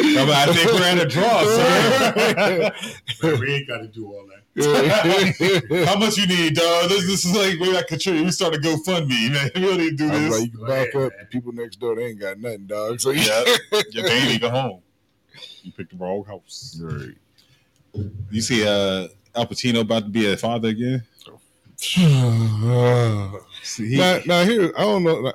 I 0.00 0.52
think 0.52 0.72
we're 0.72 0.84
at 0.84 0.98
a 0.98 1.06
draw, 1.06 1.42
sir. 3.20 3.36
We 3.40 3.54
ain't 3.54 3.68
got 3.68 3.78
to 3.78 3.88
do 3.88 4.06
all 4.06 4.26
that. 4.26 5.86
How 5.86 5.98
much 5.98 6.16
you 6.18 6.26
need, 6.26 6.54
dog? 6.54 6.88
This, 6.90 7.06
this 7.06 7.24
is 7.24 7.34
like 7.34 7.58
maybe 7.58 7.76
I 7.76 7.82
contribute. 7.82 8.24
We 8.24 8.30
start 8.30 8.54
a 8.54 8.58
GoFundMe, 8.58 9.32
man. 9.32 9.50
We 9.54 9.60
don't 9.62 9.78
need 9.78 9.90
to 9.90 9.96
do 9.96 10.10
I'm 10.10 10.24
this. 10.24 10.32
like, 10.40 10.52
you 10.52 10.58
can 10.58 10.66
back 10.66 10.94
ahead, 10.94 10.94
up. 10.96 11.12
man. 11.12 11.18
The 11.20 11.26
people 11.30 11.52
next 11.52 11.76
door, 11.80 11.96
they 11.96 12.04
ain't 12.06 12.20
got 12.20 12.38
nothing, 12.38 12.66
dog. 12.66 13.00
So 13.00 13.10
Yeah. 13.12 13.44
Your 13.92 14.04
baby 14.04 14.38
go 14.38 14.50
home. 14.50 14.82
You 15.62 15.72
picked 15.72 15.90
the 15.92 15.96
wrong 15.96 16.24
house. 16.24 16.78
Right. 16.82 17.14
You 18.30 18.40
see, 18.42 18.66
uh, 18.66 19.08
Al 19.38 19.46
Pacino 19.46 19.80
about 19.80 20.02
to 20.04 20.08
be 20.10 20.30
a 20.30 20.36
father 20.36 20.68
again. 20.68 21.04
See, 23.62 23.88
he, 23.90 23.96
now, 23.96 24.18
now 24.26 24.44
here, 24.44 24.72
I 24.76 24.80
don't 24.82 25.04
know. 25.04 25.26
Uh, 25.28 25.32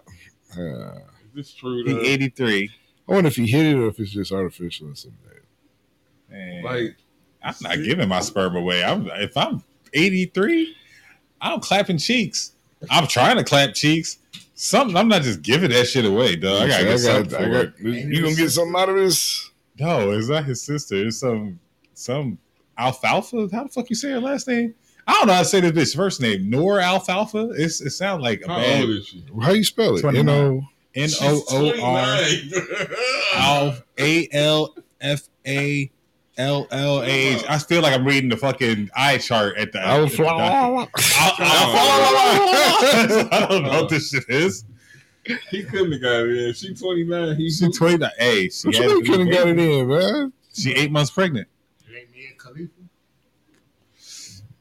Is 0.57 1.33
this 1.35 1.53
true? 1.53 1.83
he 1.85 1.93
Though? 1.93 2.01
83. 2.01 2.69
I 3.07 3.11
wonder 3.11 3.27
if 3.29 3.35
he 3.37 3.47
hit 3.47 3.65
it 3.65 3.75
or 3.77 3.87
if 3.87 3.99
it's 3.99 4.11
just 4.11 4.31
artificial 4.31 4.89
or 4.91 4.95
something. 4.95 5.19
Man, 6.29 6.63
Like, 6.63 6.95
I'm 7.43 7.55
not 7.61 7.75
giving 7.83 8.07
my 8.09 8.19
sperm 8.21 8.55
away. 8.55 8.83
I'm 8.83 9.07
if 9.15 9.35
I'm 9.37 9.63
83, 9.93 10.75
I'm 11.41 11.59
clapping 11.59 11.97
cheeks. 11.97 12.51
I'm 12.89 13.07
trying 13.07 13.37
to 13.37 13.43
clap 13.43 13.73
cheeks. 13.73 14.17
Something. 14.55 14.95
I'm 14.97 15.07
not 15.07 15.21
just 15.23 15.41
giving 15.41 15.71
that 15.71 15.87
shit 15.87 16.05
away, 16.05 16.35
dog. 16.35 16.63
I 16.63 16.67
gotta 16.67 16.83
get 16.85 16.99
something 16.99 17.35
I 17.35 17.43
for 17.43 17.49
got- 17.51 17.65
it. 17.65 17.73
you 17.79 18.21
gonna 18.21 18.35
get 18.35 18.49
something 18.51 18.75
out 18.79 18.89
of 18.89 18.95
this? 18.95 19.49
No, 19.79 20.11
it's 20.11 20.27
not 20.29 20.45
his 20.45 20.61
sister. 20.61 21.07
It's 21.07 21.17
some 21.17 21.59
some 21.93 22.37
alfalfa. 22.77 23.49
How 23.51 23.63
the 23.63 23.69
fuck 23.69 23.89
you 23.89 23.95
say 23.95 24.11
her 24.11 24.19
last 24.19 24.47
name? 24.47 24.75
I 25.05 25.13
don't 25.13 25.27
know 25.27 25.33
how 25.33 25.39
to 25.39 25.45
say 25.45 25.59
this 25.59 25.71
bitch 25.71 25.95
first 25.95 26.21
name. 26.21 26.49
Nor 26.49 26.79
alfalfa. 26.79 27.49
It's 27.57 27.81
it 27.81 27.91
sounds 27.91 28.21
like 28.23 28.41
a 28.41 28.47
how 28.47 28.57
bad 28.57 28.81
old 28.81 28.89
is 28.91 29.07
she? 29.07 29.23
How 29.41 29.51
you 29.51 29.63
spell 29.63 29.95
it? 29.97 30.01
29. 30.01 30.15
You 30.15 30.23
know, 30.23 30.63
N 30.95 31.09
O 31.21 31.43
O 31.49 31.81
R 31.83 32.17
She's 32.23 32.51
29. 32.51 32.65
Al 33.35 33.77
A 33.99 34.27
L 34.31 34.75
F 35.01 35.21
A 35.45 35.91
L 36.37 36.67
L 36.71 37.01
A 37.01 37.05
H. 37.05 37.43
I 37.49 37.57
feel 37.57 37.81
like 37.81 37.93
I'm 37.93 38.05
reading 38.05 38.29
the 38.29 38.37
fucking 38.37 38.89
eye 38.95 39.17
chart 39.17 39.57
at 39.57 39.71
the. 39.73 39.79
I 39.79 39.99
was 39.99 40.11
at 40.13 40.17
the 40.17 40.23
doctor. 40.23 40.43
Al- 40.43 40.79
Al- 41.99 43.29
I 43.31 43.45
don't 43.49 43.63
know 43.63 43.81
what 43.81 43.89
this 43.89 44.09
shit 44.09 44.23
is. 44.29 44.63
He 45.49 45.63
couldn't 45.63 45.91
have 45.93 46.01
got 46.01 46.21
it 46.25 46.37
in. 46.47 46.53
She 46.53 46.73
29. 46.73 47.35
He 47.37 47.49
She 47.49 47.69
29. 47.71 48.09
Hey, 48.17 48.49
she, 48.49 48.67
What 48.67 48.75
you 48.75 48.81
had 48.83 48.91
mean 48.91 49.03
a 49.03 49.05
couldn't 49.09 49.25
baby. 49.29 49.37
got 49.37 49.47
it 49.47 49.59
in, 49.59 49.87
man? 49.87 50.33
She 50.53 50.71
eight 50.73 50.91
months 50.91 51.11
pregnant. 51.11 51.47
You 51.89 51.95
ain't 51.97 52.11
me 52.11 52.25
and 52.29 52.32
Khalifa. 52.43 52.71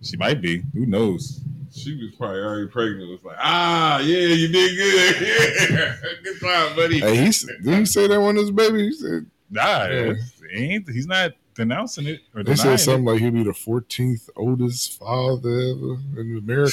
She 0.02 0.16
might 0.16 0.40
be. 0.40 0.62
Who 0.74 0.86
knows? 0.86 1.40
She 1.72 1.94
was 1.96 2.14
probably 2.16 2.40
already 2.40 2.66
pregnant. 2.68 3.08
Was 3.10 3.24
like, 3.24 3.36
ah, 3.40 3.98
yeah, 4.00 4.28
you 4.28 4.48
did 4.48 4.76
good. 4.76 5.70
Yeah. 5.70 5.94
good 6.22 6.40
job, 6.40 6.76
buddy. 6.76 7.00
Hey, 7.00 7.16
he 7.16 7.26
s- 7.26 7.46
did 7.62 7.78
he 7.78 7.84
say 7.86 8.06
that 8.08 8.20
one 8.20 8.36
his 8.36 8.50
baby? 8.50 8.84
He 8.88 8.92
said 8.92 9.26
Nah, 9.50 9.86
Yeah. 9.86 10.12
he 10.50 10.56
ain't. 10.74 10.90
He's 10.90 11.06
not 11.06 11.32
denouncing 11.54 12.06
it 12.06 12.20
or 12.34 12.42
they 12.42 12.56
said 12.56 12.78
something 12.80 13.04
like 13.04 13.20
he'll 13.20 13.30
be 13.30 13.42
the 13.42 13.50
14th 13.50 14.28
oldest 14.36 14.98
father 14.98 15.50
ever 15.50 15.98
in 16.20 16.38
America. 16.42 16.72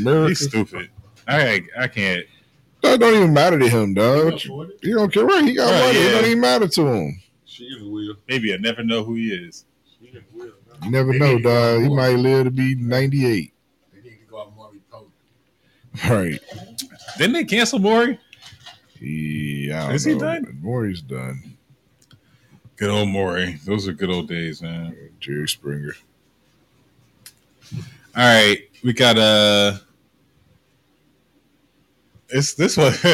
America. 0.00 0.28
He's 0.28 0.44
stupid. 0.48 0.90
I 1.28 1.62
I 1.78 1.88
can't. 1.88 2.24
That 2.82 2.98
don't 3.00 3.14
even 3.14 3.32
matter 3.32 3.58
to 3.58 3.68
him, 3.68 3.94
dog. 3.94 4.34
He. 4.34 4.48
He 4.82 4.90
don't 4.92 5.12
care. 5.12 5.24
Right? 5.24 5.44
He 5.44 5.54
got 5.54 5.70
Right, 5.70 5.86
money. 5.86 5.98
It 5.98 6.04
yeah. 6.04 6.10
don't 6.12 6.24
even 6.26 6.40
matter 6.40 6.68
to 6.68 6.86
him. 6.86 7.20
She 7.44 7.64
is 7.64 7.82
will. 7.82 8.16
Maybe 8.28 8.52
I 8.54 8.56
never 8.56 8.82
know 8.82 9.04
who 9.04 9.14
he 9.14 9.28
is. 9.32 9.64
She 10.02 10.08
is 10.16 10.24
will. 10.32 10.52
You 10.82 10.90
never 10.90 11.12
know, 11.12 11.32
need 11.32 11.36
to 11.38 11.42
go 11.42 11.74
dog. 11.74 11.82
He 11.82 11.88
might 11.94 12.16
live 12.16 12.44
to 12.44 12.50
be 12.50 12.74
ninety 12.74 13.26
eight. 13.26 13.52
They 13.94 14.00
need 14.02 14.18
to 14.20 14.26
go 14.28 14.40
out 14.42 14.56
more. 14.56 14.70
Right. 16.08 16.40
Didn't 17.18 17.34
they 17.34 17.44
cancel 17.44 17.78
Maury? 17.78 18.18
Yeah. 19.00 19.82
I 19.84 19.86
don't 19.86 19.94
Is 19.94 20.04
he 20.04 20.18
done? 20.18 20.58
Maury's 20.62 21.02
done. 21.02 21.56
Good 22.76 22.90
old 22.90 23.10
Maury. 23.10 23.60
Those 23.64 23.86
are 23.86 23.92
good 23.92 24.10
old 24.10 24.28
days, 24.28 24.62
man. 24.62 24.96
Jerry 25.20 25.48
Springer. 25.48 25.94
All 27.74 27.82
right, 28.16 28.58
we 28.82 28.92
got 28.92 29.16
uh 29.18 29.78
It's 32.28 32.54
this 32.54 32.76
one. 32.76 32.92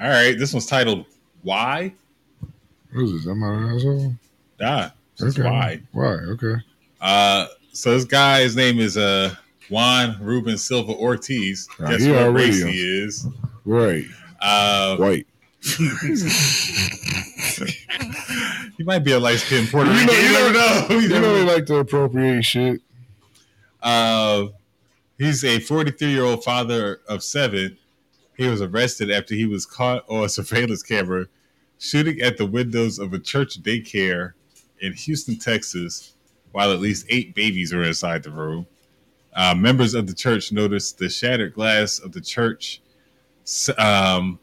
All 0.00 0.08
right, 0.08 0.38
this 0.38 0.52
one's 0.52 0.66
titled 0.66 1.06
"Why." 1.42 1.94
Who's 2.90 3.12
this? 3.12 3.26
Am 3.26 3.42
I 3.42 3.54
an 3.54 3.76
asshole? 3.76 4.14
Ah, 4.60 4.92
it's 5.20 5.38
Okay. 5.38 5.42
why. 5.48 5.80
Why? 5.92 6.12
Okay. 6.32 6.54
Uh, 7.00 7.46
so 7.72 7.92
this 7.92 8.04
guy, 8.04 8.40
his 8.42 8.56
name 8.56 8.78
is 8.78 8.96
uh 8.96 9.34
Juan 9.70 10.16
Ruben 10.20 10.56
Silva 10.58 10.92
Ortiz. 10.92 11.68
Guess 11.78 12.06
what 12.06 12.32
race 12.34 12.56
is. 12.56 12.64
he 12.64 12.78
is? 13.04 13.26
Right. 13.64 14.04
Uh, 14.40 14.96
White. 14.96 15.26
he 18.76 18.84
might 18.84 19.00
be 19.00 19.12
a 19.12 19.18
light 19.20 19.38
skinned 19.38 19.68
Puerto 19.68 19.90
You 19.90 19.98
Rican. 20.00 20.06
know- 20.06 20.16
You, 20.20 20.26
you 20.26 20.32
never 20.32 20.52
know. 20.52 20.86
You 20.90 21.00
You 21.00 21.08
never 21.08 21.20
know 21.26 21.34
they 21.34 21.44
know. 21.44 21.52
like 21.54 21.66
to 21.66 21.76
appropriate 21.76 22.42
shit. 22.44 22.80
Uh, 23.82 24.46
he's 25.18 25.44
a 25.44 25.58
43 25.60 26.08
year 26.10 26.22
old 26.24 26.44
father 26.44 27.00
of 27.08 27.22
seven. 27.22 27.76
He 28.36 28.46
was 28.48 28.60
arrested 28.60 29.10
after 29.10 29.34
he 29.34 29.46
was 29.46 29.64
caught 29.66 30.04
on 30.08 30.24
a 30.24 30.28
surveillance 30.28 30.82
camera 30.82 31.26
shooting 31.78 32.20
at 32.20 32.36
the 32.36 32.46
windows 32.46 32.98
of 32.98 33.12
a 33.12 33.18
church 33.18 33.62
daycare 33.62 34.32
in 34.80 34.92
Houston, 34.92 35.38
Texas, 35.38 36.14
while 36.52 36.72
at 36.72 36.80
least 36.80 37.06
eight 37.08 37.34
babies 37.34 37.72
were 37.72 37.84
inside 37.84 38.22
the 38.22 38.30
room. 38.30 38.66
Uh, 39.34 39.54
members 39.54 39.94
of 39.94 40.06
the 40.06 40.14
church 40.14 40.52
noticed 40.52 40.98
the 40.98 41.08
shattered 41.08 41.52
glass 41.52 41.98
of 41.98 42.12
the 42.12 42.20
church 42.20 42.80
um, 43.78 44.38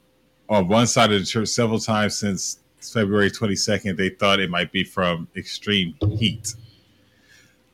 on 0.50 0.68
one 0.68 0.86
side 0.86 1.12
of 1.12 1.20
the 1.20 1.26
church 1.26 1.48
several 1.48 1.80
times 1.80 2.18
since 2.18 2.60
February 2.80 3.32
22nd. 3.32 3.98
They 3.98 4.10
thought 4.10 4.40
it 4.40 4.50
might 4.50 4.72
be 4.72 4.84
from 4.84 5.28
extreme 5.36 5.96
heat. 6.18 6.54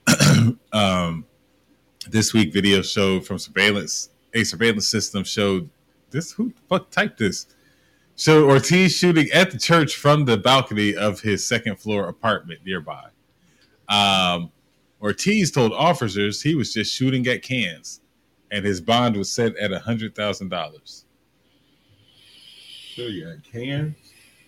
um, 0.72 1.26
this 2.10 2.34
week, 2.34 2.54
video 2.54 2.82
showed 2.82 3.26
from 3.26 3.38
surveillance, 3.38 4.10
a 4.34 4.44
surveillance 4.44 4.88
system 4.88 5.24
showed 5.24 5.70
this. 6.12 6.32
Who 6.32 6.50
the 6.50 6.62
fuck 6.70 6.90
typed 6.90 7.20
this? 7.20 7.48
Showed 8.20 8.50
Ortiz 8.50 8.98
shooting 8.98 9.30
at 9.32 9.50
the 9.50 9.58
church 9.58 9.96
from 9.96 10.26
the 10.26 10.36
balcony 10.36 10.94
of 10.94 11.22
his 11.22 11.48
second 11.48 11.78
floor 11.78 12.10
apartment 12.10 12.60
nearby. 12.66 13.06
Um, 13.88 14.52
Ortiz 15.02 15.52
told 15.52 15.72
officers 15.72 16.42
he 16.42 16.54
was 16.54 16.74
just 16.74 16.94
shooting 16.94 17.26
at 17.28 17.44
cans, 17.44 18.02
and 18.52 18.66
his 18.66 18.82
bond 18.82 19.16
was 19.16 19.32
set 19.32 19.56
at 19.56 19.72
a 19.72 19.80
hundred 19.80 20.16
thousand 20.16 20.50
dollars. 20.50 21.06
So 22.94 23.04
you 23.04 23.24
got 23.26 23.42
cans? 23.50 23.96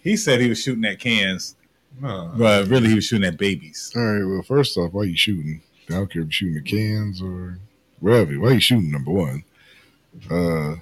He 0.04 0.18
said 0.18 0.42
he 0.42 0.50
was 0.50 0.62
shooting 0.62 0.84
at 0.84 1.00
cans, 1.00 1.56
No. 2.02 2.30
but 2.36 2.68
really 2.68 2.90
he 2.90 2.96
was 2.96 3.06
shooting 3.06 3.26
at 3.26 3.38
babies. 3.38 3.90
All 3.96 4.02
right. 4.04 4.26
Well, 4.26 4.42
first 4.44 4.78
off, 4.78 4.92
why 4.92 5.04
are 5.04 5.06
you 5.06 5.16
shooting? 5.16 5.62
I 5.90 5.94
don't 5.94 6.12
care 6.12 6.24
if 6.24 6.26
you're 6.26 6.32
shooting 6.32 6.56
the 6.56 6.62
cans 6.62 7.22
or 7.22 7.58
wherever. 8.02 8.38
Why 8.38 8.50
are 8.50 8.54
you 8.56 8.60
shooting? 8.60 8.92
Number 8.92 9.12
one. 9.12 9.46
Uh, 10.30 10.76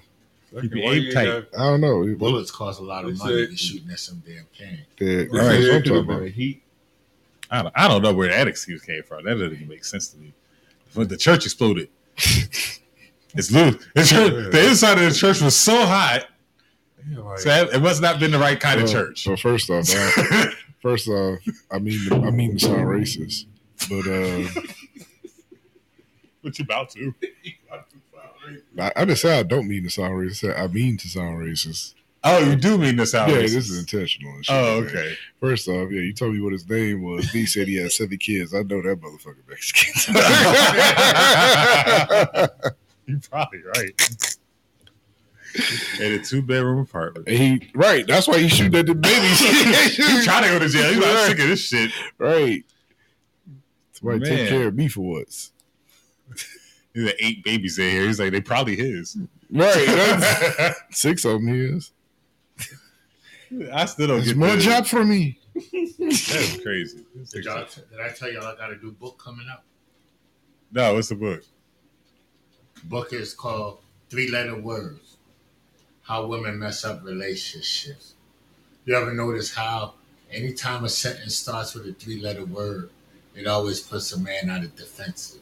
Second, 0.53 0.71
be 0.71 0.81
why 0.83 0.93
aim 0.93 1.11
tight. 1.13 1.27
ain't 1.27 1.51
got- 1.51 1.59
I 1.61 1.63
don't 1.69 1.81
know. 1.81 2.15
Bullets 2.15 2.49
cost 2.51 2.79
a 2.79 2.83
lot 2.83 3.05
of 3.05 3.17
money 3.17 3.47
to 3.47 3.55
shooting 3.55 3.89
at 3.91 3.99
some 3.99 4.21
damn 4.25 4.45
can. 4.57 4.79
that, 4.97 5.05
They 5.05 5.27
all 5.39 5.45
right, 5.45 5.61
so 5.63 5.75
I'm 5.75 5.83
talking 5.83 5.97
about. 5.99 6.27
heat. 6.29 6.63
I 7.51 7.61
don't, 7.63 7.73
I 7.75 7.87
don't 7.87 8.01
know 8.01 8.13
where 8.13 8.29
that 8.29 8.47
excuse 8.47 8.81
came 8.83 9.03
from. 9.03 9.25
That 9.25 9.33
doesn't 9.35 9.53
even 9.53 9.67
make 9.67 9.83
sense 9.85 10.07
to 10.09 10.17
me. 10.17 10.33
When 10.93 11.07
the 11.07 11.17
church 11.17 11.45
exploded, 11.45 11.89
it's 12.17 13.51
loose. 13.51 13.85
The, 13.95 14.03
church, 14.03 14.51
the 14.51 14.67
inside 14.69 14.97
of 14.97 15.11
the 15.11 15.17
church 15.17 15.41
was 15.41 15.55
so 15.55 15.85
hot, 15.85 16.27
Yeah, 17.09 17.19
like, 17.19 17.39
so 17.39 17.49
that- 17.49 17.73
it 17.73 17.79
must 17.81 18.01
not 18.01 18.19
been 18.19 18.31
the 18.31 18.39
right 18.39 18.59
kind 18.59 18.81
of 18.81 18.89
church. 18.89 19.23
So 19.23 19.35
first 19.35 19.69
off, 19.69 19.85
I, 19.89 20.51
first 20.81 21.07
off, 21.07 21.39
I 21.71 21.77
mean, 21.79 21.99
I 22.11 22.29
mean 22.31 22.53
to 22.57 22.59
sound 22.59 22.85
racist, 22.87 23.45
but 23.87 24.07
uh, 24.07 24.61
what 26.41 26.57
you 26.57 26.63
about 26.65 26.89
to? 26.91 27.13
I, 28.79 28.91
I 28.95 29.05
just 29.05 29.21
said 29.21 29.39
I 29.39 29.43
don't 29.43 29.67
mean 29.67 29.83
to 29.83 29.89
sound 29.89 30.13
racist. 30.13 30.59
I 30.59 30.67
mean 30.67 30.97
to 30.97 31.07
sound 31.07 31.37
racist. 31.39 31.93
Oh, 32.23 32.39
you 32.39 32.55
do 32.57 32.77
mean 32.77 32.97
to 32.97 33.05
sound 33.05 33.31
racist. 33.31 33.35
yeah, 33.35 33.41
racist. 33.43 33.53
this 33.53 33.69
is 33.69 33.79
intentional. 33.79 34.33
and 34.33 34.45
shit 34.45 34.55
Oh, 34.55 34.83
okay. 34.83 35.15
First 35.39 35.67
off, 35.69 35.89
yeah, 35.91 36.01
you 36.01 36.13
told 36.13 36.33
me 36.33 36.41
what 36.41 36.51
his 36.53 36.67
name 36.69 37.01
was. 37.01 37.29
He 37.31 37.45
said 37.45 37.67
he 37.67 37.77
had 37.77 37.91
seven 37.91 38.17
kids. 38.17 38.53
I 38.53 38.63
know 38.63 38.81
that 38.81 38.99
motherfucker 38.99 39.47
Mexican. 39.47 40.13
You're 43.05 43.19
probably 43.29 43.61
right. 43.75 44.35
In 45.99 46.11
a 46.13 46.19
two 46.23 46.41
bedroom 46.43 46.79
apartment. 46.79 47.27
And 47.27 47.37
he 47.37 47.71
right. 47.73 48.05
That's 48.05 48.27
why 48.27 48.37
he 48.39 48.47
shooting 48.49 48.75
at 48.79 48.85
the 48.85 48.93
babies. 48.93 49.39
He's 49.97 50.25
trying 50.25 50.43
to 50.43 50.49
go 50.49 50.59
to 50.59 50.69
jail. 50.69 50.89
He's 50.93 50.97
like, 50.99 51.17
sick 51.25 51.39
of 51.39 51.47
this 51.47 51.61
shit. 51.61 51.91
right. 52.17 52.63
Somebody 53.93 54.19
Man. 54.19 54.29
take 54.29 54.49
care 54.49 54.67
of 54.67 54.75
me 54.75 54.87
for 54.87 55.01
once. 55.01 55.51
He's 56.93 57.03
like 57.05 57.15
eight 57.19 57.43
babies 57.43 57.77
in 57.79 57.91
here. 57.91 58.07
He's 58.07 58.19
like, 58.19 58.31
they 58.31 58.41
probably 58.41 58.75
his. 58.75 59.17
Right. 59.51 60.73
Six 60.91 61.23
of 61.25 61.33
them 61.33 61.49
is. 61.49 61.91
I 63.71 63.85
still 63.85 64.07
don't 64.07 64.17
There's 64.17 64.29
get 64.29 64.37
more 64.37 64.55
the- 64.55 64.61
job 64.61 64.85
for 64.85 65.03
me. 65.05 65.39
That's 65.55 66.61
crazy. 66.61 67.03
Did, 67.33 67.45
y'all, 67.45 67.65
did 67.65 67.99
I 68.01 68.09
tell 68.09 68.31
y'all 68.31 68.45
I 68.45 68.55
got 68.55 68.71
a 68.71 68.77
new 68.77 68.91
book 68.91 69.21
coming 69.23 69.47
out? 69.51 69.63
No, 70.71 70.93
what's 70.93 71.09
the 71.09 71.15
book? 71.15 71.43
book 72.85 73.11
is 73.11 73.33
called 73.33 73.79
Three 74.09 74.29
Letter 74.29 74.55
Words 74.55 75.17
How 76.03 76.25
Women 76.27 76.57
Mess 76.59 76.85
Up 76.85 77.03
Relationships. 77.03 78.13
You 78.85 78.95
ever 78.95 79.13
notice 79.13 79.53
how 79.53 79.95
anytime 80.31 80.85
a 80.85 80.89
sentence 80.89 81.35
starts 81.35 81.73
with 81.75 81.87
a 81.87 81.93
three 81.93 82.21
letter 82.21 82.45
word, 82.45 82.89
it 83.35 83.47
always 83.47 83.81
puts 83.81 84.13
a 84.13 84.19
man 84.19 84.49
out 84.49 84.63
of 84.63 84.75
defensive? 84.75 85.41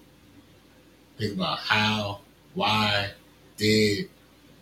Think 1.17 1.33
about 1.33 1.59
how, 1.59 2.19
why, 2.53 3.11
did, 3.57 4.09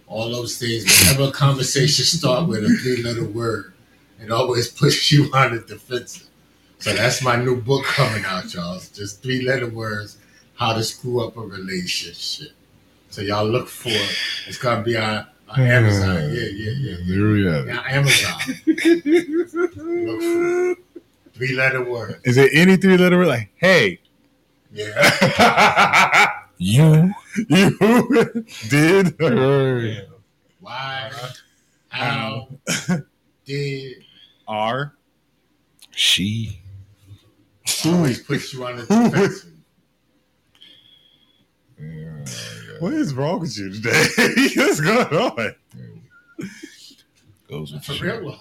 all 0.07 0.29
those 0.29 0.57
things. 0.57 0.85
Whenever 1.01 1.29
a 1.29 1.31
conversation 1.31 2.05
starts 2.05 2.47
with 2.47 2.63
a 2.63 2.69
three 2.81 3.03
letter 3.03 3.25
word, 3.25 3.73
it 4.21 4.31
always 4.31 4.67
puts 4.67 5.11
you 5.11 5.29
on 5.33 5.55
the 5.55 5.61
defensive. 5.61 6.27
So 6.79 6.93
that's 6.93 7.21
my 7.23 7.35
new 7.35 7.61
book 7.61 7.83
coming 7.85 8.23
out, 8.25 8.53
y'all. 8.53 8.75
It's 8.75 8.89
just 8.89 9.23
three 9.23 9.41
letter 9.41 9.67
words, 9.67 10.17
how 10.55 10.73
to 10.73 10.83
screw 10.83 11.25
up 11.25 11.37
a 11.37 11.41
relationship. 11.41 12.49
So 13.09 13.21
y'all 13.21 13.47
look 13.47 13.67
for 13.67 13.89
it. 13.89 14.17
It's 14.47 14.57
gonna 14.57 14.83
be 14.83 14.97
on, 14.97 15.25
on 15.49 15.59
Amazon. 15.61 16.33
Yeah, 16.33 16.41
yeah, 16.41 16.71
yeah. 16.71 16.97
yeah. 17.01 17.15
There 17.15 17.27
we 17.27 17.47
it. 17.47 17.67
Yeah, 17.67 17.83
Amazon. 17.87 18.41
Look 20.05 20.21
for 20.21 20.71
it. 20.71 20.77
Three 21.33 21.53
letter 21.53 21.83
word. 21.83 22.21
Is 22.23 22.37
it 22.37 22.51
any 22.53 22.77
three 22.77 22.97
letter 22.97 23.17
word? 23.17 23.27
Like, 23.27 23.49
hey, 23.55 23.99
Yeah. 24.71 26.31
You. 26.57 27.13
you 27.49 27.77
did. 28.69 29.19
Right. 29.19 30.01
Why? 30.59 31.11
How? 31.89 32.47
Did? 33.45 34.03
Are 34.47 34.93
She. 35.91 36.61
Always 37.85 38.21
puts 38.21 38.53
you 38.53 38.65
on 38.65 38.77
the 38.77 38.85
defensive. 38.85 39.51
Yeah, 41.79 42.25
what 42.79 42.93
is 42.93 43.13
wrong 43.13 43.41
with 43.41 43.57
you 43.57 43.71
today? 43.71 44.05
What's 44.55 44.79
going 44.79 45.07
on? 45.07 45.55
Goes 47.49 47.73
with 47.73 47.85
the 47.85 47.93
For 47.93 47.93
show. 47.93 48.17
real, 48.19 48.39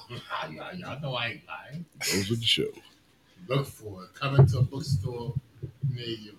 y'all, 0.50 0.74
y'all 0.74 1.00
know 1.00 1.14
I 1.14 1.26
ain't 1.28 1.42
lying. 1.46 1.84
Goes 1.98 2.30
with 2.30 2.40
the 2.40 2.46
show. 2.46 2.68
Look 3.48 3.66
for 3.66 4.04
it. 4.04 4.14
Come 4.14 4.36
into 4.36 4.58
a 4.58 4.62
bookstore 4.62 5.34
near 5.90 6.06
you. 6.06 6.32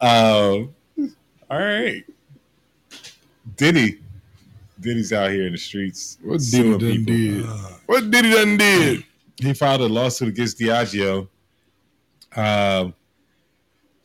Um, 0.00 0.74
all 1.50 1.58
right. 1.58 2.04
Diddy. 3.56 4.00
Diddy's 4.80 5.12
out 5.12 5.30
here 5.30 5.46
in 5.46 5.52
the 5.52 5.58
streets. 5.58 6.18
What 6.22 6.40
Diddy 6.40 6.70
done 6.70 6.78
people. 6.80 7.14
did? 7.14 7.46
What 7.86 8.10
Diddy 8.10 8.30
done 8.30 8.56
did? 8.56 9.04
He 9.40 9.52
filed 9.54 9.80
a 9.80 9.86
lawsuit 9.86 10.28
against 10.28 10.58
Diageo. 10.58 11.28
Um, 12.36 12.94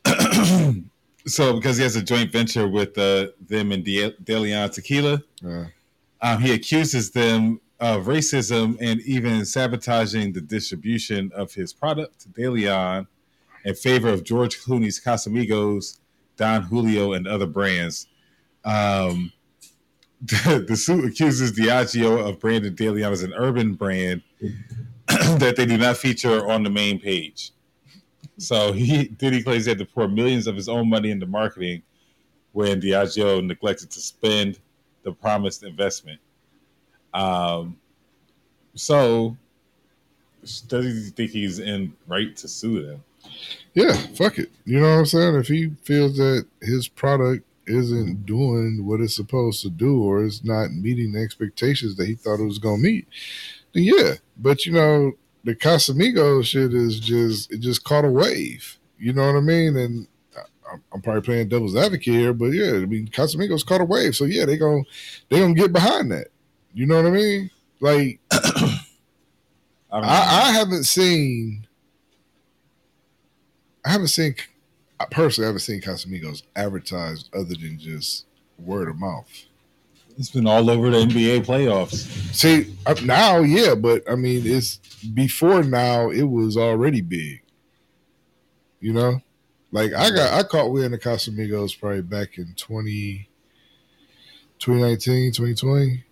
so 1.26 1.54
because 1.54 1.76
he 1.76 1.82
has 1.82 1.96
a 1.96 2.02
joint 2.02 2.32
venture 2.32 2.66
with 2.68 2.96
uh, 2.98 3.28
them 3.46 3.72
and 3.72 3.84
De- 3.84 4.12
DeLeon 4.24 4.72
Tequila, 4.72 5.22
Uh, 5.44 5.64
um, 6.22 6.40
he 6.40 6.52
accuses 6.52 7.10
them 7.10 7.60
of 7.80 8.06
racism 8.06 8.76
and 8.80 9.00
even 9.02 9.44
sabotaging 9.44 10.32
the 10.32 10.40
distribution 10.40 11.30
of 11.34 11.52
his 11.52 11.72
product, 11.72 12.32
DeLeon, 12.32 13.06
in 13.64 13.74
favor 13.74 14.08
of 14.08 14.24
George 14.24 14.60
Clooney's 14.60 15.00
Casamigos, 15.00 15.98
Don 16.36 16.62
Julio, 16.62 17.12
and 17.12 17.26
other 17.26 17.46
brands. 17.46 18.06
Um, 18.64 19.32
the, 20.20 20.64
the 20.68 20.76
suit 20.76 21.04
accuses 21.04 21.52
Diageo 21.52 22.28
of 22.28 22.38
branding 22.40 22.74
DeLeon 22.74 23.10
as 23.10 23.22
an 23.22 23.32
urban 23.36 23.74
brand 23.74 24.22
that 25.06 25.54
they 25.56 25.66
do 25.66 25.76
not 25.76 25.96
feature 25.96 26.48
on 26.48 26.62
the 26.62 26.70
main 26.70 26.98
page. 26.98 27.52
So 28.38 28.72
he 28.72 29.04
Diddy 29.08 29.42
claims 29.42 29.66
he 29.66 29.70
had 29.70 29.78
to 29.78 29.84
pour 29.84 30.08
millions 30.08 30.46
of 30.46 30.56
his 30.56 30.68
own 30.68 30.88
money 30.88 31.10
into 31.10 31.26
marketing 31.26 31.82
when 32.52 32.80
Diageo 32.80 33.44
neglected 33.44 33.90
to 33.90 34.00
spend 34.00 34.58
the 35.02 35.12
promised 35.12 35.62
investment. 35.62 36.20
Um, 37.14 37.76
so 38.74 39.36
does 40.66 41.04
he 41.04 41.10
think 41.10 41.30
he's 41.30 41.58
in 41.58 41.94
right 42.06 42.36
to 42.36 42.48
sue 42.48 42.84
them? 42.84 43.04
Yeah, 43.74 43.94
fuck 44.14 44.38
it. 44.38 44.50
You 44.64 44.80
know 44.80 44.90
what 44.90 44.98
I'm 45.00 45.06
saying? 45.06 45.34
If 45.36 45.48
he 45.48 45.70
feels 45.82 46.16
that 46.16 46.46
his 46.60 46.88
product 46.88 47.46
isn't 47.66 48.26
doing 48.26 48.84
what 48.84 49.00
it's 49.00 49.16
supposed 49.16 49.62
to 49.62 49.70
do 49.70 50.02
or 50.02 50.24
it's 50.24 50.44
not 50.44 50.72
meeting 50.72 51.12
the 51.12 51.20
expectations 51.22 51.96
that 51.96 52.06
he 52.06 52.14
thought 52.14 52.40
it 52.40 52.44
was 52.44 52.58
gonna 52.58 52.78
meet, 52.78 53.06
then 53.72 53.84
yeah. 53.84 54.14
But 54.36 54.66
you 54.66 54.72
know, 54.72 55.12
the 55.44 55.54
Casamigos 55.54 56.44
shit 56.46 56.74
is 56.74 57.00
just 57.00 57.52
it 57.52 57.60
just 57.60 57.84
caught 57.84 58.04
a 58.04 58.10
wave. 58.10 58.78
You 58.98 59.12
know 59.12 59.26
what 59.26 59.38
I 59.38 59.40
mean? 59.40 59.76
And 59.76 60.06
I'm 60.92 61.02
probably 61.02 61.22
playing 61.22 61.48
devil's 61.48 61.76
advocate 61.76 62.14
here, 62.14 62.32
but 62.32 62.46
yeah, 62.46 62.72
I 62.72 62.86
mean 62.86 63.08
Casamigos 63.08 63.64
caught 63.64 63.80
a 63.80 63.84
wave, 63.84 64.16
so 64.16 64.24
yeah, 64.24 64.44
they 64.44 64.56
gonna 64.56 64.82
they 65.28 65.40
gonna 65.40 65.54
get 65.54 65.72
behind 65.72 66.10
that. 66.12 66.28
You 66.74 66.86
know 66.86 66.96
what 66.96 67.06
I 67.06 67.10
mean? 67.10 67.50
Like 67.80 68.20
I, 68.32 68.78
I, 69.90 70.00
I 70.00 70.52
haven't 70.52 70.84
seen. 70.84 71.66
I 73.84 73.90
haven't 73.90 74.08
seen. 74.08 74.34
I 75.00 75.06
personally 75.06 75.46
haven't 75.46 75.60
seen 75.60 75.80
Casamigos 75.80 76.42
advertised 76.54 77.28
other 77.34 77.54
than 77.54 77.78
just 77.78 78.26
word 78.58 78.88
of 78.88 78.98
mouth. 78.98 79.28
it's 80.16 80.30
been 80.30 80.46
all 80.46 80.70
over 80.70 80.90
the 80.90 80.98
NBA 80.98 81.44
playoffs. 81.44 82.06
See 82.34 82.76
now, 83.04 83.40
yeah, 83.40 83.74
but 83.74 84.08
I 84.10 84.14
mean, 84.14 84.42
it's 84.44 84.76
before 85.14 85.62
now. 85.64 86.10
It 86.10 86.22
was 86.22 86.56
already 86.56 87.00
big. 87.00 87.42
You 88.80 88.92
know, 88.92 89.22
like 89.72 89.92
I 89.94 90.10
got 90.10 90.32
I 90.32 90.42
caught 90.42 90.70
wind 90.70 90.94
of 90.94 91.00
Casamigos 91.00 91.78
probably 91.78 92.02
back 92.02 92.38
in 92.38 92.54
20, 92.56 93.28
2019, 94.58 95.32
2020. 95.32 96.04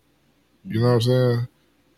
You 0.67 0.81
know 0.81 0.87
what 0.87 0.93
I'm 0.95 1.01
saying? 1.01 1.49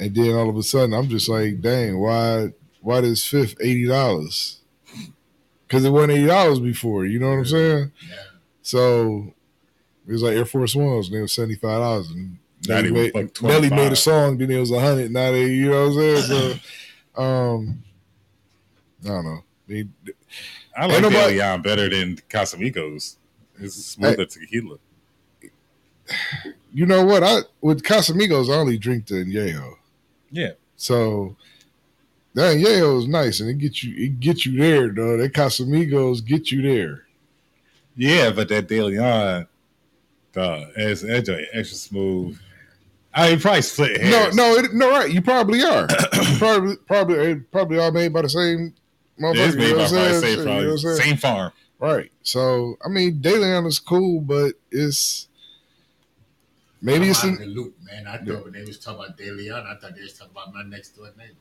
And 0.01 0.15
then 0.15 0.35
all 0.35 0.49
of 0.49 0.57
a 0.57 0.63
sudden, 0.63 0.95
I'm 0.95 1.09
just 1.09 1.29
like, 1.29 1.61
dang, 1.61 1.99
why 1.99 2.53
why 2.81 3.01
this 3.01 3.25
fifth 3.27 3.57
eighty 3.61 3.87
dollars? 3.87 4.62
Because 5.73 5.87
it 5.87 5.91
wasn't 5.91 6.13
eighty 6.13 6.27
dollars 6.27 6.61
before. 6.61 7.07
You 7.07 7.19
know 7.19 7.31
what 7.31 7.39
I'm 7.39 7.45
saying? 7.47 7.93
Yeah. 8.07 8.17
So 8.61 9.33
it 10.07 10.13
was 10.13 10.23
like 10.23 10.37
Air 10.37 10.45
Force 10.45 10.75
Ones, 10.75 11.07
and 11.07 11.17
they 11.17 11.21
were 11.23 11.29
seventy 11.29 11.55
five 11.55 11.81
dollars. 11.81 12.11
And 12.11 12.37
Nelly 12.69 12.91
made, 12.91 13.43
Nelly 13.43 13.71
made 13.71 13.91
a 13.91 13.97
song, 13.97 14.37
then 14.37 14.51
it 14.51 14.59
was 14.61 14.71
a 14.71 14.79
hundred. 14.79 15.11
Now 15.11 15.33
they, 15.33 15.47
you 15.47 15.71
know 15.71 15.89
what 15.89 16.03
I'm 16.05 16.25
saying? 16.27 16.59
So, 17.17 17.23
um, 17.23 17.83
I 19.03 19.09
don't 19.09 19.25
know. 19.25 19.45
They, 19.67 19.89
I 20.77 20.85
like 20.87 21.01
nobody- 21.01 21.39
DeLeon 21.39 21.63
better 21.63 21.89
than 21.89 22.17
Casamigos. 22.29 23.17
It's 23.59 23.75
smoother 23.75 24.27
tequila. 24.27 24.77
you 26.75 26.85
know 26.85 27.03
what? 27.03 27.23
I 27.23 27.39
with 27.63 27.83
Casamigos, 27.83 28.51
I 28.51 28.59
only 28.59 28.77
drink 28.77 29.07
the 29.07 29.25
Añejo. 29.25 29.77
Yeah. 30.31 30.51
So 30.77 31.35
that 32.35 32.57
Yale 32.59 32.99
is 32.99 33.09
nice, 33.09 33.41
and 33.41 33.51
it 33.51 33.59
gets 33.59 33.83
you, 33.85 33.95
it 34.07 34.21
gets 34.21 34.47
you 34.47 34.59
there, 34.59 34.89
though. 34.89 35.17
That 35.17 35.33
Casamigos 35.33 36.25
get 36.25 36.51
you 36.51 36.63
there. 36.63 37.05
Yeah, 37.97 38.31
but 38.31 38.49
that 38.49 38.69
DeLeon, 38.69 39.47
dog, 40.33 40.69
it's 40.77 41.03
it's 41.03 41.29
extra 41.53 41.77
smooth. 41.77 42.39
I 43.15 43.31
mean, 43.31 43.41
probably 43.41 43.61
split 43.63 44.01
No, 44.01 44.07
hairs. 44.09 44.35
no, 44.35 44.55
it, 44.55 44.73
no, 44.73 44.91
right? 44.91 45.11
You 45.13 45.21
probably 45.21 45.63
are. 45.63 45.87
You 45.91 46.39
probably, 46.39 46.77
probably, 46.77 47.35
probably 47.37 47.79
all 47.79 47.93
made 47.93 48.13
by 48.13 48.23
the 48.23 48.31
same. 48.31 48.73
Yeah, 49.19 49.33
it's 49.35 49.55
made 49.55 49.69
you 49.69 49.71
know 49.73 49.77
by 49.77 49.83
what 49.83 49.93
I'm 49.93 49.93
probably 49.93 50.21
saying? 50.21 50.23
same, 50.23 50.31
You 50.31 50.37
know 50.37 50.45
probably 50.45 50.67
what 50.67 50.73
I'm 50.73 50.79
saying? 50.79 50.97
same 50.97 51.17
farm. 51.19 51.53
Right. 51.79 52.11
So 52.23 52.79
I 52.85 52.89
mean, 52.89 53.21
DeLeon 53.21 53.67
is 53.67 53.79
cool, 53.79 54.21
but 54.23 54.55
it's 54.71 55.29
maybe 56.81 57.05
I'm 57.05 57.11
it's 57.11 57.23
out 57.25 57.29
in, 57.29 57.37
the 57.41 57.47
loop, 57.47 57.77
man. 57.85 58.07
I 58.07 58.17
thought 58.17 58.45
when 58.45 58.53
they 58.55 58.63
was 58.65 58.79
talking 58.79 59.05
about 59.05 59.19
De 59.19 59.31
Leon, 59.31 59.67
I 59.67 59.75
thought 59.79 59.95
they 59.95 60.03
was 60.03 60.15
talking 60.15 60.33
about 60.33 60.55
my 60.55 60.63
next 60.63 60.97
door 60.97 61.11
neighbor. 61.19 61.35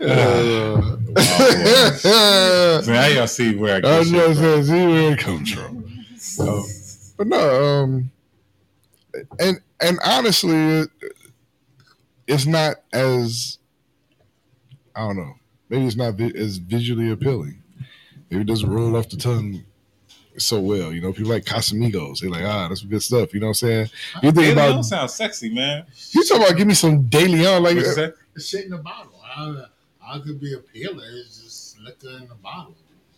Uh, 0.00 0.96
So 2.82 2.92
now 2.92 3.06
y'all 3.06 3.26
see 3.26 3.56
where 3.56 3.74
I 3.74 3.76
I 3.78 3.80
get 3.80 4.06
just 4.06 4.40
from. 4.40 4.64
see 4.64 4.86
where 4.86 5.12
it 5.12 5.18
comes 5.18 5.52
from. 5.52 6.04
So, 6.16 6.64
but 7.16 7.26
no, 7.26 7.64
um, 7.64 8.10
and 9.38 9.60
and 9.80 9.98
honestly, 10.04 10.56
it, 10.56 10.90
it's 12.26 12.46
not 12.46 12.76
as 12.92 13.58
I 14.94 15.00
don't 15.06 15.16
know. 15.16 15.34
Maybe 15.68 15.86
it's 15.86 15.96
not 15.96 16.14
vi- 16.14 16.34
as 16.36 16.56
visually 16.58 17.10
appealing. 17.10 17.62
Maybe 18.30 18.42
it 18.42 18.46
doesn't 18.46 18.70
roll 18.70 18.96
off 18.96 19.08
the 19.08 19.16
tongue 19.16 19.64
so 20.38 20.60
well. 20.60 20.92
You 20.92 21.00
know, 21.00 21.12
people 21.12 21.32
like 21.32 21.44
Casamigos. 21.44 22.20
They're 22.20 22.30
like, 22.30 22.44
ah, 22.44 22.68
that's 22.68 22.82
good 22.82 23.02
stuff. 23.02 23.34
You 23.34 23.40
know 23.40 23.46
what 23.46 23.62
I'm 23.62 23.68
saying? 23.68 23.90
You 24.22 24.32
think 24.32 24.46
DeLeon 24.46 24.70
about 24.70 24.84
sounds 24.84 25.14
sexy, 25.14 25.50
man. 25.50 25.86
you 26.12 26.24
talking 26.24 26.44
about 26.44 26.56
give 26.56 26.66
me 26.66 26.74
some 26.74 27.02
De 27.02 27.26
Leon 27.26 27.62
like 27.62 27.76
What 27.76 27.84
you 27.84 27.92
say? 27.92 28.12
Shit 28.38 28.64
in 28.66 28.70
the 28.70 28.78
bottle. 28.78 29.12
I, 29.36 29.64
I 30.02 30.18
could 30.18 30.40
be 30.40 30.54
a 30.54 30.58
peeler. 30.58 31.04
It's 31.04 31.42
just 31.42 31.80
liquor 31.80 32.16
in 32.20 32.28
the 32.28 32.34
bottle. 32.34 32.74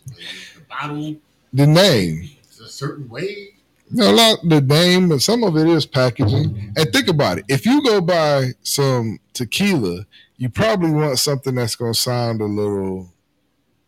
The 0.07 0.61
bottle 0.69 1.17
the 1.53 1.67
name. 1.67 2.31
is 2.51 2.61
a 2.61 2.69
certain 2.69 3.09
way. 3.09 3.55
You 3.91 3.99
know, 3.99 4.11
a 4.11 4.13
lot 4.13 4.39
the 4.43 4.61
name, 4.61 5.09
but 5.09 5.21
some 5.21 5.45
of 5.45 5.57
it 5.57 5.67
is 5.67 5.85
packaging. 5.85 6.73
And 6.77 6.93
think 6.93 7.09
about 7.09 7.39
it. 7.39 7.45
If 7.49 7.67
you 7.67 7.83
go 7.83 8.01
buy 8.01 8.53
some 8.63 9.19
tequila, 9.35 10.07
you 10.39 10.49
probably 10.49 10.91
want 10.91 11.19
something 11.19 11.55
that's 11.55 11.77
gonna 11.77 11.95
sound 11.95 12.41
a 12.41 12.47
little 12.47 13.13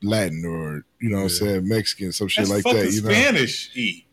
Latin 0.05 0.44
or 0.44 0.84
you 1.00 1.11
know 1.11 1.16
what 1.18 1.22
I'm 1.24 1.28
saying, 1.30 1.68
Mexican, 1.68 2.12
some 2.12 2.28
shit 2.28 2.46
That's 2.48 2.64
like 2.64 2.74
that. 2.74 2.92
You 2.92 3.02
know. 3.02 3.11
Spanish 3.11 3.70
eat. 3.74 4.07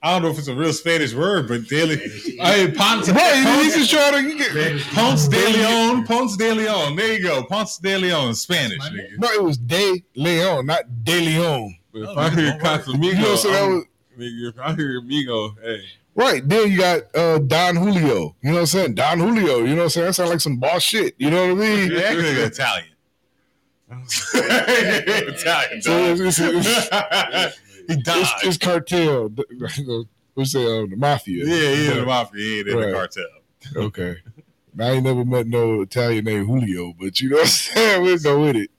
I 0.00 0.12
don't 0.12 0.22
know 0.22 0.28
if 0.30 0.38
it's 0.38 0.46
a 0.46 0.54
real 0.54 0.72
Spanish 0.72 1.12
word, 1.12 1.48
but 1.48 1.66
Daily. 1.68 1.96
Spanish 1.96 2.26
eat. 2.28 2.38
I 2.40 2.64
mean, 2.66 2.74
Ponce, 2.76 3.08
Right, 3.08 3.34
he's 3.34 3.44
Ponce, 3.44 3.74
just 3.74 3.90
trying 3.90 4.28
to 4.30 4.38
get 4.38 4.50
Spanish 4.52 4.88
Ponce 4.94 5.28
de. 5.28 5.36
Leon. 5.52 6.04
Ponce 6.06 6.36
de 6.36 6.54
Leon. 6.54 6.96
There 6.96 7.14
you 7.14 7.22
go. 7.22 7.42
Ponce 7.44 7.78
de 7.78 7.98
Leon. 7.98 8.34
Spanish. 8.34 8.78
Nigga. 8.78 9.18
No, 9.18 9.28
it 9.28 9.42
was 9.42 9.58
De 9.58 10.04
Leon, 10.14 10.66
not 10.66 10.82
De 11.04 11.20
Leon. 11.20 11.76
But 11.92 12.02
if 12.02 12.08
Oh, 12.10 12.14
I 12.16 12.30
hear 12.30 12.50
don't. 12.50 12.60
Casamigos, 12.62 13.02
You 13.02 13.14
know, 13.14 13.36
so 13.36 13.50
that 13.50 13.66
was 13.68 13.84
nigga, 14.18 14.48
if 14.50 14.58
I 14.60 14.74
hear 14.74 14.98
Amigo, 14.98 15.54
hey, 15.62 15.80
right. 16.14 16.48
Then 16.48 16.70
you 16.70 16.78
got 16.78 17.00
uh 17.16 17.38
Don 17.40 17.74
Julio. 17.76 18.36
You 18.42 18.50
know 18.50 18.52
what 18.54 18.60
I'm 18.60 18.66
saying? 18.66 18.94
Don 18.94 19.18
Julio, 19.18 19.58
you 19.64 19.68
know 19.70 19.76
what 19.76 19.82
I'm 19.84 19.88
saying? 19.90 20.06
That 20.06 20.12
sounds 20.14 20.30
like 20.30 20.40
some 20.40 20.58
boss 20.58 20.82
shit. 20.82 21.14
You 21.18 21.30
know 21.30 21.54
what 21.54 21.64
I 21.64 21.66
mean? 21.68 21.90
You're 21.90 22.04
actually 22.04 22.28
Italian. 22.42 22.86
Italian. 23.90 25.82
So 25.82 26.04
it's, 26.04 26.20
it's, 26.20 26.38
it's, 26.40 27.58
he 27.88 27.96
died. 27.96 28.16
it's, 28.18 28.44
it's 28.46 28.56
cartel. 28.58 29.30
We 30.34 30.44
say 30.44 30.62
uh, 30.64 30.86
the 30.86 30.94
mafia. 30.96 31.44
yeah, 31.46 31.54
yeah, 31.54 31.90
in 31.92 31.96
the 31.98 32.06
mafia. 32.06 32.40
He 32.40 32.58
ain't 32.60 32.68
in 32.68 32.76
Right. 32.76 32.86
the 32.86 32.92
cartel. 32.92 33.24
Okay. 33.76 34.16
I 34.80 34.90
ain't 34.90 35.04
never 35.04 35.24
met 35.24 35.46
no 35.48 35.80
Italian 35.82 36.24
named 36.26 36.46
Julio, 36.46 36.92
but 36.98 37.20
you 37.20 37.30
know 37.30 37.36
what 37.36 37.42
I'm 37.42 37.48
saying? 37.48 38.02
We'll 38.02 38.18
go 38.18 38.40
with 38.42 38.54
it. 38.56 38.70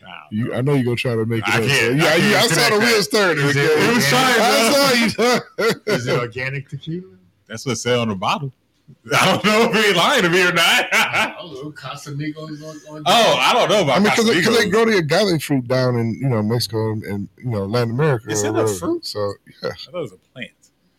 Nah, 0.00 0.08
You, 0.30 0.54
I 0.54 0.60
know 0.60 0.74
you're 0.74 0.84
gonna 0.84 0.96
try 0.96 1.16
to 1.16 1.26
make 1.26 1.42
it 1.42 1.48
I 1.54 1.58
up. 1.62 1.64
can't- 1.66 2.00
so, 2.00 2.06
I 2.08 2.14
yeah, 2.14 2.16
can't 2.16 2.36
I 2.36 2.46
saw 2.46 2.54
the 2.54 2.70
connect 2.76 2.92
wheels 2.92 3.08
turning. 3.08 3.44
It- 3.48 3.56
it 3.56 3.94
was 3.96 4.08
trying, 4.08 4.40
I 4.40 4.70
saw 4.70 4.92
you. 5.64 5.92
Is 5.94 6.06
it 6.06 6.18
organic 6.18 6.68
tequila? 6.68 7.16
That's 7.48 7.66
what 7.66 7.78
said 7.78 7.98
on 7.98 8.08
the 8.08 8.14
bottle. 8.14 8.52
I 9.14 9.32
don't 9.32 9.44
know 9.44 9.70
if 9.72 9.84
he 9.86 9.94
lying 9.94 10.22
to 10.22 10.28
me 10.28 10.42
or 10.46 10.52
not. 10.52 10.86
I 10.92 11.34
don't 11.38 11.56
Oh, 11.56 11.70
Casamigos 11.72 12.62
on, 12.62 12.96
on 12.96 13.02
oh, 13.06 13.36
I 13.40 13.52
don't 13.54 13.68
know 13.70 13.82
about 13.82 13.96
I 13.96 14.00
mean, 14.00 14.10
because 14.10 14.26
they, 14.26 14.42
'cause 14.42 14.56
they 14.58 14.68
grow 14.68 14.84
the 14.84 14.98
agave 14.98 15.42
fruit 15.42 15.66
down 15.66 15.96
in 15.96 16.14
you 16.20 16.28
know 16.28 16.42
Mexico 16.42 16.92
and, 16.92 17.02
and 17.04 17.28
you 17.38 17.50
know 17.50 17.64
Latin 17.64 17.90
America. 17.92 18.30
Is 18.30 18.44
or 18.44 18.48
it 18.56 18.64
a 18.64 18.68
fruit? 18.68 19.06
So 19.06 19.32
yeah, 19.46 19.54
oh, 19.62 19.68
I 19.68 19.74
thought 19.90 19.94
it 19.94 20.00
was 20.02 20.12
a 20.12 20.16
plant. 20.32 20.50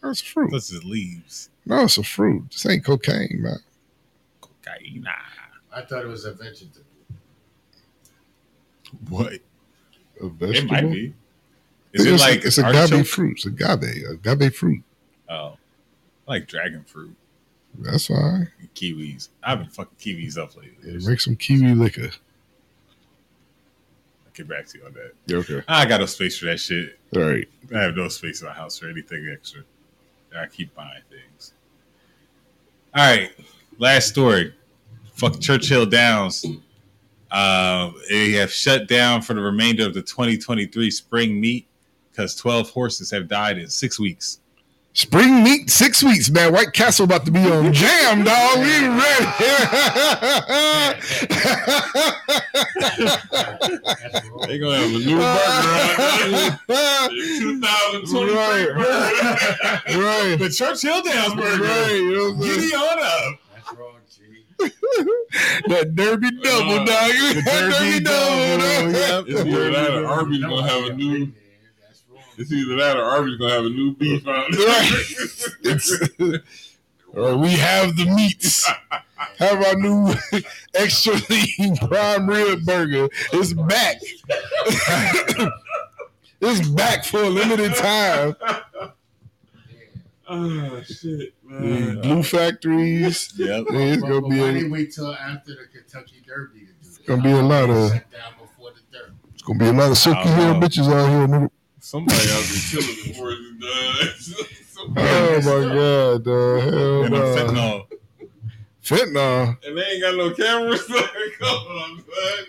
it's 0.04 0.22
a 0.22 0.26
fruit. 0.26 0.52
This 0.52 0.72
is 0.72 0.84
leaves. 0.84 1.50
No, 1.66 1.84
it's 1.84 1.98
a 1.98 2.04
fruit. 2.04 2.46
This 2.52 2.66
ain't 2.66 2.84
cocaine, 2.86 3.40
man. 3.42 3.58
Cocaine. 4.42 5.06
I 5.72 5.82
thought 5.82 6.04
it 6.04 6.08
was 6.08 6.26
a 6.26 6.34
vegetable. 6.34 6.82
What? 9.10 9.34
A 10.22 10.28
vegetable? 10.28 10.28
It 10.28 10.32
vegetable. 10.34 10.72
might 10.74 10.92
be. 10.92 11.14
Is 11.94 12.06
it's 12.06 12.22
it 12.22 12.26
like 12.26 12.46
it's 12.46 12.58
an 12.58 12.66
agave 12.66 13.08
fruit? 13.08 13.34
It's 13.38 13.46
agave, 13.46 14.04
agave 14.10 14.56
fruit. 14.56 14.84
Oh, 15.30 15.58
I 16.28 16.32
like 16.32 16.48
dragon 16.48 16.84
fruit. 16.84 17.16
That's 17.80 18.08
fine. 18.08 18.50
Kiwis. 18.76 19.30
I've 19.44 19.60
been 19.60 19.70
fucking 19.70 19.98
kiwis 20.00 20.38
up 20.38 20.56
lately. 20.58 20.98
Make 21.08 21.20
some 21.22 21.36
kiwi 21.36 21.74
liquor. 21.74 22.10
I'll 24.26 24.34
get 24.34 24.48
back 24.48 24.68
to 24.68 24.78
you 24.78 24.86
on 24.86 24.94
that. 24.94 25.36
Okay. 25.36 25.64
I 25.68 25.86
got 25.86 26.00
no 26.00 26.06
space 26.06 26.38
for 26.38 26.46
that 26.46 26.60
shit. 26.60 26.98
All 27.16 27.22
right. 27.22 27.48
I 27.74 27.80
have 27.82 27.96
no 27.96 28.08
space 28.10 28.42
in 28.42 28.48
my 28.48 28.54
house 28.54 28.78
for 28.78 28.90
anything 28.90 29.30
extra. 29.32 29.62
I 30.38 30.48
keep 30.48 30.76
buying 30.76 31.02
things. 31.10 31.54
All 32.94 33.06
right, 33.06 33.32
last 33.78 34.10
story. 34.10 34.54
Fuck 35.14 35.40
Churchill 35.40 35.86
Downs. 35.86 36.46
Uh, 37.32 37.92
they 38.10 38.32
have 38.32 38.52
shut 38.52 38.88
down 38.88 39.22
for 39.22 39.34
the 39.34 39.42
remainder 39.42 39.86
of 39.86 39.94
the 39.94 40.02
2023 40.02 40.92
spring 40.92 41.40
meet 41.40 41.68
because 42.12 42.36
12 42.36 42.70
horses 42.70 43.12
have 43.12 43.28
died 43.28 43.58
in 43.58 43.70
six 43.70 44.00
weeks. 44.00 44.40
Spring 44.96 45.44
meet 45.44 45.70
six 45.70 46.02
weeks, 46.02 46.30
man. 46.32 46.54
White 46.54 46.72
Castle 46.72 47.04
about 47.04 47.26
to 47.26 47.32
be 47.32 47.42
on 47.52 47.74
jam, 47.74 48.24
dog. 48.24 48.60
We 48.60 48.66
That's 48.66 48.86
wrong. 54.32 54.46
They 54.48 54.58
gonna 54.58 54.78
have 54.78 54.90
a 54.90 55.00
new 55.00 55.18
burger 55.18 56.60
ready. 56.70 57.40
2023 57.40 58.36
Right. 58.36 58.68
burger. 58.74 60.02
right. 60.02 60.36
The 60.40 60.50
Churchill 60.50 61.02
Downs 61.04 61.36
burger. 61.36 61.64
Right. 61.64 61.92
You 61.96 62.16
know 62.16 62.32
what 62.32 62.36
I'm 62.36 62.42
saying? 62.42 62.60
Giddy 62.62 62.76
on 62.76 63.00
up. 63.00 63.40
That's 63.54 63.72
wrong, 63.74 64.00
G. 64.10 64.16
That 65.68 65.96
Derby 65.96 66.32
double, 66.42 66.80
Uh, 66.80 66.86
dog. 66.86 66.88
The 66.88 67.42
That 67.46 67.70
Derby 67.70 68.00
double, 68.00 68.58
dog. 68.64 68.94
yep. 68.94 69.26
It's 69.28 69.42
either 69.46 69.70
that 69.72 69.92
or 69.94 70.06
Arby's 70.08 70.42
gonna 70.42 70.68
have 70.68 70.86
a 70.86 70.94
new. 70.94 71.32
That's 72.38 72.52
wrong. 72.52 72.60
It's 72.60 72.70
either 72.70 72.76
that 72.78 72.98
or 72.98 73.04
Arby's 73.04 73.38
gonna 73.38 73.54
have 73.54 73.66
a 73.66 73.70
new 73.70 73.94
beef 73.96 74.28
out. 74.28 74.48
It's- 75.64 75.92
or 77.14 77.38
we 77.38 77.52
have 77.52 77.96
the 77.96 78.06
meats. 78.14 78.70
Have 79.40 79.62
our 79.64 79.76
new 79.76 80.14
extra 80.74 81.14
lean 81.30 81.78
prime 81.78 82.28
rib 82.30 82.66
burger. 82.66 83.08
It's 83.34 83.54
back. 83.54 83.98
it's 86.42 86.68
back 86.70 87.06
for 87.06 87.24
a 87.24 87.30
limited 87.30 87.74
time. 87.76 88.36
oh 90.28 90.82
shit, 90.84 91.34
man. 91.44 92.02
Blue 92.02 92.24
factories. 92.24 93.34
Yep. 93.38 93.66
Yeah, 93.72 93.80
it's 93.80 94.02
But- 94.02 94.08
gonna 94.10 94.22
but 94.22 94.30
be 94.30 94.40
why 94.42 94.50
a, 94.50 94.54
they 94.54 94.68
wait 94.70 94.92
till 94.94 95.14
after 95.14 95.52
the 95.54 95.68
Kentucky 95.74 96.22
Derby 96.26 96.62
to 96.62 96.66
do 96.66 96.90
it? 97.00 97.06
gonna 97.08 97.22
be 97.24 97.32
a 97.32 97.42
lot 97.42 97.70
of- 97.70 97.92
down 97.92 98.34
before 98.40 98.72
the 98.72 98.82
Derby. 98.98 99.14
it's 99.34 99.44
gonna 99.44 99.60
be 99.60 99.68
a 99.68 99.74
lot 99.74 99.92
of 99.92 99.98
silky 99.98 100.20
I 100.20 100.28
hair 100.28 100.54
bitches 100.56 100.88
out 100.92 101.10
here. 101.10 101.28
nigga. 101.28 101.50
Somebody 101.86 102.18
out 102.32 102.44
there 102.44 102.62
killing 102.72 102.96
before 103.06 103.32
it's 103.32 104.28
done. 104.28 104.48
Somebody- 104.74 105.08
Oh 105.08 105.42
my 105.42 105.76
god, 105.76 106.24
dog. 106.24 106.62
Hell 106.64 107.04
And 107.04 107.14
the 107.14 107.20
no. 107.20 107.36
fentanyl. 107.36 107.88
Fentanyl. 108.84 109.58
and 109.68 109.78
they 109.78 109.82
ain't 109.84 110.02
got 110.02 110.16
no 110.18 110.34
cameras. 110.34 110.84
Come 111.40 111.48
on, 111.48 111.98
son. 112.00 112.46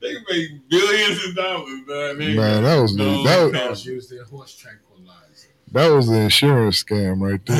They 0.00 0.14
make 0.28 0.68
billions 0.68 1.24
of 1.24 1.36
dollars, 1.36 1.68
man. 1.86 2.18
They 2.18 2.26
ain't 2.26 2.36
Man, 2.36 2.62
got 2.62 2.68
that 2.68 2.80
was 2.82 2.96
no 2.96 3.18
the, 3.22 3.28
that, 3.28 3.42
was- 3.44 3.52
Girls 3.52 3.86
use 3.86 4.08
their 4.08 4.24
horse 4.24 4.56
tranquilizer. 4.56 5.48
that 5.72 5.88
was 5.88 6.08
the 6.08 6.16
insurance 6.22 6.82
scam 6.82 7.20
right 7.20 7.44
there, 7.46 7.56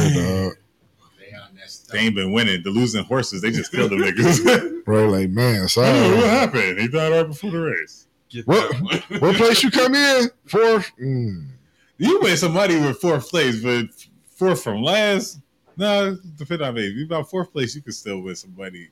dog. 0.49 0.57
They 1.21 1.37
on 1.37 1.55
that 1.55 1.71
stuff. 1.71 1.93
They 1.93 1.99
ain't 2.07 2.17
been 2.17 2.33
winning. 2.33 2.63
The 2.65 2.71
losing 2.71 3.05
horses, 3.05 3.41
they 3.41 3.53
just 3.53 3.71
killed 3.71 3.93
the 3.93 3.97
niggas. 3.97 4.69
Right, 4.87 5.05
like 5.05 5.31
man, 5.31 5.61
what 5.63 6.27
happened? 6.27 6.81
He 6.81 6.89
died 6.89 7.13
right 7.13 7.23
before 7.27 7.53
the 7.53 7.61
race. 7.61 8.09
Get 8.31 8.47
What- 8.47 8.71
that 8.71 8.81
one. 9.11 9.21
what 9.21 9.37
place 9.37 9.63
you 9.63 9.71
come 9.71 9.95
in? 9.95 10.31
Fourth. 10.47 10.91
Mm. 11.01 11.49
You 11.99 12.21
win 12.23 12.37
some 12.37 12.53
money 12.55 12.77
with 12.81 12.99
fourth 12.99 13.29
place, 13.29 13.63
but 13.63 13.87
fourth 14.31 14.63
from 14.63 14.83
last, 14.83 15.39
no, 15.77 16.17
depending 16.37 16.67
on 16.67 16.75
maybe 16.75 17.05
about 17.05 17.29
fourth 17.29 17.53
place, 17.53 17.75
you 17.75 17.83
can 17.83 17.93
still 17.93 18.21
win 18.21 18.35
some 18.37 18.55
money 18.57 18.89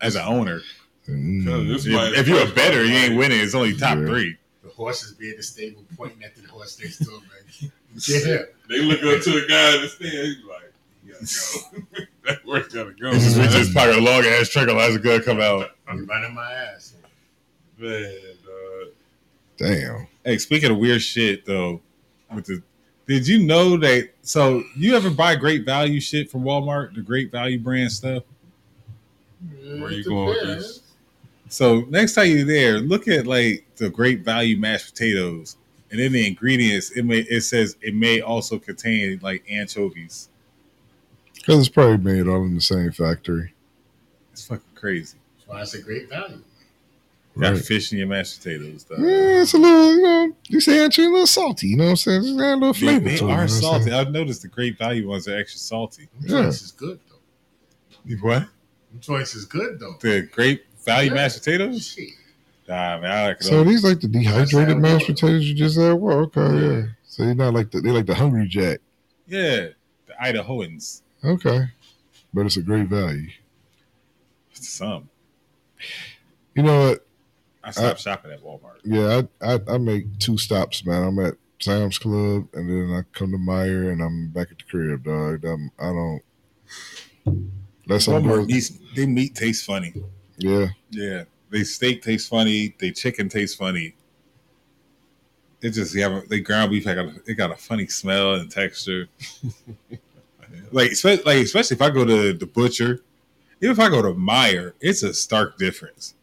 as 0.00 0.16
an 0.16 0.22
owner. 0.26 0.60
Mm. 1.08 1.74
If, 1.74 1.86
if 2.18 2.26
you're 2.28 2.42
a 2.48 2.50
better, 2.52 2.84
you 2.84 2.94
ain't 2.94 3.16
winning. 3.16 3.38
It's 3.40 3.54
only 3.54 3.76
top 3.76 3.98
Yeah. 3.98 4.06
three. 4.06 4.36
The 4.62 4.70
horses 4.70 5.12
be 5.12 5.30
in 5.30 5.36
the 5.36 5.42
stable 5.42 5.84
pointing 5.96 6.24
at 6.24 6.34
the 6.34 6.48
horse 6.48 6.80
next 6.80 6.98
to 7.04 7.10
him. 7.10 7.70
Yeah. 8.08 8.38
They 8.68 8.80
look 8.80 8.98
up 9.02 9.22
to 9.22 9.30
the 9.30 9.46
guy 9.46 9.74
in 9.76 9.82
the 9.82 9.88
stand. 9.88 10.10
He's 10.10 10.36
like, 10.48 10.72
"You 11.04 11.12
gotta 11.12 11.24
go. 11.94 12.04
that 12.24 12.42
horse 12.42 12.68
gotta 12.72 12.92
go." 12.92 13.10
It's 13.10 13.24
just, 13.24 13.36
we 13.36 13.44
just 13.48 13.74
pocket 13.74 13.96
a 13.96 14.00
long 14.00 14.24
ass 14.24 14.48
tranquilizer 14.48 14.98
gun 14.98 15.22
come 15.22 15.40
out. 15.40 15.72
I'm 15.86 16.06
running 16.06 16.34
my 16.34 16.50
ass. 16.50 16.94
Man, 17.78 18.02
dog. 18.02 18.33
Damn. 19.56 20.06
Hey, 20.24 20.38
speaking 20.38 20.70
of 20.70 20.78
weird 20.78 21.02
shit 21.02 21.44
though, 21.44 21.80
with 22.34 22.46
the 22.46 22.62
did 23.06 23.28
you 23.28 23.44
know 23.44 23.76
that 23.76 24.10
so 24.22 24.62
you 24.76 24.96
ever 24.96 25.10
buy 25.10 25.36
great 25.36 25.64
value 25.66 26.00
shit 26.00 26.30
from 26.30 26.42
Walmart, 26.42 26.94
the 26.94 27.02
great 27.02 27.30
value 27.30 27.58
brand 27.58 27.92
stuff? 27.92 28.22
Mm, 29.46 29.80
Where 29.80 29.92
you 29.92 30.04
going 30.04 30.28
with 30.28 30.42
this? 30.42 30.80
So 31.48 31.82
next 31.90 32.14
time 32.14 32.28
you're 32.28 32.46
there, 32.46 32.78
look 32.78 33.06
at 33.06 33.26
like 33.26 33.66
the 33.76 33.90
great 33.90 34.24
value 34.24 34.56
mashed 34.56 34.94
potatoes, 34.94 35.56
and 35.90 36.00
in 36.00 36.12
the 36.12 36.26
ingredients, 36.26 36.90
it 36.92 37.04
may 37.04 37.18
it 37.20 37.42
says 37.42 37.76
it 37.82 37.94
may 37.94 38.20
also 38.20 38.58
contain 38.58 39.20
like 39.22 39.44
anchovies. 39.50 40.30
Because 41.34 41.60
it's 41.60 41.68
probably 41.68 41.98
made 41.98 42.26
all 42.26 42.42
in 42.44 42.54
the 42.54 42.60
same 42.60 42.90
factory. 42.90 43.52
It's 44.32 44.46
fucking 44.46 44.64
crazy. 44.74 45.18
That's 45.36 45.48
why 45.48 45.60
it's 45.60 45.74
a 45.74 45.82
great 45.82 46.08
value. 46.08 46.42
Got 47.38 47.52
Right. 47.54 47.64
fish 47.64 47.90
in 47.92 47.98
your 47.98 48.06
mashed 48.06 48.38
potatoes, 48.42 48.84
though. 48.88 48.96
Yeah, 48.96 49.42
it's 49.42 49.54
a 49.54 49.58
little, 49.58 49.96
you 49.96 50.02
know, 50.02 50.36
you 50.48 50.60
say 50.60 50.84
actually 50.84 51.06
a 51.08 51.10
little 51.10 51.26
salty, 51.26 51.66
you 51.68 51.76
know 51.76 51.84
what 51.84 51.90
I'm 51.90 51.96
saying? 51.96 52.22
Just 52.22 52.38
add 52.38 52.44
a 52.44 52.54
little 52.54 52.72
They, 52.72 52.78
flavor 52.78 53.00
they 53.00 53.04
to 53.04 53.10
it. 53.10 53.20
you 53.22 53.26
know 53.26 53.32
are 53.32 53.36
what 53.36 53.42
I'm 53.42 53.48
salty. 53.48 53.92
I've 53.92 54.10
noticed 54.12 54.42
the 54.42 54.48
great 54.48 54.78
value 54.78 55.08
ones 55.08 55.26
are 55.26 55.36
extra 55.36 55.58
salty. 55.58 56.08
Yeah. 56.20 56.42
Choice 56.44 56.62
is 56.62 56.70
good 56.70 57.00
though. 57.08 58.16
What? 58.20 58.38
Them 58.40 59.00
Choice 59.00 59.34
is 59.34 59.44
good 59.46 59.80
though. 59.80 59.96
The 60.00 60.28
great 60.30 60.64
value 60.84 61.10
Yeah. 61.10 61.14
mashed 61.16 61.38
potatoes? 61.42 61.86
Shit. 61.88 62.10
Nah, 62.68 63.00
man, 63.00 63.10
I 63.10 63.26
like. 63.28 63.42
So 63.42 63.58
all. 63.58 63.64
these 63.64 63.82
like 63.82 64.00
the 64.00 64.08
dehydrated 64.08 64.78
mashed 64.78 65.08
how 65.08 65.12
potatoes 65.14 65.44
you 65.48 65.54
just 65.54 65.74
said? 65.74 65.92
Well, 65.94 66.18
okay, 66.32 66.40
yeah. 66.40 66.82
So 67.08 67.24
you're 67.24 67.34
not 67.34 67.52
like 67.52 67.70
the, 67.72 67.80
they 67.80 67.90
like 67.90 68.06
the 68.06 68.14
Hungry 68.14 68.46
Jack. 68.46 68.78
yeah, 69.26 69.68
the 70.06 70.12
Idahoans. 70.22 71.02
Okay. 71.24 71.64
But 72.32 72.46
it's 72.46 72.56
a 72.56 72.62
great 72.62 72.86
value. 72.88 73.28
Some. 74.52 75.08
You 76.54 76.62
know 76.62 76.90
what? 76.90 77.06
I 77.64 77.70
stopped 77.70 78.00
shopping 78.00 78.32
at 78.32 78.42
Walmart. 78.42 78.80
Yeah, 78.84 79.22
I, 79.40 79.54
I 79.54 79.60
I 79.74 79.78
make 79.78 80.18
two 80.18 80.36
stops, 80.38 80.84
man. 80.84 81.02
I'm 81.02 81.18
at 81.18 81.34
Sam's 81.60 81.98
Club 81.98 82.48
and 82.52 82.68
then 82.68 82.96
I 82.96 83.02
come 83.16 83.30
to 83.32 83.38
Meijer 83.38 83.90
and 83.92 84.02
I'm 84.02 84.28
back 84.28 84.50
at 84.50 84.58
the 84.58 84.64
crib, 84.64 85.04
dog. 85.04 85.44
I'm, 85.44 85.70
I 85.78 85.86
don't. 85.86 86.22
Unless 87.86 88.08
I'm 88.08 88.22
Walmart 88.22 88.46
meats, 88.46 88.78
they 88.94 89.06
meat 89.06 89.34
tastes 89.34 89.64
funny. 89.64 89.94
yeah. 90.36 90.68
Yeah, 90.90 91.24
they 91.50 91.64
steak 91.64 92.02
tastes 92.02 92.28
funny. 92.28 92.74
They 92.78 92.90
chicken 92.90 93.28
tastes 93.28 93.56
funny. 93.56 93.94
It 95.62 95.70
just 95.70 95.94
yeah, 95.94 96.20
they 96.28 96.40
ground 96.40 96.70
beef. 96.70 96.86
I 96.86 96.94
got 96.94 97.06
a, 97.06 97.22
it 97.26 97.34
got 97.34 97.50
a 97.50 97.56
funny 97.56 97.86
smell 97.86 98.34
and 98.34 98.50
texture. 98.50 99.08
like 100.72 100.92
like 101.02 101.38
especially 101.38 101.76
if 101.76 101.82
I 101.82 101.88
go 101.88 102.04
to 102.04 102.34
the 102.34 102.46
butcher, 102.46 103.00
even 103.62 103.72
if 103.72 103.80
I 103.80 103.88
go 103.88 104.02
to 104.02 104.12
Meijer, 104.12 104.74
it's 104.80 105.02
a 105.02 105.14
stark 105.14 105.56
difference. 105.56 106.14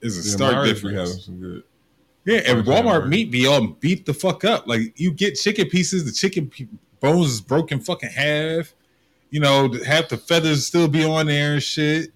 It's 0.00 0.16
a 0.24 0.28
Yeah, 0.28 0.36
stark 0.36 0.66
difference. 0.66 1.24
some 1.24 1.40
good. 1.40 1.62
Yeah, 2.24 2.40
and 2.46 2.64
Walmart 2.64 3.08
meat 3.08 3.30
be 3.30 3.46
all 3.46 3.66
beat 3.66 4.04
the 4.06 4.12
fuck 4.14 4.44
up. 4.44 4.66
Like 4.66 4.92
you 4.98 5.12
get 5.12 5.34
chicken 5.36 5.68
pieces, 5.68 6.04
the 6.04 6.12
chicken 6.12 6.48
pe- 6.48 6.66
bones 7.00 7.30
is 7.30 7.40
broken 7.40 7.80
fucking 7.80 8.10
half. 8.10 8.74
You 9.30 9.40
know, 9.40 9.72
half 9.86 10.08
the 10.08 10.16
feathers 10.16 10.66
still 10.66 10.88
be 10.88 11.04
on 11.04 11.26
there 11.26 11.54
and 11.54 11.62
shit. 11.62 12.10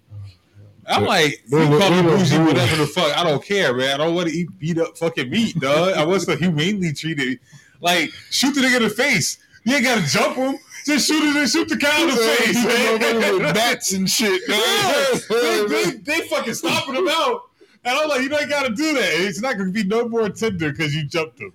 I'm 0.86 1.04
like, 1.04 1.40
you 1.48 1.58
call 1.78 1.90
me 1.90 2.02
bougie, 2.02 2.38
whatever 2.38 2.76
the 2.76 2.86
fuck. 2.86 3.16
I 3.16 3.22
don't 3.22 3.44
care, 3.44 3.72
man. 3.74 4.00
I 4.00 4.04
don't 4.04 4.14
want 4.14 4.28
to 4.28 4.34
eat 4.34 4.48
beat 4.58 4.78
up 4.78 4.98
fucking 4.98 5.30
meat, 5.30 5.58
dog. 5.60 5.94
I 5.94 6.04
want 6.04 6.22
to 6.22 6.36
humanely 6.36 6.92
treated. 6.92 7.38
Like, 7.80 8.10
shoot 8.30 8.54
the 8.54 8.62
nigga 8.62 8.78
in 8.78 8.82
the 8.84 8.90
face. 8.90 9.38
You 9.64 9.76
ain't 9.76 9.84
gotta 9.84 10.04
jump 10.06 10.36
him. 10.36 10.58
Just 10.86 11.06
shoot 11.06 11.22
it 11.22 11.36
and 11.36 11.48
shoot 11.48 11.68
the 11.68 11.76
cow 11.76 12.02
in 12.02 12.08
the 12.08 12.16
face, 12.16 12.64
with 12.64 13.42
man. 13.42 13.54
bats 13.54 13.92
and 13.92 14.08
shit. 14.10 14.40
Yeah, 14.48 15.18
they, 15.28 15.58
dog. 15.60 15.68
they, 15.68 15.90
they 16.20 16.20
fucking 16.28 16.54
stomping 16.54 16.94
him 16.96 17.08
out. 17.08 17.42
And 17.84 17.98
I'm 17.98 18.08
like, 18.08 18.20
you 18.22 18.28
don't 18.28 18.48
gotta 18.48 18.70
do 18.74 18.92
that. 18.94 19.08
It's 19.26 19.40
not 19.40 19.56
gonna 19.56 19.70
be 19.70 19.84
no 19.84 20.08
more 20.08 20.28
tender 20.28 20.70
because 20.70 20.94
you 20.94 21.04
jumped 21.04 21.40
him. 21.40 21.52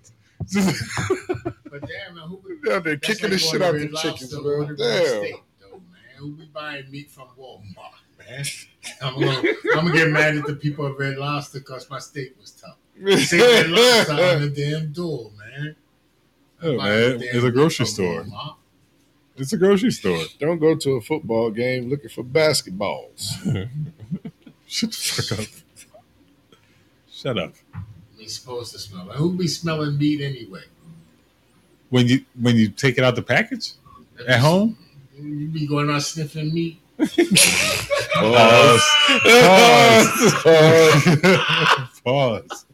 But 1.71 1.89
damn, 1.89 2.15
man, 2.15 2.27
who 2.27 2.37
be, 2.37 2.69
Down 2.69 2.83
there 2.83 2.95
that's 2.95 3.07
kicking 3.07 3.23
like 3.23 3.31
the 3.33 3.37
shit 3.37 3.61
out 3.61 3.75
of 3.75 3.81
the 3.81 3.87
Red 3.87 3.95
chickens, 3.95 4.33
Lobster 4.33 4.37
man. 4.37 4.45
ordering 4.45 4.75
Damn. 4.77 5.05
steak, 5.05 5.43
though, 5.59 5.81
man. 5.91 6.17
Who 6.17 6.31
be 6.35 6.45
buying 6.45 6.89
meat 6.89 7.11
from 7.11 7.27
Walmart, 7.37 7.93
man? 8.17 8.45
I'm 9.01 9.19
gonna, 9.19 9.49
I'm 9.75 9.85
gonna 9.87 9.93
get 9.93 10.09
mad 10.09 10.37
at 10.37 10.45
the 10.45 10.55
people 10.55 10.87
at 10.87 10.97
Red 10.97 11.17
Lobster 11.17 11.59
because 11.59 11.89
my 11.89 11.99
steak 11.99 12.35
was 12.39 12.51
tough. 12.51 12.77
See 13.19 13.39
Red 13.41 13.69
Lobster 13.69 14.13
on 14.13 14.41
the 14.41 14.49
damn 14.49 14.91
door, 14.93 15.31
man. 15.37 15.75
Oh, 16.61 16.77
man, 16.77 17.19
it's 17.21 17.43
a 17.43 17.51
grocery 17.51 17.85
store. 17.85 18.23
Walmart. 18.23 18.55
It's 19.37 19.51
a 19.51 19.57
grocery 19.57 19.91
store. 19.91 20.23
Don't 20.39 20.59
go 20.59 20.75
to 20.75 20.91
a 20.91 21.01
football 21.01 21.51
game 21.51 21.89
looking 21.89 22.09
for 22.09 22.23
basketballs. 22.23 23.19
Shut 24.67 24.91
the 24.91 24.95
fuck 24.95 25.39
up. 25.39 25.45
Shut 27.25 27.39
up. 27.39 27.53
We 28.19 28.27
supposed 28.27 28.71
to 28.73 28.79
smell. 28.79 29.05
Like, 29.05 29.17
who 29.17 29.33
be 29.33 29.47
smelling 29.47 29.97
meat 29.97 30.21
anyway? 30.21 30.61
When 31.89 32.07
you 32.07 32.23
when 32.39 32.55
you 32.55 32.69
take 32.69 32.99
it 32.99 33.03
out 33.03 33.15
the 33.15 33.23
package 33.23 33.71
at 34.27 34.41
home. 34.41 34.77
You 35.19 35.47
be 35.47 35.65
going 35.65 35.89
out 35.89 36.03
sniffing 36.03 36.53
meat. 36.53 36.79
Pause. 36.99 38.81
Pause. 40.43 42.01
Pause. 42.03 42.65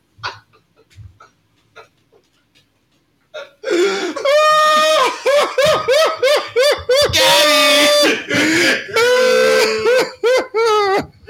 Damn. 7.13 7.61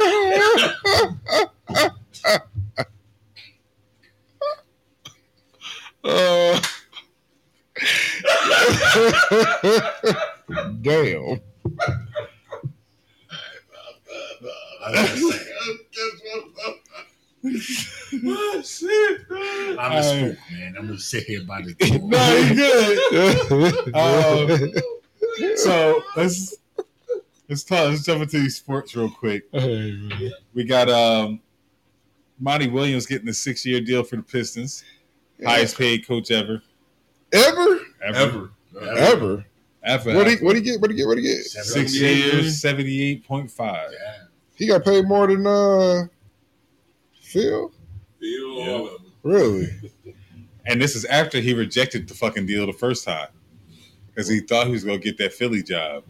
I 0.03 1.45
gonna 17.41 18.63
say, 18.63 18.87
oh, 18.93 19.31
shit. 19.31 19.79
I'm 19.79 19.91
a 19.93 20.03
spook, 20.03 20.37
man. 20.51 20.75
I'm 20.77 20.87
gonna 20.87 20.99
sit 20.99 21.23
here 21.23 21.43
by 21.43 21.61
the 21.61 21.73
door. 21.73 21.99
No, 22.09 22.37
you 22.37 22.55
good. 23.49 23.95
Um, 23.95 25.57
so 25.57 26.03
let's 26.15 26.57
let's 27.49 27.63
talk. 27.63 27.89
Let's 27.89 28.03
jump 28.03 28.21
into 28.21 28.39
these 28.39 28.57
sports 28.57 28.95
real 28.95 29.09
quick. 29.09 29.43
Hey. 29.51 30.31
We 30.53 30.63
got 30.65 30.89
um, 30.89 31.41
Monty 32.39 32.67
Williams 32.67 33.05
getting 33.05 33.29
a 33.29 33.33
six-year 33.33 33.81
deal 33.81 34.03
for 34.03 34.17
the 34.17 34.23
Pistons, 34.23 34.83
highest 35.45 35.77
paid 35.77 36.07
coach 36.07 36.31
ever. 36.31 36.61
Ever? 37.33 37.79
Ever. 38.03 38.51
Ever? 38.81 39.45
Ever. 39.83 40.13
What 40.15 40.27
he 40.27 40.35
what 40.37 40.55
he 40.55 40.61
get? 40.61 40.79
What 40.79 40.91
he 40.91 40.95
get? 40.97 41.07
What 41.07 41.17
he 41.17 41.23
get? 41.23 41.43
Six 41.43 41.93
78 41.93 42.17
years, 42.17 42.61
seventy-eight 42.61 43.25
point 43.25 43.49
five. 43.49 43.91
Yeah. 43.91 44.23
He 44.55 44.67
got 44.67 44.83
paid 44.85 45.07
more 45.07 45.27
than 45.27 45.45
uh 45.47 46.03
Phil? 47.19 47.71
Feel 48.19 48.59
Yeah. 48.59 48.71
all 48.71 48.87
of 48.87 48.93
it. 48.93 48.99
Really? 49.23 49.67
And 50.67 50.79
this 50.79 50.95
is 50.95 51.05
after 51.05 51.39
he 51.39 51.55
rejected 51.55 52.07
the 52.07 52.13
fucking 52.13 52.45
deal 52.45 52.67
the 52.67 52.71
first 52.73 53.03
time 53.03 53.29
because 54.07 54.29
he 54.29 54.41
thought 54.41 54.67
he 54.67 54.73
was 54.73 54.83
gonna 54.83 54.99
get 54.99 55.17
that 55.17 55.33
Philly 55.33 55.63
job. 55.63 56.03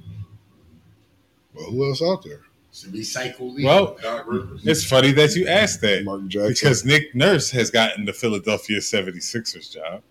Well, 1.54 1.72
who 1.72 1.88
else 1.88 2.02
out 2.02 2.22
there? 2.26 2.42
Should 2.74 2.94
be 2.94 3.04
league. 3.40 3.66
Well, 3.66 3.98
Doc 4.02 4.26
Rivers. 4.28 4.62
it's 4.66 4.86
funny 4.86 5.12
that 5.14 5.36
you 5.36 5.46
asked 5.48 5.82
that 5.82 6.06
Mark 6.06 6.26
Jackson. 6.28 6.54
because 6.54 6.86
Nick 6.86 7.14
Nurse 7.14 7.52
has 7.52 7.70
gotten 7.70 8.06
the 8.06 8.14
Philadelphia 8.14 8.80
76ers 8.80 9.74
job, 9.74 10.02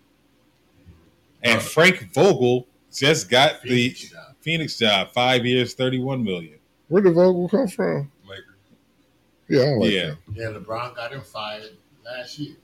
and 1.43 1.57
Uh, 1.57 1.61
Frank 1.61 2.13
Vogel 2.13 2.67
just 2.93 3.29
got 3.29 3.63
the 3.63 3.69
Phoenix 3.69 4.09
job. 4.11 4.35
Phoenix 4.41 4.77
job, 4.77 5.11
five 5.11 5.43
years, 5.45 5.73
thirty-one 5.73 6.23
million. 6.23 6.59
Where 6.87 7.01
did 7.01 7.13
Vogel 7.13 7.49
come 7.49 7.67
from? 7.67 8.11
Lakers. 8.29 8.45
Yeah, 9.47 9.61
I 9.61 9.65
don't 9.65 9.79
like 9.79 9.91
Yeah. 9.91 10.01
him. 10.01 10.17
Yeah, 10.35 10.45
LeBron 10.51 10.95
got 10.95 11.11
him 11.13 11.21
fired 11.21 11.71
last 12.05 12.37
year. 12.37 12.55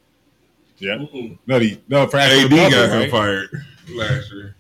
Yeah, 0.78 0.98
Mm-mm. 0.98 1.40
no, 1.48 1.58
the, 1.58 1.80
no, 1.88 2.06
for 2.06 2.18
AD 2.18 2.32
actual 2.44 2.50
got 2.50 2.70
Butler, 2.72 2.88
him 2.90 3.00
right? 3.00 3.12
fired 3.12 3.50
last 3.90 4.32
year. 4.32 4.56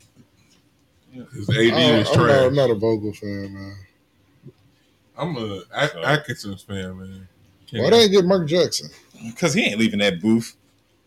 Yeah. 1.13 1.23
His 1.31 1.49
AD 1.49 1.55
I 1.55 1.61
is 1.61 1.69
don't- 1.69 1.79
I'm, 1.79 2.03
not, 2.03 2.13
trash. 2.13 2.41
I'm 2.47 2.55
not 2.55 2.69
a 2.71 2.75
Vogel 2.75 3.13
fan, 3.13 3.53
man. 3.53 3.75
I'm 5.18 5.36
a 5.36 5.61
At- 5.76 5.91
So- 5.93 6.03
Atkinson's 6.03 6.61
fan, 6.61 6.97
man. 6.97 7.28
Can't- 7.70 7.84
Why 7.84 7.89
they 7.89 8.03
ain't 8.03 8.11
get 8.11 8.26
Mark 8.26 8.47
Jackson? 8.47 8.89
because 9.26 9.53
he 9.53 9.63
ain't 9.63 9.80
leaving 9.80 9.99
that 9.99 10.22
booth. 10.22 10.55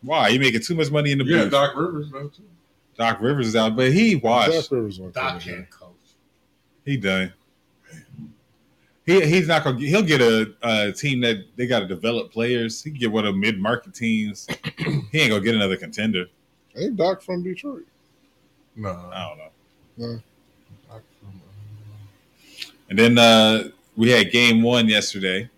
Why? 0.03 0.31
He 0.31 0.39
making 0.39 0.63
too 0.63 0.75
much 0.75 0.91
money 0.91 1.13
in 1.13 1.19
the 1.19 1.25
yeah, 1.25 1.45
booth. 1.45 1.53
Doc 1.53 1.77
Rivers 1.77 2.11
though 2.11 2.29
too. 2.29 2.43
Doc 2.99 3.21
Rivers 3.21 3.49
is 3.49 3.57
out, 3.57 3.77
but 3.77 3.93
he 3.93 4.17
washed. 4.17 4.51
Doc 4.53 4.71
Rivers 4.73 4.99
won't 5.01 5.15
come 5.15 5.35
Doc 5.35 5.43
can't 5.43 5.71
coach. 5.71 5.89
He 6.85 6.97
done. 6.97 7.33
He 9.07 9.25
he's 9.27 9.49
not 9.49 9.65
gonna. 9.65 9.79
Get, 9.79 9.89
he'll 9.89 10.03
get 10.03 10.21
a, 10.21 10.53
a 10.63 10.93
team 10.93 11.21
that 11.21 11.45
they 11.57 11.67
got 11.67 11.81
to 11.81 11.87
develop 11.87 12.31
players. 12.33 12.83
He 12.83 12.91
can 12.91 12.99
get 13.01 13.11
one 13.11 13.25
of 13.27 13.37
mid 13.37 13.59
market 13.59 13.95
teams. 13.95 14.47
he 14.77 15.21
ain't 15.21 15.31
gonna 15.31 15.41
get 15.41 15.55
another 15.55 15.77
contender. 15.77 16.27
Ain't 16.77 16.97
Doc 16.97 17.23
from 17.23 17.43
Detroit? 17.43 17.87
No, 18.77 18.91
I 18.91 19.29
don't 19.29 19.39
know. 19.39 20.15
No. 20.15 20.21
Doc 20.89 21.03
from, 21.21 21.29
uh, 21.29 22.71
And 22.89 22.99
then 22.99 23.19
uh, 23.19 23.69
we 23.97 24.11
had 24.11 24.31
game 24.31 24.63
one 24.63 24.89
yesterday, 24.89 25.49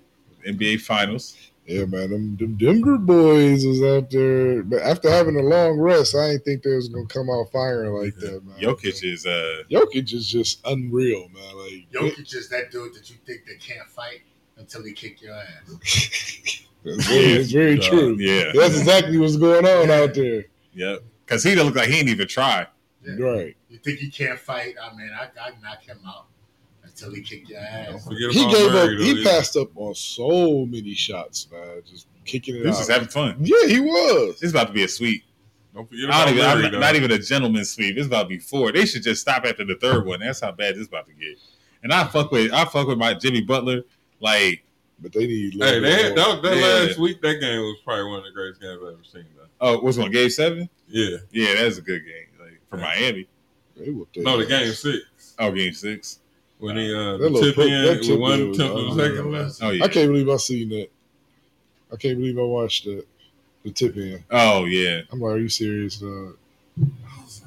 NBA 0.47 0.81
Finals. 0.81 1.37
Yeah, 1.67 1.85
man. 1.85 2.11
Them, 2.11 2.37
them 2.37 2.57
Denver 2.57 2.99
boys 2.99 3.65
was 3.65 3.81
out 3.83 4.11
there. 4.11 4.65
But 4.65 4.83
after 4.83 5.09
having 5.09 5.37
a 5.37 5.43
long 5.43 5.79
rest, 5.79 6.17
I 6.17 6.31
didn't 6.33 6.45
think 6.45 6.63
they 6.65 6.75
was 6.75 6.89
gonna 6.89 7.07
come 7.07 7.31
out 7.31 7.53
firing 7.53 7.93
like 7.93 8.17
that, 8.17 8.45
man. 8.45 8.59
Jokic 8.59 9.05
is 9.05 9.25
uh, 9.27 9.63
Jokic 9.71 10.13
is 10.13 10.29
just 10.29 10.61
unreal, 10.65 11.29
man. 11.29 11.57
Like 11.57 11.87
Jokic 11.93 12.35
is 12.35 12.49
that 12.49 12.73
dude 12.73 12.95
that 12.95 13.09
you 13.11 13.17
think 13.27 13.47
that 13.47 13.61
can't 13.61 13.89
fight 13.89 14.23
until 14.57 14.85
he 14.85 14.93
kick 14.93 15.23
your 15.23 15.35
ass. 15.35 16.63
it's 16.85 17.07
very, 17.07 17.23
it's 17.33 17.53
very 17.53 17.75
Yeah. 17.81 17.89
true. 17.89 18.17
yeah, 18.19 18.53
That's 18.55 18.77
exactly 18.79 19.19
what's 19.19 19.37
going 19.37 19.65
on 19.65 19.91
out 19.91 20.15
there. 20.15 20.45
yep. 20.75 21.05
Because 21.25 21.45
he 21.45 21.51
didn't 21.51 21.67
look 21.67 21.77
like 21.77 21.89
he 21.89 22.01
ain't 22.01 22.09
even 22.09 22.27
try. 22.27 22.67
Yeah. 23.07 23.15
Right. 23.25 23.57
You 23.71 23.79
think 23.79 24.01
he 24.01 24.11
can't 24.11 24.39
fight? 24.39 24.75
I 24.83 24.95
mean, 24.97 25.11
I 25.15 25.29
I 25.41 25.51
knock 25.63 25.83
him 25.85 25.99
out 26.07 26.27
until 26.93 27.15
he 27.15 27.23
kick 27.23 27.49
your 27.49 27.61
don't 27.61 27.95
ass. 27.97 28.05
forget 28.05 28.31
He 28.31 28.43
about 28.43 28.55
gave 28.55 28.67
up. 28.67 28.73
Though, 28.73 28.97
He 29.05 29.11
either. 29.11 29.23
passed 29.31 29.57
up 29.57 29.69
on 29.77 29.95
so 29.95 30.67
many 30.67 30.95
shots, 30.95 31.49
man. 31.51 31.83
Just 31.91 32.07
kicking 32.25 32.55
it 32.57 32.61
He 32.61 32.67
was 32.67 32.77
out. 32.77 32.81
just 32.81 32.91
having 32.91 33.09
fun. 33.09 33.37
yeah, 33.41 33.67
he 33.67 33.81
was. 33.81 34.43
It's 34.43 34.53
about 34.53 34.69
to 34.69 34.73
be 34.73 34.85
a 34.85 34.89
sweep. 34.89 35.25
Don't 35.75 35.89
forget 35.89 36.05
about 36.05 36.27
don't 36.27 36.35
even, 36.35 36.45
Murray, 36.61 36.67
I'm 36.75 36.81
not 36.81 36.97
even 36.97 37.11
a 37.13 37.19
gentleman's 37.19 37.71
sweep. 37.71 37.97
It's 37.97 38.07
about 38.07 38.25
to 38.25 38.29
be 38.29 38.39
four. 38.39 38.73
They 38.73 38.85
should 38.85 39.03
just 39.03 39.23
stop 39.23 39.45
after 39.47 39.65
the 39.65 39.77
third 39.77 40.05
one. 40.07 40.21
That's 40.21 40.41
how 40.41 40.53
bad 40.53 40.77
this 40.77 40.87
about 40.87 41.07
to 41.07 41.13
get. 41.15 41.39
And 41.83 41.93
I 41.93 42.05
fuck 42.05 42.31
with 42.31 42.53
I 42.53 42.65
fuck 42.67 42.87
with 42.89 42.99
my 42.99 43.15
Jimmy 43.15 43.41
Butler. 43.41 43.83
Like, 44.21 44.63
But 45.01 45.13
they 45.15 45.27
need. 45.27 45.55
Hey, 45.55 45.81
they 45.81 45.91
had, 46.03 46.15
that, 46.17 46.43
that 46.43 46.57
Yeah. 46.57 46.63
last 46.87 46.99
week, 46.99 47.23
that 47.23 47.41
game 47.41 47.59
was 47.61 47.79
probably 47.85 48.05
one 48.05 48.19
of 48.19 48.25
the 48.27 48.31
greatest 48.33 48.61
games 48.61 48.79
I've 48.83 48.93
ever 48.93 49.03
seen. 49.03 49.25
Though. 49.37 49.47
oh, 49.63 49.81
what's 49.81 49.97
one? 49.97 50.11
Game 50.11 50.29
seven? 50.31 50.69
Yeah, 50.89 51.17
Yeah, 51.33 51.55
that's 51.55 51.79
a 51.79 51.83
good 51.83 52.05
game. 52.05 52.27
Like 52.39 52.61
for 52.69 52.77
Yeah. 52.77 52.83
Miami. 52.85 53.27
They 53.77 53.91
whooped 53.91 54.19
no, 54.19 54.37
the 54.37 54.45
ass. 54.55 54.61
game 54.63 54.73
six 54.75 55.35
Oh, 55.39 55.51
game 55.51 55.73
six. 55.73 56.19
When 56.63 56.77
he 56.77 56.95
uh, 56.95 57.13
That 57.13 57.19
the 57.19 57.31
little 57.31 57.41
tip 57.43 57.55
put- 57.57 57.67
in 57.67 57.83
that 57.85 57.99
with 57.99 58.07
tip 58.07 58.19
one 58.21 58.41
in 58.41 58.49
was 58.51 58.59
tenth 58.59 58.71
of 58.71 58.77
a 58.99 59.03
second 59.03 59.33
left. 59.33 59.59
Oh 59.63 59.71
yeah. 59.71 59.85
I 59.85 59.89
can't 59.89 60.09
believe 60.11 60.29
I 60.29 60.37
seen 60.37 60.69
that. 60.71 60.89
I 61.93 61.97
can't 61.97 62.19
believe 62.19 62.39
I 62.39 62.43
watched 62.43 62.85
that. 62.87 63.05
the 63.65 63.71
tip 63.71 63.97
in. 63.97 64.25
Oh 64.31 64.65
yeah. 64.65 65.03
I'm 65.11 65.21
like, 65.21 65.33
are 65.35 65.39
you 65.39 65.49
serious? 65.49 66.03
Uh, 66.03 66.33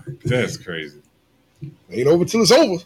like, 0.08 0.20
That's 0.24 0.58
crazy. 0.58 1.02
ain't 1.90 2.08
over 2.08 2.26
till 2.26 2.42
it's 2.42 2.52
over. 2.52 2.84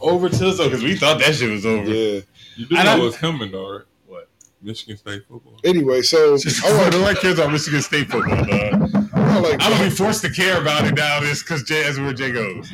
Over 0.00 0.28
till 0.28 0.50
it's 0.50 0.60
over 0.60 0.70
because 0.70 0.84
we 0.84 0.96
thought 0.96 1.18
that 1.20 1.34
shit 1.34 1.50
was 1.50 1.66
over. 1.66 1.84
Yeah. 1.90 2.20
You 2.56 2.66
do 2.66 2.76
And 2.76 2.84
know 2.86 2.92
I- 2.92 2.98
what's 2.98 3.16
coming, 3.18 3.50
though, 3.52 3.70
right? 3.72 3.82
What? 4.06 4.28
Michigan 4.62 4.96
State 4.96 5.24
football. 5.28 5.58
Anyway, 5.64 6.02
so 6.02 6.34
I 6.64 6.68
I 6.68 6.72
want 6.76 6.94
want 6.94 7.04
like 7.04 7.20
kids 7.20 7.38
on 7.40 7.52
Michigan 7.52 7.82
State 7.82 8.08
football, 8.10 8.44
dog. 8.44 8.90
I 9.14 9.38
like 9.38 9.62
I'm 9.62 9.72
gonna 9.72 9.84
be 9.84 9.90
forced 9.90 10.22
to 10.22 10.30
care 10.30 10.60
about 10.60 10.86
it 10.86 10.94
now. 10.94 11.20
This 11.20 11.42
because 11.42 11.62
Jay, 11.64 11.82
that's 11.82 11.98
where 11.98 12.12
Jay 12.14 12.32
goes. 12.32 12.70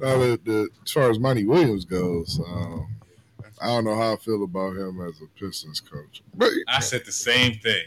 Now 0.00 0.18
the, 0.18 0.40
the 0.44 0.68
as 0.84 0.92
far 0.92 1.10
as 1.10 1.18
Monty 1.18 1.44
Williams 1.44 1.84
goes. 1.84 2.40
Um, 2.46 2.88
I 3.62 3.68
don't 3.68 3.84
know 3.84 3.94
how 3.96 4.12
I 4.14 4.16
feel 4.16 4.42
about 4.44 4.76
him 4.76 5.00
as 5.06 5.20
a 5.22 5.26
Pistons 5.38 5.80
coach, 5.80 6.22
but 6.34 6.50
I 6.68 6.80
said 6.80 7.04
the 7.06 7.12
same 7.12 7.54
thing. 7.54 7.84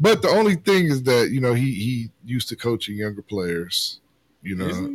but 0.00 0.22
the 0.22 0.28
only 0.28 0.56
thing 0.56 0.86
is 0.86 1.02
that 1.04 1.30
you 1.30 1.40
know 1.40 1.52
he 1.54 1.72
he 1.74 2.10
used 2.24 2.48
to 2.48 2.56
coaching 2.56 2.96
younger 2.96 3.22
players. 3.22 4.00
You 4.42 4.56
know, 4.56 4.92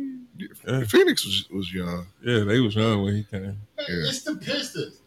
Yeah. 0.66 0.84
Phoenix 0.84 1.24
was 1.24 1.48
was 1.50 1.72
young. 1.72 2.06
Yeah, 2.24 2.40
they 2.40 2.58
was 2.60 2.74
young 2.74 3.02
when 3.04 3.14
he 3.16 3.24
came. 3.24 3.58
Hey, 3.78 3.84
Yeah. 3.88 4.08
It's 4.08 4.22
the 4.22 4.34
Pistons. 4.36 5.00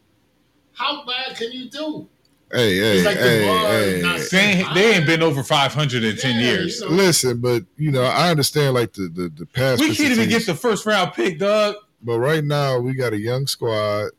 How 0.73 1.05
bad 1.05 1.35
can 1.37 1.51
you 1.51 1.69
do? 1.69 2.07
Hey, 2.51 2.77
hey, 2.77 2.97
It's 2.97 3.05
like 3.05 3.17
the 3.17 3.23
hey, 3.23 3.45
bar 3.47 3.67
hey. 3.67 4.27
They 4.31 4.37
ain't, 4.61 4.73
they 4.75 4.95
ain't 4.95 5.05
been 5.05 5.23
over 5.23 5.43
500 5.43 6.03
in 6.03 6.15
10 6.15 6.35
Yeah, 6.35 6.41
years. 6.41 6.79
you 6.79 6.89
know. 6.89 6.95
Listen, 6.95 7.41
but 7.41 7.63
you 7.75 7.91
know, 7.91 8.03
I 8.03 8.29
understand 8.29 8.75
like 8.75 8.93
the 8.93 9.09
the, 9.09 9.29
the 9.29 9.45
past. 9.45 9.81
We 9.81 9.95
can't 9.95 10.11
even 10.11 10.29
get 10.29 10.45
the 10.45 10.55
first 10.55 10.85
round 10.85 11.13
pick, 11.13 11.39
dog. 11.39 11.75
But 12.01 12.19
right 12.19 12.43
now, 12.43 12.79
we 12.79 12.93
got 12.93 13.13
a 13.13 13.17
young 13.19 13.47
squad. 13.47 14.11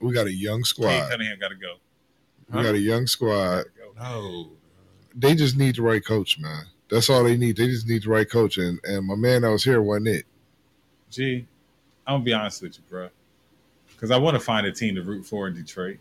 We 0.00 0.12
got 0.12 0.26
a 0.26 0.32
young 0.32 0.60
Cade 0.60 0.66
squad. 0.66 1.10
Cunningham 1.10 1.38
got 1.38 1.48
to 1.48 1.54
go. 1.56 1.74
We 2.52 2.62
got 2.62 2.74
a 2.74 2.78
young 2.78 3.06
squad. 3.06 3.64
No. 3.98 4.50
They 5.14 5.34
just 5.34 5.56
need 5.56 5.76
the 5.76 5.82
right 5.82 6.04
coach, 6.04 6.38
man. 6.38 6.64
That's 6.90 7.08
all 7.08 7.24
they 7.24 7.36
need. 7.36 7.56
They 7.56 7.66
just 7.68 7.86
need 7.86 8.02
the 8.02 8.10
right 8.10 8.28
coach. 8.28 8.58
And 8.58 8.80
and 8.84 9.06
my 9.06 9.14
man 9.14 9.42
that 9.42 9.50
was 9.50 9.64
here 9.64 9.80
wasn't 9.82 10.08
it. 10.08 10.26
Gee, 11.10 11.46
I'm 12.06 12.14
gonna 12.14 12.24
be 12.24 12.32
honest 12.32 12.62
with 12.62 12.76
you, 12.78 12.84
bro. 12.88 13.08
Because 13.92 14.10
I 14.10 14.16
want 14.16 14.34
to 14.34 14.40
find 14.40 14.66
a 14.66 14.72
team 14.72 14.96
to 14.96 15.02
root 15.02 15.24
for 15.24 15.46
in 15.46 15.54
Detroit. 15.54 15.98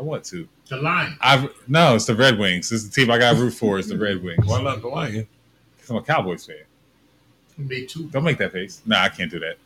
I 0.00 0.02
want 0.02 0.24
to. 0.26 0.48
The 0.68 0.78
line. 0.78 1.14
I've 1.20 1.50
no, 1.68 1.94
it's 1.94 2.06
the 2.06 2.14
Red 2.14 2.38
Wings. 2.38 2.70
This 2.70 2.82
is 2.82 2.88
the 2.88 2.94
team 3.02 3.10
I 3.10 3.18
got 3.18 3.36
root 3.36 3.50
for. 3.50 3.78
Is 3.78 3.88
the 3.88 3.98
Red 3.98 4.22
Wings. 4.22 4.46
Why 4.46 4.62
not 4.62 4.80
the 4.80 4.88
Lions? 4.88 5.26
'Cause 5.78 5.90
I'm 5.90 5.96
a 5.96 6.02
Cowboys 6.02 6.46
fan. 6.46 6.56
Me 7.58 7.84
too. 7.84 8.04
Don't 8.08 8.24
make 8.24 8.38
that 8.38 8.52
face. 8.52 8.80
No, 8.86 8.96
I 8.96 9.10
can't 9.10 9.30
do 9.30 9.40
that. 9.40 9.58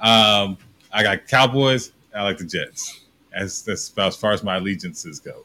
Um, 0.00 0.56
I 0.90 1.02
got 1.02 1.28
Cowboys. 1.28 1.92
I 2.14 2.22
like 2.22 2.38
the 2.38 2.44
Jets. 2.44 3.00
As 3.34 3.62
that's 3.62 3.90
about 3.90 4.08
as 4.08 4.16
far 4.16 4.32
as 4.32 4.42
my 4.42 4.56
allegiances 4.56 5.20
go. 5.20 5.44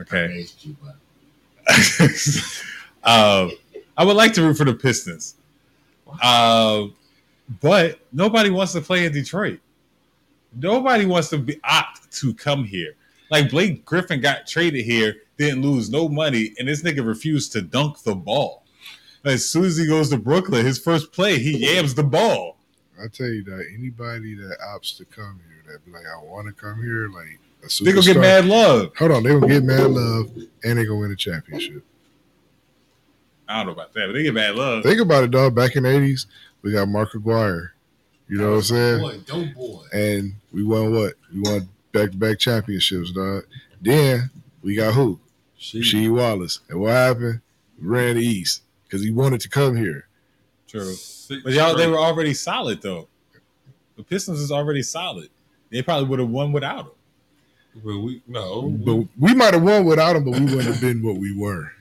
Okay. 0.00 0.24
Amazed 0.24 0.64
you, 0.64 0.76
um, 3.04 3.52
I 3.96 4.04
would 4.04 4.16
like 4.16 4.32
to 4.34 4.42
root 4.42 4.56
for 4.56 4.64
the 4.64 4.72
Pistons, 4.74 5.34
um, 6.22 6.94
but 7.60 8.00
nobody 8.12 8.48
wants 8.50 8.72
to 8.72 8.80
play 8.80 9.04
in 9.06 9.12
Detroit. 9.12 9.60
Nobody 10.54 11.04
wants 11.04 11.28
to 11.28 11.38
be 11.38 11.60
opt 11.62 12.10
to 12.20 12.32
come 12.34 12.64
here. 12.64 12.94
Like 13.30 13.50
Blake 13.50 13.84
Griffin 13.84 14.20
got 14.20 14.46
traded 14.46 14.84
here, 14.84 15.16
didn't 15.36 15.62
lose 15.62 15.90
no 15.90 16.08
money, 16.08 16.54
and 16.58 16.68
this 16.68 16.82
nigga 16.82 17.06
refused 17.06 17.52
to 17.52 17.62
dunk 17.62 18.02
the 18.02 18.14
ball. 18.14 18.64
As 19.24 19.48
soon 19.48 19.64
as 19.64 19.76
he 19.76 19.86
goes 19.86 20.10
to 20.10 20.16
Brooklyn, 20.16 20.64
his 20.64 20.78
first 20.78 21.12
play, 21.12 21.38
he 21.38 21.58
yams 21.58 21.94
the 21.94 22.04
ball. 22.04 22.56
I 23.02 23.08
tell 23.08 23.26
you 23.26 23.44
that 23.44 23.66
anybody 23.76 24.34
that 24.34 24.58
opts 24.60 24.96
to 24.96 25.04
come 25.04 25.40
here, 25.46 25.72
that 25.72 25.84
be 25.84 25.92
like, 25.92 26.04
I 26.06 26.22
want 26.24 26.48
to 26.48 26.52
come 26.52 26.82
here, 26.82 27.08
like 27.08 27.38
a 27.62 27.84
They 27.84 27.92
gonna 27.92 28.06
get 28.06 28.16
mad 28.16 28.46
love. 28.46 28.92
Hold 28.96 29.10
on, 29.12 29.22
they 29.22 29.30
gonna 29.30 29.46
get 29.46 29.64
mad 29.64 29.90
love 29.90 30.30
and 30.64 30.78
they 30.78 30.84
gonna 30.84 31.00
win 31.00 31.12
a 31.12 31.16
championship. 31.16 31.84
I 33.48 33.58
don't 33.58 33.66
know 33.66 33.72
about 33.72 33.94
that, 33.94 34.06
but 34.06 34.12
they 34.12 34.22
get 34.22 34.34
bad 34.34 34.54
love. 34.54 34.82
Think 34.82 35.00
about 35.00 35.24
it, 35.24 35.30
dog. 35.30 35.54
Back 35.54 35.76
in 35.76 35.84
the 35.84 35.90
eighties, 35.90 36.26
we 36.62 36.72
got 36.72 36.88
Mark 36.88 37.14
Aguirre. 37.14 37.72
You 38.28 38.38
know 38.38 38.50
what 38.50 38.56
I'm 38.56 38.62
saying? 38.62 39.00
Boy, 39.00 39.18
dope 39.26 39.54
boy. 39.54 39.84
And 39.92 40.34
we 40.52 40.62
won 40.62 40.92
what? 40.92 41.14
We 41.32 41.40
won 41.40 41.68
back 41.92 42.10
to 42.10 42.16
back 42.16 42.38
championships, 42.38 43.12
dog. 43.12 43.44
Then 43.80 44.30
we 44.62 44.74
got 44.74 44.94
who? 44.94 45.20
She, 45.56 45.80
Rasheed 45.80 46.14
Wallace. 46.14 46.60
And 46.68 46.80
what 46.80 46.92
happened? 46.92 47.40
Ran 47.80 48.16
the 48.16 48.24
East 48.24 48.62
because 48.84 49.02
he 49.02 49.10
wanted 49.10 49.40
to 49.42 49.48
come 49.48 49.76
here. 49.76 50.08
True. 50.66 50.92
six 50.94 51.42
But 51.42 51.52
y'all, 51.52 51.76
they 51.76 51.86
were 51.86 51.98
already 51.98 52.34
solid 52.34 52.82
though. 52.82 53.08
The 53.96 54.02
Pistons 54.02 54.40
is 54.40 54.52
already 54.52 54.82
solid. 54.82 55.28
They 55.70 55.82
probably 55.82 56.08
would 56.08 56.18
have 56.18 56.28
won 56.28 56.52
without 56.52 56.86
him. 56.86 57.82
Well, 57.84 58.02
we 58.02 58.22
no, 58.26 58.70
But 58.70 59.08
we 59.18 59.34
might 59.34 59.54
have 59.54 59.62
won 59.62 59.84
without 59.84 60.16
him, 60.16 60.24
but 60.24 60.32
we 60.32 60.44
wouldn't 60.44 60.64
have 60.64 60.80
been 60.80 61.02
what 61.02 61.16
we 61.16 61.36
were. 61.36 61.72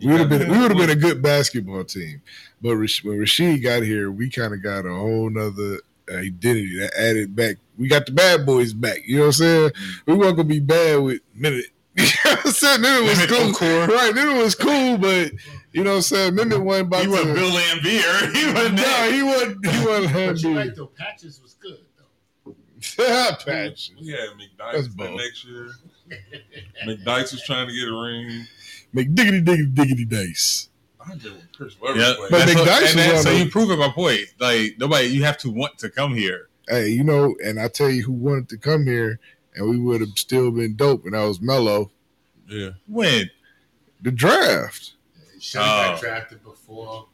We 0.00 0.08
would 0.08 0.20
have 0.20 0.28
been 0.28 0.50
we 0.50 0.58
would 0.58 0.70
have 0.70 0.78
been 0.78 0.90
a 0.90 1.00
good 1.00 1.22
basketball 1.22 1.84
team. 1.84 2.22
But 2.60 2.76
when 2.76 2.86
Rasheed 2.86 3.62
got 3.62 3.82
here, 3.82 4.10
we 4.10 4.30
kind 4.30 4.52
of 4.52 4.62
got 4.62 4.86
a 4.86 4.94
whole 4.94 5.30
nother 5.30 5.80
identity 6.08 6.78
that 6.78 6.92
added 6.98 7.34
back. 7.34 7.56
We 7.78 7.88
got 7.88 8.06
the 8.06 8.12
bad 8.12 8.46
boys 8.46 8.72
back. 8.72 8.98
You 9.06 9.16
know 9.16 9.20
what 9.22 9.26
I'm 9.26 9.32
saying? 9.32 9.70
We 10.06 10.14
weren't 10.14 10.36
gonna 10.36 10.48
be 10.48 10.60
bad 10.60 11.00
with 11.00 11.20
Minute. 11.34 11.66
You 11.96 12.02
know 12.24 12.30
what 12.36 12.46
I'm 12.46 12.52
saying? 12.52 12.80
Minute 12.80 13.02
was 13.04 13.26
cool. 13.26 13.52
Okur. 13.52 13.88
Right, 13.88 14.14
Minute 14.14 14.36
was 14.42 14.54
cool, 14.56 14.98
but 14.98 15.32
you 15.72 15.84
know 15.84 15.90
what 15.90 15.96
I'm 15.96 16.02
saying? 16.02 16.34
Minute 16.34 16.60
wasn't 16.60 16.88
about 16.88 17.02
He 17.02 17.08
wasn't 17.08 17.28
to 17.28 17.34
Bill 17.34 17.50
Laimbeer. 17.50 18.34
He 18.34 18.52
wasn't 18.52 18.74
No, 18.76 18.82
that. 18.82 19.10
he 19.12 19.22
wasn't 19.22 19.66
he 19.66 19.86
wasn't 19.86 20.12
But 20.12 20.42
you 20.42 20.48
happy. 20.54 20.54
right 20.68 20.76
though, 20.76 20.86
Patches 20.86 21.40
was 21.42 21.54
good 21.54 21.78
though. 22.44 22.54
Patch. 23.46 23.92
We 24.00 24.08
had 24.08 24.30
McDyess 24.30 24.72
That's 24.72 24.94
the 24.94 25.10
next 25.10 25.44
year. 25.44 25.70
McDyess 26.86 27.32
was 27.32 27.42
trying 27.44 27.68
to 27.68 27.74
get 27.74 27.88
a 27.88 27.94
ring. 27.94 28.46
McDiggity 28.94 29.44
diggity 29.44 29.66
diggity 29.66 30.04
dice. 30.04 30.68
I 31.06 31.14
did 31.14 31.24
with 31.32 31.52
Chris 31.56 31.80
Webber 31.80 31.98
Yeah. 31.98 32.14
But 32.18 32.30
that's 32.30 32.54
what- 32.54 32.68
and 32.68 32.68
was 32.68 32.94
that- 32.94 33.22
so 33.22 33.32
of- 33.32 33.38
you 33.38 33.50
proving 33.50 33.78
my 33.78 33.88
point. 33.88 34.26
Like 34.38 34.76
nobody, 34.78 35.08
you 35.08 35.24
have 35.24 35.38
to 35.38 35.50
want 35.50 35.78
to 35.78 35.90
come 35.90 36.14
here. 36.14 36.48
Hey, 36.68 36.88
you 36.88 37.04
know, 37.04 37.34
and 37.44 37.60
I 37.60 37.68
tell 37.68 37.90
you 37.90 38.02
who 38.04 38.12
wanted 38.12 38.48
to 38.50 38.56
come 38.58 38.86
here 38.86 39.18
and 39.54 39.68
we 39.68 39.78
would 39.78 40.00
have 40.00 40.16
still 40.16 40.50
been 40.50 40.74
dope, 40.76 41.04
and 41.04 41.14
I 41.16 41.24
was 41.26 41.40
mellow. 41.40 41.90
yeah. 42.48 42.70
When 42.86 43.30
The 44.02 44.10
draft. 44.10 44.92
Should 45.40 45.60
have 45.60 45.88
Oh. 45.88 45.92
got 45.92 46.00
drafted 46.00 46.42
before. 46.44 47.06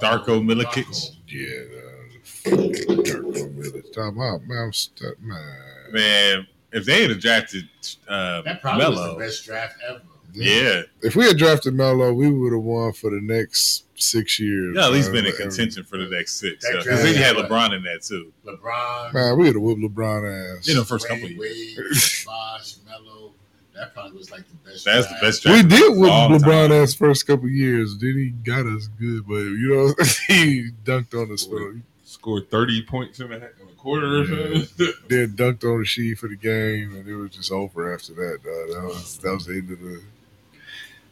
Darko 0.00 0.38
um, 0.38 0.46
Milicic. 0.48 1.16
Yeah, 1.26 1.64
uh, 1.76 2.56
Darko 2.56 3.54
Milicic. 3.56 3.92
Time 3.92 4.20
out, 4.20 4.42
man. 4.46 4.58
I'm 4.66 4.72
stu- 4.72 5.16
man. 5.20 5.92
man, 5.92 6.46
if 6.72 6.84
they 6.84 7.08
had 7.08 7.18
drafted 7.18 7.68
uh, 8.08 8.42
That 8.42 8.60
probably 8.62 8.86
was 8.86 9.14
the 9.14 9.18
best 9.18 9.44
draft 9.44 9.76
ever. 9.88 10.02
yeah, 10.32 10.82
If 11.02 11.16
we 11.16 11.24
had 11.26 11.36
drafted 11.36 11.74
Melo, 11.74 12.12
we 12.12 12.30
would 12.30 12.52
have 12.52 12.62
won 12.62 12.92
for 12.92 13.10
the 13.10 13.20
next 13.20 13.84
six 14.00 14.38
years. 14.40 14.74
yeah, 14.76 14.86
at 14.86 14.92
least 14.92 15.12
man. 15.12 15.24
been 15.24 15.32
in 15.32 15.36
contention 15.38 15.84
for 15.84 15.96
the 15.98 16.06
next 16.08 16.40
six. 16.40 16.64
That 16.64 16.70
Because 16.72 16.84
draft- 16.84 17.02
then 17.02 17.14
you 17.14 17.22
had. 17.22 17.36
LeBron 17.36 17.76
in 17.76 17.82
that 17.84 18.02
too. 18.02 18.32
LeBron, 18.46 19.12
Man, 19.14 19.36
we 19.38 19.44
would 19.44 19.54
have 19.54 19.62
whooped 19.62 19.82
LeBron 19.82 20.58
ass. 20.58 20.66
You 20.68 20.74
know, 20.74 20.84
first 20.84 21.08
Wade, 21.10 21.20
couple 21.20 21.34
of 21.44 21.46
years. 21.46 22.24
Bosh, 22.24 22.74
Melo. 22.86 23.32
That 23.74 23.94
probably 23.94 24.18
was 24.18 24.30
like 24.32 24.42
the 24.48 24.70
best. 24.70 24.84
That's 24.84 25.06
the 25.06 25.10
draft. 25.20 25.22
best 25.22 25.44
we 25.46 25.62
did 25.62 25.96
whoop 25.96 26.10
LeBron 26.10 26.68
time. 26.68 26.72
ass 26.72 26.94
first 26.94 27.26
couple 27.26 27.44
of 27.46 27.52
years. 27.52 27.96
Then 27.98 28.14
he 28.16 28.30
got 28.30 28.66
us 28.66 28.88
good, 28.98 29.26
but 29.26 29.34
you 29.36 29.68
know 29.74 29.94
he 30.28 30.70
dunked 30.84 31.14
on 31.14 31.32
us 31.32 31.44
for 31.44 31.76
Scored 32.04 32.50
30 32.50 32.82
points 32.86 33.20
in 33.20 33.30
a, 33.32 33.36
in 33.36 33.42
a 33.42 33.72
quarter 33.76 34.24
Yeah. 34.24 34.62
then 35.08 35.34
dunked 35.36 35.62
on 35.62 35.84
Rasheed 35.84 36.18
for 36.18 36.26
the 36.28 36.36
game, 36.36 36.96
and 36.96 37.06
it 37.06 37.14
was 37.14 37.30
just 37.30 37.52
over 37.52 37.94
after 37.94 38.14
that. 38.14 38.38
Dog. 38.42 38.68
That 38.74 38.82
was 38.84 39.18
that 39.18 39.32
was 39.34 39.46
the 39.46 39.52
end 39.58 39.70
of 39.70 39.78
the 39.80 40.02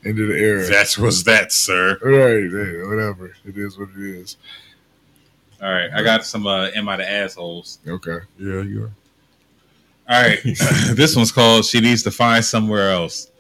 end 0.07 0.21
of 0.21 0.29
the 0.29 0.39
era. 0.39 0.67
That 0.67 0.97
was 0.99 1.25
that, 1.25 1.53
sir. 1.53 1.99
All 2.03 2.11
right, 2.11 2.51
hey, 2.51 2.83
whatever. 2.87 3.35
It 3.45 3.57
is 3.57 3.79
what 3.79 3.89
it 3.91 4.03
is. 4.03 4.37
All 5.63 5.71
right, 5.71 5.91
I 5.95 6.03
got 6.03 6.25
some 6.25 6.47
uh, 6.47 6.69
"Am 6.75 6.89
I 6.89 6.97
the 6.97 7.11
assholes?" 7.11 7.79
Okay. 7.87 8.19
yeah, 8.39 8.63
you 8.63 8.85
are. 8.85 8.93
All 10.09 10.23
right, 10.23 10.39
this 10.93 11.17
one's 11.17 11.33
called 11.33 11.65
"She 11.65 11.81
Needs 11.81 12.03
to 12.05 12.11
Find 12.11 12.45
Somewhere 12.45 12.91
Else." 12.91 13.31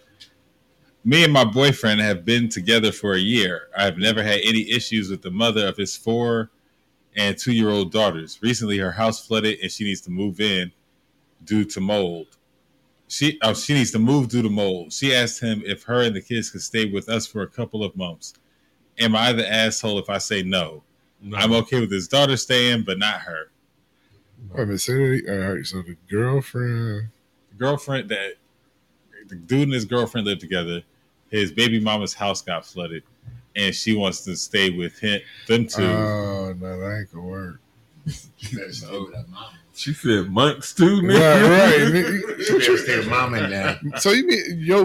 Me 1.04 1.22
and 1.22 1.32
my 1.32 1.44
boyfriend 1.44 2.00
have 2.00 2.24
been 2.24 2.48
together 2.48 2.90
for 2.90 3.14
a 3.14 3.18
year. 3.18 3.68
I 3.78 3.84
have 3.84 3.96
never 3.96 4.24
had 4.24 4.40
any 4.42 4.68
issues 4.68 5.08
with 5.08 5.22
the 5.22 5.30
mother 5.30 5.68
of 5.68 5.76
his 5.76 5.96
four 5.96 6.50
and 7.16 7.38
two 7.38 7.52
year 7.52 7.70
old 7.70 7.92
daughters. 7.92 8.40
Recently, 8.42 8.78
her 8.78 8.90
house 8.90 9.24
flooded 9.24 9.60
and 9.60 9.70
she 9.70 9.84
needs 9.84 10.00
to 10.02 10.10
move 10.10 10.40
in 10.40 10.72
due 11.44 11.64
to 11.64 11.80
mold. 11.80 12.36
She 13.08 13.38
oh, 13.42 13.54
she 13.54 13.74
needs 13.74 13.92
to 13.92 13.98
move 13.98 14.28
due 14.28 14.42
to 14.42 14.50
mold. 14.50 14.92
She 14.92 15.14
asked 15.14 15.40
him 15.40 15.62
if 15.64 15.84
her 15.84 16.02
and 16.02 16.14
the 16.14 16.20
kids 16.20 16.50
could 16.50 16.62
stay 16.62 16.86
with 16.86 17.08
us 17.08 17.26
for 17.26 17.42
a 17.42 17.46
couple 17.46 17.84
of 17.84 17.96
months. 17.96 18.34
Am 18.98 19.14
I 19.14 19.32
the 19.32 19.50
asshole 19.50 19.98
if 19.98 20.10
I 20.10 20.18
say 20.18 20.42
no? 20.42 20.82
No, 21.20 21.36
I'm 21.36 21.52
okay 21.52 21.80
with 21.80 21.90
his 21.90 22.08
daughter 22.08 22.36
staying, 22.36 22.82
but 22.82 22.98
not 22.98 23.20
her. 23.20 23.50
Wait 24.50 24.62
a 24.62 24.66
minute. 24.66 24.80
Say 24.80 24.94
that. 24.94 25.44
All 25.46 25.54
right. 25.54 25.66
So 25.66 25.82
the 25.82 25.96
girlfriend. 26.08 27.08
The 27.50 27.56
girlfriend 27.56 28.08
that 28.10 28.34
the 29.28 29.36
dude 29.36 29.62
and 29.62 29.72
his 29.72 29.84
girlfriend 29.84 30.26
live 30.26 30.38
together. 30.38 30.82
His 31.30 31.52
baby 31.52 31.80
mama's 31.80 32.14
house 32.14 32.40
got 32.40 32.64
flooded, 32.64 33.02
and 33.56 33.74
she 33.74 33.96
wants 33.96 34.22
to 34.24 34.36
stay 34.36 34.70
with 34.70 34.98
him, 34.98 35.20
them 35.48 35.66
two. 35.66 35.82
Oh 35.82 36.54
no, 36.58 36.80
that 36.80 36.98
ain't 36.98 37.12
gonna 37.12 37.26
work. 37.26 37.60
You 38.38 38.72
better 39.76 39.94
stay 39.94 40.16
with 40.16 40.26
that 40.26 40.30
mom. 40.30 40.52
She 40.54 40.58
said 40.58 40.58
months 40.60 40.72
too, 40.74 41.00
Right, 41.02 41.16
nigga. 41.16 42.28
right. 42.28 42.38
You 42.48 42.58
better 42.58 42.76
stay 42.78 42.96
with 42.98 43.08
mom 43.08 43.34
and 43.34 43.50
dad. 43.50 43.80
so 44.00 44.10
you 44.10 44.26
mean 44.26 44.40
yo? 44.60 44.84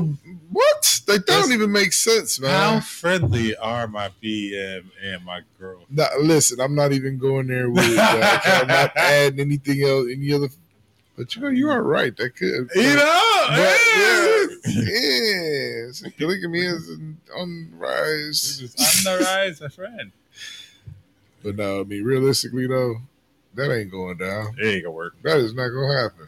What? 0.51 1.01
Like, 1.07 1.17
that 1.19 1.27
That's- 1.27 1.45
don't 1.45 1.53
even 1.53 1.71
make 1.71 1.93
sense, 1.93 2.39
man. 2.39 2.51
How 2.51 2.79
friendly 2.81 3.55
are 3.57 3.87
my 3.87 4.09
BM 4.23 4.83
and 5.03 5.23
my 5.25 5.41
girl? 5.59 5.81
Nah, 5.89 6.07
listen, 6.19 6.59
I'm 6.61 6.75
not 6.75 6.91
even 6.93 7.17
going 7.17 7.47
there 7.47 7.69
with 7.69 7.83
it. 7.85 7.97
I'm 7.99 8.67
not 8.67 8.91
adding 8.97 9.39
anything 9.39 9.81
else, 9.83 10.07
any 10.11 10.31
other. 10.33 10.49
But 11.17 11.35
you 11.35 11.41
know, 11.41 11.49
you 11.49 11.69
are 11.69 11.81
right. 11.83 12.15
That 12.17 12.35
could. 12.35 12.69
You 12.75 12.95
know, 12.95 13.45
But, 13.49 13.79
yeah. 13.95 14.45
yeah, 14.65 15.85
yes. 15.87 16.03
Polygamy 16.17 16.61
is 16.61 16.89
on 17.35 17.71
the 17.71 17.77
rise. 17.77 18.61
On 18.61 19.03
the 19.19 19.23
rise, 19.25 19.61
my 19.61 19.67
friend. 19.69 20.11
But 21.43 21.55
no, 21.57 21.81
I 21.81 21.83
mean, 21.83 22.03
realistically 22.03 22.67
though, 22.67 22.97
that 23.55 23.71
ain't 23.71 23.91
going 23.91 24.17
down. 24.17 24.55
It 24.59 24.65
ain't 24.67 24.83
gonna 24.83 24.95
work. 24.95 25.15
That 25.23 25.37
is 25.37 25.53
not 25.53 25.69
gonna 25.69 26.01
happen. 26.01 26.27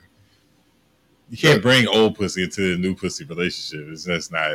You 1.30 1.38
can't 1.38 1.62
bring 1.62 1.88
old 1.88 2.16
pussy 2.16 2.44
into 2.44 2.74
a 2.74 2.78
new 2.78 2.96
pussy 2.96 3.26
relationship. 3.26 3.88
It's 3.92 4.04
that's 4.04 4.30
not. 4.32 4.50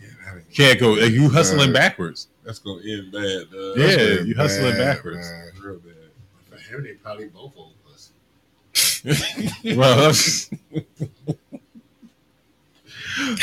Yeah, 0.00 0.08
that 0.24 0.36
You 0.36 0.42
can't 0.54 0.80
go. 0.80 0.92
Like, 0.92 1.12
you 1.12 1.28
hustling 1.28 1.68
Right. 1.72 1.74
backwards. 1.74 2.28
That's 2.44 2.58
gonna 2.58 2.82
end 2.88 3.12
bad. 3.12 3.50
dog. 3.52 3.76
Yeah, 3.76 4.20
you 4.22 4.34
hustling 4.34 4.72
bad, 4.72 4.96
backwards. 4.96 5.28
man. 5.30 5.50
real 5.62 5.78
bad. 5.78 5.94
For 6.50 6.56
him, 6.56 6.82
they 6.84 6.94
probably 6.94 7.26
both 7.28 7.52
old 7.56 7.74
pussy. 7.84 8.14
well, 9.76 10.12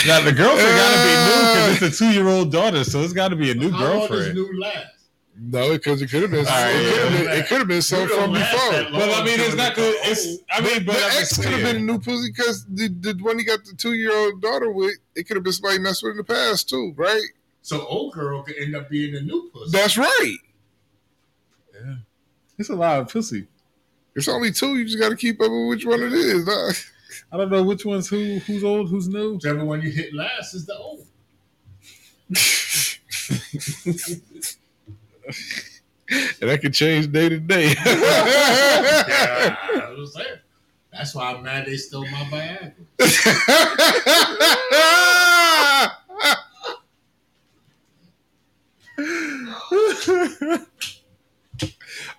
now 0.08 0.22
the 0.22 0.32
girlfriend 0.34 0.76
got 0.76 0.92
to 0.96 1.04
be 1.06 1.14
new 1.26 1.78
because 1.78 1.82
it's 1.84 2.02
a 2.02 2.06
two-year-old 2.06 2.52
daughter, 2.52 2.84
so 2.84 3.02
it's 3.02 3.14
got 3.14 3.28
to 3.30 3.36
be 3.36 3.52
a 3.52 3.54
new 3.54 3.70
How 3.72 3.84
long 3.84 4.00
does 4.00 4.10
girlfriend. 4.10 4.36
new 4.36 4.60
last? 4.60 4.88
No, 5.42 5.72
because 5.72 6.02
it 6.02 6.10
could 6.10 6.24
have 6.24 6.32
been. 6.32 6.46
All 6.46 6.52
right, 6.52 6.76
it 6.76 6.94
could 6.94 7.04
have 7.04 7.14
yeah. 7.14 7.20
been, 7.20 7.40
it 7.40 7.48
could 7.48 7.58
have 7.60 7.68
been 7.68 7.76
You 7.78 7.82
some 7.82 8.08
from 8.10 8.34
before. 8.34 8.72
that 8.72 8.92
long. 8.92 9.00
Well, 9.02 9.22
I 9.22 9.26
mean, 9.26 9.40
it's 9.40 9.56
not 9.56 9.76
the. 9.76 9.94
It's. 10.04 10.38
I 10.52 10.62
mean, 10.62 10.86
but 10.86 10.96
the 10.98 11.06
I'm 11.06 11.22
ex 11.22 11.38
could 11.38 11.52
have 11.54 11.62
been 11.62 11.76
a 11.78 11.80
new 11.80 12.00
pussy 12.00 12.32
because 12.32 12.66
the, 12.66 12.90
the 12.90 13.14
one 13.22 13.40
he 13.40 13.46
got 13.46 13.64
the 13.64 13.74
two 13.74 13.94
year 13.94 14.12
old 14.14 14.42
daughter 14.42 14.72
with, 14.72 14.96
it 15.16 15.28
could 15.28 15.38
have 15.38 15.44
been 15.44 15.54
somebody 15.54 15.80
messed 15.80 16.04
with 16.04 16.12
in 16.12 16.18
the 16.18 16.24
past 16.24 16.68
too, 16.68 16.94
right? 16.98 17.22
So 17.62 17.86
old 17.86 18.14
girl 18.14 18.44
could 18.44 18.58
end 18.58 18.76
up 18.76 18.90
being 18.90 19.16
a 19.16 19.22
new 19.22 19.50
pussy. 19.54 19.78
That's 19.78 19.98
right. 19.98 20.38
Yeah. 21.74 21.96
It's 22.58 22.70
a 22.70 22.76
lot 22.76 23.00
of 23.00 23.10
pussy. 23.10 23.48
It's 24.16 24.28
only 24.28 24.52
two. 24.52 24.78
You 24.78 24.86
just 24.86 25.00
got 25.00 25.10
to 25.10 25.16
keep 25.16 25.40
up 25.40 25.52
with 25.52 25.70
which 25.70 25.86
one 25.86 26.02
it 26.02 26.12
is. 26.12 26.46
dog. 26.46 26.74
I 27.32 27.38
don't 27.38 27.52
know 27.52 27.64
which 27.64 27.86
one's 27.86 28.10
who. 28.10 28.40
Who's 28.40 28.64
old? 28.64 28.90
Who's 28.90 29.08
new? 29.08 29.36
Whichever 29.36 29.64
one 29.64 29.82
you 29.82 29.92
hit 29.92 30.14
last 30.14 30.54
is 30.54 30.66
the 30.66 30.76
old. 30.76 31.06
and 36.10 36.50
that 36.50 36.62
could 36.62 36.74
change 36.74 37.12
day 37.12 37.30
to 37.30 37.40
day. 37.40 37.76
yeah, 37.86 39.56
I 39.66 39.96
was 39.98 40.14
there. 40.14 40.42
That's 40.92 41.16
why 41.16 41.34
I'm 41.34 41.44
mad 41.44 41.66
they 41.66 41.78
stole 41.78 42.06
my 42.08 42.74
Viagra. 43.00 43.00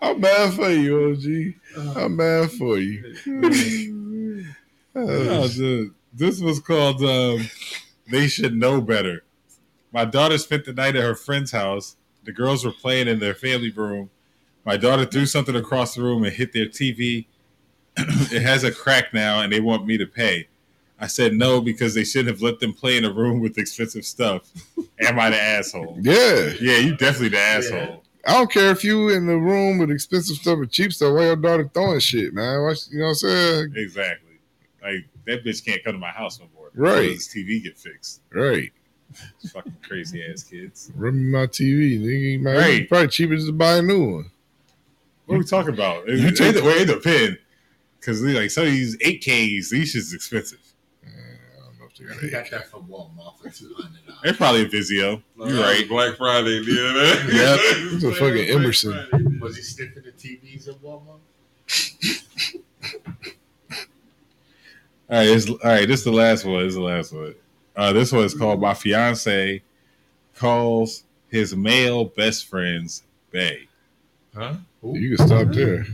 I'm 0.03 0.21
mad 0.21 0.55
for 0.55 0.71
you, 0.71 1.11
OG. 1.11 1.97
I'm 1.97 2.17
mad 2.17 2.51
for 2.53 2.79
you. 2.79 3.15
Oh, 4.95 5.49
dude. 5.49 5.95
This 6.13 6.41
was 6.41 6.59
called 6.59 7.03
um, 7.03 7.49
They 8.11 8.27
Should 8.27 8.55
Know 8.55 8.81
Better. 8.81 9.23
My 9.93 10.05
daughter 10.05 10.39
spent 10.39 10.65
the 10.65 10.73
night 10.73 10.97
at 10.97 11.03
her 11.03 11.15
friend's 11.15 11.53
house. 11.53 11.97
The 12.25 12.33
girls 12.33 12.65
were 12.65 12.73
playing 12.73 13.09
in 13.09 13.19
their 13.19 13.35
family 13.35 13.71
room. 13.71 14.11
My 14.65 14.77
daughter 14.77 15.07
threw 15.07 15.27
something 15.27 15.57
across 15.57 15.95
the 15.95 16.03
room 16.03 16.25
and 16.25 16.33
hit 16.33 16.53
their 16.53 16.67
TV. 16.67 17.27
it 17.97 18.43
has 18.43 18.65
a 18.65 18.73
crack 18.73 19.15
now, 19.15 19.41
and 19.41 19.53
they 19.53 19.61
want 19.61 19.87
me 19.87 19.97
to 19.99 20.07
pay. 20.07 20.49
I 20.99 21.07
said 21.07 21.33
no 21.33 21.63
because 21.63 21.95
they 21.95 22.05
shouldn't 22.05 22.29
have 22.29 22.43
let 22.43 22.61
them 22.61 22.75
play 22.75 22.99
in 22.99 23.07
a 23.07 23.13
room 23.13 23.41
with 23.41 23.57
expensive 23.57 24.05
stuff. 24.05 24.51
Am 25.01 25.19
I 25.19 25.31
the 25.31 25.41
asshole? 25.41 25.97
Yeah. 26.01 26.53
Yeah, 26.61 26.77
you 26.77 26.97
definitely 26.97 27.31
the 27.31 27.39
asshole. 27.39 28.05
I 28.27 28.35
don't 28.35 28.51
care 28.53 28.71
if 28.71 28.85
you 28.85 29.09
in 29.09 29.27
the 29.27 29.37
room 29.37 29.79
with 29.79 29.91
expensive 29.91 30.37
stuff 30.37 30.59
or 30.59 30.67
cheap 30.67 30.93
stuff. 30.93 31.15
Why 31.15 31.27
your 31.27 31.37
daughter 31.37 31.71
throwing 31.73 32.01
shit, 32.01 32.35
man? 32.35 32.63
Watch, 32.63 32.89
you 32.91 32.99
know 32.99 33.07
what 33.07 33.11
I'm 33.11 33.15
saying? 33.15 33.73
Exactly. 33.77 34.39
Like 34.83 35.09
that 35.27 35.43
bitch 35.43 35.65
can't 35.65 35.83
come 35.83 35.95
to 35.95 35.99
my 35.99 36.11
house 36.11 36.39
no 36.39 36.47
more. 36.55 36.71
Right. 36.75 37.13
His 37.13 37.29
TV 37.29 37.63
get 37.63 37.79
fixed. 37.79 38.21
Right. 38.31 38.73
Fucking 39.53 39.77
crazy 39.83 40.25
ass 40.25 40.43
kids. 40.45 40.91
Run 40.95 41.31
my 41.31 41.47
TV, 41.47 41.99
nigga. 42.01 42.41
Man, 42.41 42.57
Right. 42.57 42.81
it's 42.83 42.89
probably 42.89 43.09
cheaper 43.09 43.35
just 43.35 43.49
to 43.49 43.53
buy 43.53 43.77
a 43.79 43.83
new 43.83 44.05
one. 44.17 44.31
What 45.27 45.35
are 45.37 45.39
we 45.39 45.45
talking 45.45 45.75
about? 45.75 46.09
It, 46.09 46.19
You 46.21 46.31
take- 46.31 46.57
it, 46.57 46.63
well, 46.63 46.77
it 46.81 46.87
depends. 46.87 47.39
Because 47.99 48.23
like 48.23 48.51
some 48.51 48.65
of 48.67 48.71
these 48.73 48.97
8Ks, 48.99 49.71
these 49.71 49.91
shit's 49.91 50.13
expensive. 50.15 50.59
I 51.05 51.09
don't 51.09 51.79
know 52.09 52.15
if 52.15 52.21
they 52.23 52.31
got 52.31 52.45
got 52.45 52.51
that 52.53 52.71
from 52.71 52.85
Walmart 52.87 53.39
for 53.39 53.51
two 53.51 53.75
hundred 53.75 54.07
dollars. 54.07 54.21
They're 54.25 54.33
probably 54.35 54.63
a 54.63 54.69
Vizio. 54.69 55.23
You're 55.37 55.61
right. 55.63 55.87
Black 55.89 56.17
Friday, 56.17 56.63
yeah. 56.67 57.27
Yep. 57.31 57.61
It's 57.93 58.05
a 58.05 58.13
fucking 58.15 58.49
Emerson. 58.49 59.39
Was 59.41 59.57
he 59.57 59.63
sniffing 59.63 60.03
the 60.05 60.13
TVs 60.13 60.69
at 60.69 60.77
Walmart? 60.83 61.21
all 65.11 65.17
right, 65.19 65.49
all 65.51 65.59
right. 65.65 65.87
This 65.89 66.01
is 66.01 66.05
the 66.05 66.13
last 66.13 66.45
one. 66.45 66.61
This 66.63 66.69
is 66.71 66.75
the 66.77 66.81
last 66.81 67.13
one. 67.13 67.35
Uh, 67.81 67.95
this 67.95 68.13
one 68.13 68.25
is 68.25 68.35
called 68.35 68.61
"My 68.61 68.75
Fiance 68.75 69.63
Calls 70.35 71.05
His 71.29 71.57
Male 71.57 72.05
Best 72.05 72.47
Friends 72.47 73.05
Bay." 73.31 73.69
Huh? 74.35 74.57
You 74.83 75.17
can 75.17 75.27
stop 75.27 75.49
there. 75.49 75.87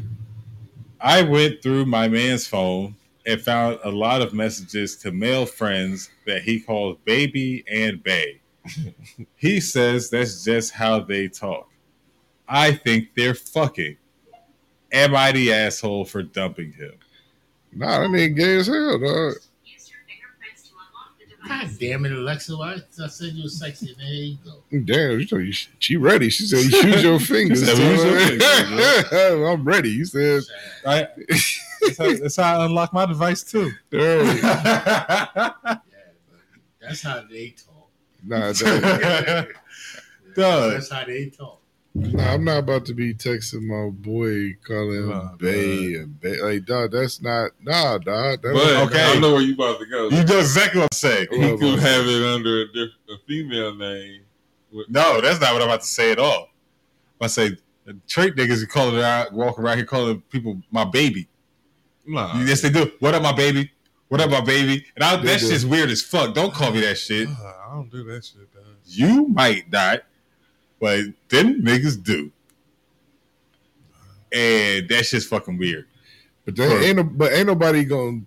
I 1.00 1.22
went 1.22 1.62
through 1.62 1.86
my 1.86 2.08
man's 2.08 2.44
phone 2.44 2.96
and 3.24 3.40
found 3.40 3.78
a 3.84 3.90
lot 3.92 4.20
of 4.20 4.34
messages 4.34 4.96
to 4.96 5.12
male 5.12 5.46
friends 5.46 6.10
that 6.26 6.42
he 6.42 6.58
calls 6.58 6.96
baby 7.04 7.64
and 7.70 8.02
bay. 8.02 8.40
he 9.36 9.60
says 9.60 10.10
that's 10.10 10.42
just 10.42 10.72
how 10.72 10.98
they 10.98 11.28
talk. 11.28 11.70
I 12.48 12.72
think 12.72 13.10
they're 13.16 13.34
fucking. 13.34 13.96
Am 14.90 15.14
I 15.14 15.30
the 15.30 15.52
asshole 15.52 16.06
for 16.06 16.24
dumping 16.24 16.72
him? 16.72 16.94
Nah, 17.72 18.00
that 18.00 18.10
nigga 18.10 18.36
gay 18.36 18.56
as 18.56 18.66
hell, 18.66 18.98
dog. 18.98 19.34
Use 19.64 19.88
your 19.88 20.00
fingerprints 20.08 20.68
to 20.68 20.74
unlock 20.74 21.16
the 21.20 21.26
God 21.48 21.70
damn 21.78 22.04
it, 22.06 22.12
Alexa! 22.12 22.54
I, 22.54 22.76
I 23.02 23.06
said 23.08 23.32
you 23.32 23.44
were 23.44 23.48
sexy, 23.48 23.90
and 23.90 23.98
there 23.98 24.06
you 24.08 24.38
go. 24.44 24.62
Damn, 24.70 25.20
you 25.20 25.26
know, 25.30 25.38
you, 25.38 25.52
she 25.78 25.96
ready. 25.96 26.28
She 26.30 26.44
said, 26.46 26.64
use 26.64 27.02
your 27.02 27.20
fingers." 27.32 27.64
said, 27.64 27.78
"Use 27.78 28.04
your 28.04 28.18
fingers, 28.18 29.12
I'm 29.50 29.64
ready. 29.64 29.90
You 29.90 30.04
said, 30.04 30.42
I, 30.86 31.08
that's, 31.80 31.98
how, 31.98 32.12
that's 32.14 32.36
how 32.36 32.60
I 32.60 32.64
unlock 32.64 32.92
my 32.92 33.06
device 33.06 33.42
too. 33.42 33.70
"Hey." 33.90 34.24
Yeah, 34.42 35.52
that's 36.80 37.02
how 37.02 37.22
they 37.30 37.50
talk. 37.50 37.90
Nah, 38.24 38.52
dog. 38.52 39.52
Dog. 40.34 40.72
That's 40.72 40.90
how 40.90 41.04
they 41.04 41.30
talk. 41.30 41.60
Nah, 41.96 42.32
I'm 42.34 42.44
not 42.44 42.58
about 42.58 42.84
to 42.86 42.94
be 42.94 43.14
texting 43.14 43.62
my 43.62 43.90
boy, 43.90 44.54
calling 44.66 44.94
him 45.04 45.08
Nah, 45.08 45.34
Bay 45.36 45.94
and 45.94 46.20
Bay. 46.20 46.40
Like, 46.40 46.64
dog, 46.64 46.92
that's 46.92 47.20
not. 47.22 47.52
Nah, 47.62 47.98
dog. 47.98 48.42
That 48.42 48.52
But 48.54 48.86
Okay. 48.88 49.16
I 49.16 49.18
know 49.18 49.32
where 49.32 49.42
you 49.42 49.54
about 49.54 49.78
to 49.80 49.86
go. 49.86 50.08
You 50.10 50.24
know 50.24 50.38
exactly 50.38 50.80
what 50.80 50.88
I'm 50.92 50.96
saying. 50.96 51.28
He 51.30 51.56
could 51.56 51.78
have 51.78 52.06
it 52.06 52.22
under 52.22 52.62
a, 52.62 52.72
diff- 52.72 52.90
a 53.08 53.14
female 53.26 53.74
name. 53.74 54.22
No, 54.88 55.20
that's 55.20 55.40
not 55.40 55.52
what 55.54 55.62
I'm 55.62 55.68
about 55.68 55.80
to 55.80 55.86
say 55.86 56.12
at 56.12 56.18
all. 56.18 56.48
I 57.20 57.28
say 57.28 57.56
trait 58.08 58.36
niggas 58.36 58.60
who 58.60 58.66
calling 58.66 59.02
out, 59.02 59.32
walking 59.32 59.64
around 59.64 59.78
here 59.78 59.86
calling 59.86 60.20
people 60.30 60.60
my 60.70 60.84
baby. 60.84 61.28
Nah. 62.06 62.38
Yes, 62.44 62.60
they 62.60 62.70
do. 62.70 62.92
What 63.00 63.14
up, 63.14 63.22
my 63.22 63.32
baby? 63.32 63.70
What 64.08 64.20
up, 64.20 64.30
my 64.30 64.40
baby? 64.40 64.84
And 64.94 65.02
I, 65.02 65.16
They 65.16 65.26
that 65.28 65.40
do. 65.40 65.48
shit's 65.48 65.64
weird 65.66 65.90
as 65.90 66.02
fuck. 66.02 66.34
Don't 66.34 66.52
call 66.52 66.70
me 66.72 66.80
that 66.82 66.96
shit. 66.98 67.28
Nah, 67.28 67.34
I 67.68 67.74
don't 67.74 67.90
do 67.90 68.04
that 68.04 68.24
shit, 68.24 68.52
dog. 68.52 68.64
You 68.84 69.26
might 69.28 69.70
not, 69.72 70.02
but 70.80 71.04
them 71.28 71.62
niggas 71.62 72.02
do. 72.02 72.30
And 74.32 74.88
that's 74.88 75.10
just 75.10 75.28
fucking 75.28 75.56
weird. 75.56 75.86
But 76.44 76.56
there 76.56 76.82
ain't 76.82 76.96
no, 76.96 77.04
but 77.04 77.32
ain't 77.32 77.46
nobody 77.46 77.84
gonna 77.84 78.22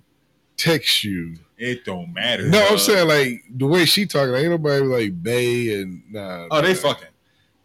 text 0.58 1.04
you. 1.04 1.36
It 1.58 1.84
don't 1.86 2.14
matter. 2.14 2.48
No, 2.48 2.66
I'm 2.68 2.78
saying 2.78 3.08
like 3.08 3.44
the 3.50 3.68
way 3.68 3.86
she 3.86 4.06
talking. 4.06 4.34
Ain't 4.34 4.50
nobody 4.50 4.86
like 4.86 5.24
Bay 5.24 5.82
and 5.82 6.02
nah. 6.10 6.48
Oh, 6.52 6.62
they 6.62 6.74
nah. 6.74 6.80
fucking. 6.80 7.08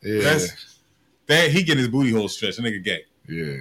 Yeah, 0.03 0.22
That's 0.22 0.78
that 1.26 1.51
he 1.51 1.62
getting 1.62 1.78
his 1.78 1.89
booty 1.89 2.11
hole 2.11 2.28
stretched. 2.28 2.59
A 2.59 2.62
nigga 2.62 2.82
gay. 2.82 3.05
yeah. 3.28 3.57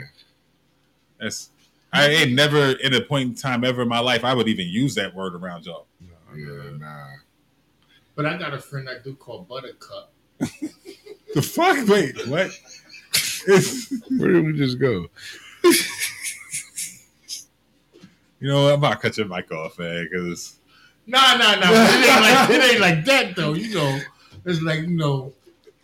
That's 1.19 1.49
I 1.93 2.07
ain't 2.07 2.33
never 2.33 2.71
in 2.71 2.93
a 2.93 3.01
point 3.01 3.29
in 3.29 3.35
time 3.35 3.63
ever 3.63 3.83
in 3.83 3.87
my 3.87 3.99
life 3.99 4.23
I 4.23 4.33
would 4.33 4.47
even 4.47 4.67
use 4.67 4.95
that 4.95 5.15
word 5.15 5.35
around 5.35 5.65
y'all. 5.65 5.85
Yeah, 6.35 6.77
nah. 6.77 7.07
But 8.15 8.25
I 8.25 8.37
got 8.37 8.53
a 8.53 8.59
friend 8.59 8.89
I 8.89 8.97
do 9.03 9.15
call 9.15 9.43
Buttercup. 9.43 10.11
The 11.33 11.41
fuck? 11.41 11.87
Wait, 11.87 12.27
what? 12.27 12.51
Where 14.17 14.31
did 14.31 14.45
we 14.45 14.53
just 14.53 14.79
go? 14.79 15.07
you 18.39 18.47
know 18.47 18.63
what? 18.63 18.73
I'm 18.73 18.79
about 18.79 18.93
to 18.93 18.97
cut 18.99 19.17
your 19.17 19.27
mic 19.27 19.51
off, 19.51 19.79
man, 19.79 20.07
because 20.11 20.57
Nah, 21.05 21.35
nah, 21.35 21.55
nah. 21.55 21.69
It 21.71 22.09
ain't 22.09 22.21
like 22.21 22.49
it 22.49 22.71
ain't 22.71 22.79
like 22.79 23.05
that 23.05 23.35
though. 23.35 23.53
You 23.53 23.75
know, 23.75 23.99
it's 24.45 24.61
like 24.61 24.81
you 24.81 24.95
know 24.95 25.33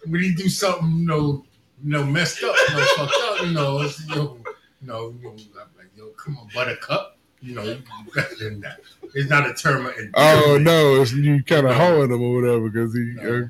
when 0.05 0.21
you 0.21 0.35
do 0.35 0.47
something, 0.47 0.99
you 0.99 1.05
know, 1.05 1.45
you 1.83 1.91
know, 1.91 2.03
messed 2.05 2.43
up, 2.43 2.55
you 2.69 2.75
know, 2.75 2.85
fucked 2.95 3.13
up. 3.23 3.41
You 3.41 3.51
know, 3.51 3.81
it's, 3.81 4.07
you 4.07 4.15
know, 4.15 4.37
you 4.81 4.87
know, 4.87 5.13
you 5.17 5.23
know, 5.23 5.31
I'm 5.31 5.69
like 5.77 5.91
yo, 5.95 6.07
come 6.11 6.37
on, 6.37 6.47
Buttercup. 6.53 7.17
You 7.41 7.55
know, 7.55 7.77
better 8.15 8.35
than 8.35 8.59
that. 8.61 8.81
It's 9.13 9.29
not 9.29 9.49
a 9.49 9.53
term 9.53 9.85
of 9.85 9.93
oh, 9.95 9.99
endearment. 9.99 10.13
Oh 10.15 10.57
no, 10.57 11.01
it's 11.01 11.13
you 11.13 11.43
kind 11.43 11.67
of 11.67 11.75
hoeing 11.75 12.11
him 12.11 12.21
or 12.21 12.41
whatever 12.41 12.69
because 12.69 12.93
he. 12.93 13.13
No. 13.15 13.43
Uh, 13.43 13.47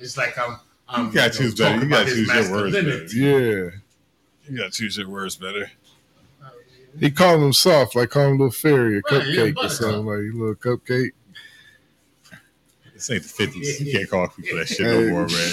It's 0.00 0.16
like 0.16 0.38
I'm. 0.38 0.58
I'm 0.88 1.06
You 1.06 1.12
gotta 1.12 1.36
choose 1.36 1.54
better. 1.54 1.82
You 1.82 1.88
gotta 1.88 2.02
about 2.02 2.14
choose 2.14 2.28
your 2.28 2.50
words 2.52 2.74
masculinity. 2.74 3.16
yeah, 3.16 3.70
you 4.48 4.58
gotta 4.58 4.70
choose 4.70 4.96
your 4.96 5.08
words 5.08 5.36
better. 5.36 5.70
Oh, 6.42 6.46
he 7.00 7.10
called 7.10 7.42
him 7.42 7.52
soft, 7.52 7.96
like 7.96 8.10
calling 8.10 8.34
him 8.34 8.40
a 8.40 8.44
little 8.44 8.52
fairy, 8.52 8.98
a 8.98 9.00
Right, 9.10 9.26
yeah, 9.26 9.42
cupcake 9.42 9.56
or 9.64 9.68
something, 9.68 10.06
like 10.06 10.18
a 10.18 10.36
little 10.36 10.54
cupcake. 10.54 11.10
This 12.94 13.10
ain't 13.10 13.22
the 13.24 13.28
fifties. 13.28 13.80
You 13.80 13.92
can't 13.92 14.08
call 14.08 14.28
people 14.28 14.58
that 14.58 14.68
shit 14.68 14.86
no 14.86 15.10
more, 15.10 15.26
man. 15.26 15.52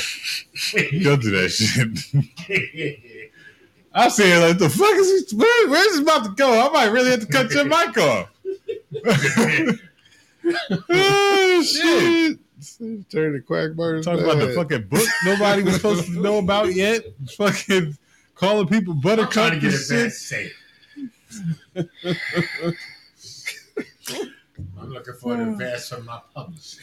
Don't 1.03 1.21
do 1.21 1.31
that 1.31 1.49
shit. 1.49 1.87
I'm 3.95 4.09
saying 4.09 4.41
like 4.41 4.57
the 4.59 4.69
fuck 4.69 4.95
is 4.95 5.29
he, 5.29 5.35
where, 5.35 5.69
where's 5.69 5.87
this 5.87 5.99
about 5.99 6.23
to 6.25 6.31
go? 6.31 6.67
I 6.67 6.71
might 6.71 6.91
really 6.91 7.11
have 7.11 7.19
to 7.19 7.25
cut 7.25 7.51
your 7.51 7.65
mic 7.65 7.97
off. 7.97 8.29
oh 10.89 11.63
shit! 11.63 12.39
Turn 13.09 13.33
the 13.33 13.39
quackbirds. 13.47 14.03
Talking 14.03 14.23
about 14.23 14.39
the 14.39 14.53
fucking 14.53 14.87
book 14.87 15.07
nobody 15.25 15.63
was 15.63 15.75
supposed 15.75 16.05
to 16.05 16.19
know 16.21 16.37
about 16.39 16.73
yet. 16.73 17.03
Fucking 17.37 17.97
calling 18.35 18.67
people 18.67 18.93
I'm 18.93 19.01
buttercup 19.01 19.31
trying 19.31 19.49
to 19.51 19.53
and 19.53 19.61
get 19.61 19.73
it 19.73 19.89
back 19.89 20.11
shit. 20.11 20.13
safe. 20.13 20.59
I'm 24.79 24.89
looking 24.89 25.13
for 25.15 25.33
an 25.33 25.49
advance 25.49 25.89
from 25.89 26.05
my 26.05 26.19
publisher. 26.33 26.81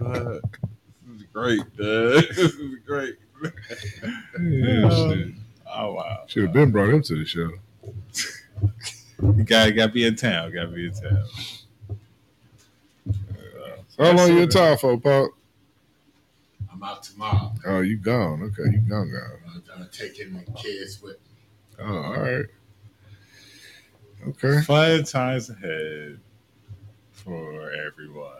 Oh 0.00 0.06
Uh, 0.06 0.38
this 1.06 1.16
is 1.16 1.22
great, 1.32 1.58
dog. 1.76 2.24
This 2.34 2.38
is 2.54 2.78
great. 2.86 3.16
Yeah, 4.40 4.88
shit. 4.90 5.28
Oh 5.72 5.94
wow. 5.94 6.24
Should 6.26 6.44
have 6.44 6.52
been 6.52 6.70
brought 6.70 6.88
him 6.90 7.02
to 7.02 7.14
the 7.16 7.24
show. 7.24 7.50
You 9.22 9.44
gotta 9.44 9.72
gotta 9.72 9.92
be 9.92 10.04
in 10.06 10.16
town. 10.16 10.52
Gotta 10.52 10.68
be 10.68 10.86
in 10.86 10.92
town. 10.92 11.24
So 14.00 14.06
how 14.06 14.16
long 14.16 14.32
you 14.32 14.42
in 14.44 14.48
town 14.48 14.78
for, 14.78 14.96
Pop? 14.96 15.32
I'm 16.72 16.82
out 16.82 17.02
tomorrow. 17.02 17.52
Oh, 17.66 17.82
you 17.82 17.98
gone? 17.98 18.42
Okay, 18.44 18.72
you 18.72 18.78
gone, 18.78 19.12
gone. 19.12 19.38
I'm 19.54 19.62
gonna 19.68 19.90
take 19.92 20.18
in 20.18 20.32
the 20.32 20.52
kids 20.52 21.02
with 21.02 21.16
me. 21.16 21.84
Oh, 21.84 21.96
all 21.96 22.16
right. 22.16 22.46
Okay. 24.28 24.62
Fun 24.62 25.04
times 25.04 25.50
ahead 25.50 26.18
for 27.12 27.70
everyone. 27.72 28.30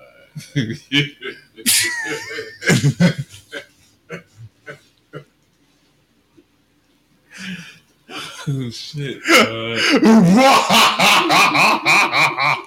oh, 8.48 8.70
shit. 8.70 9.20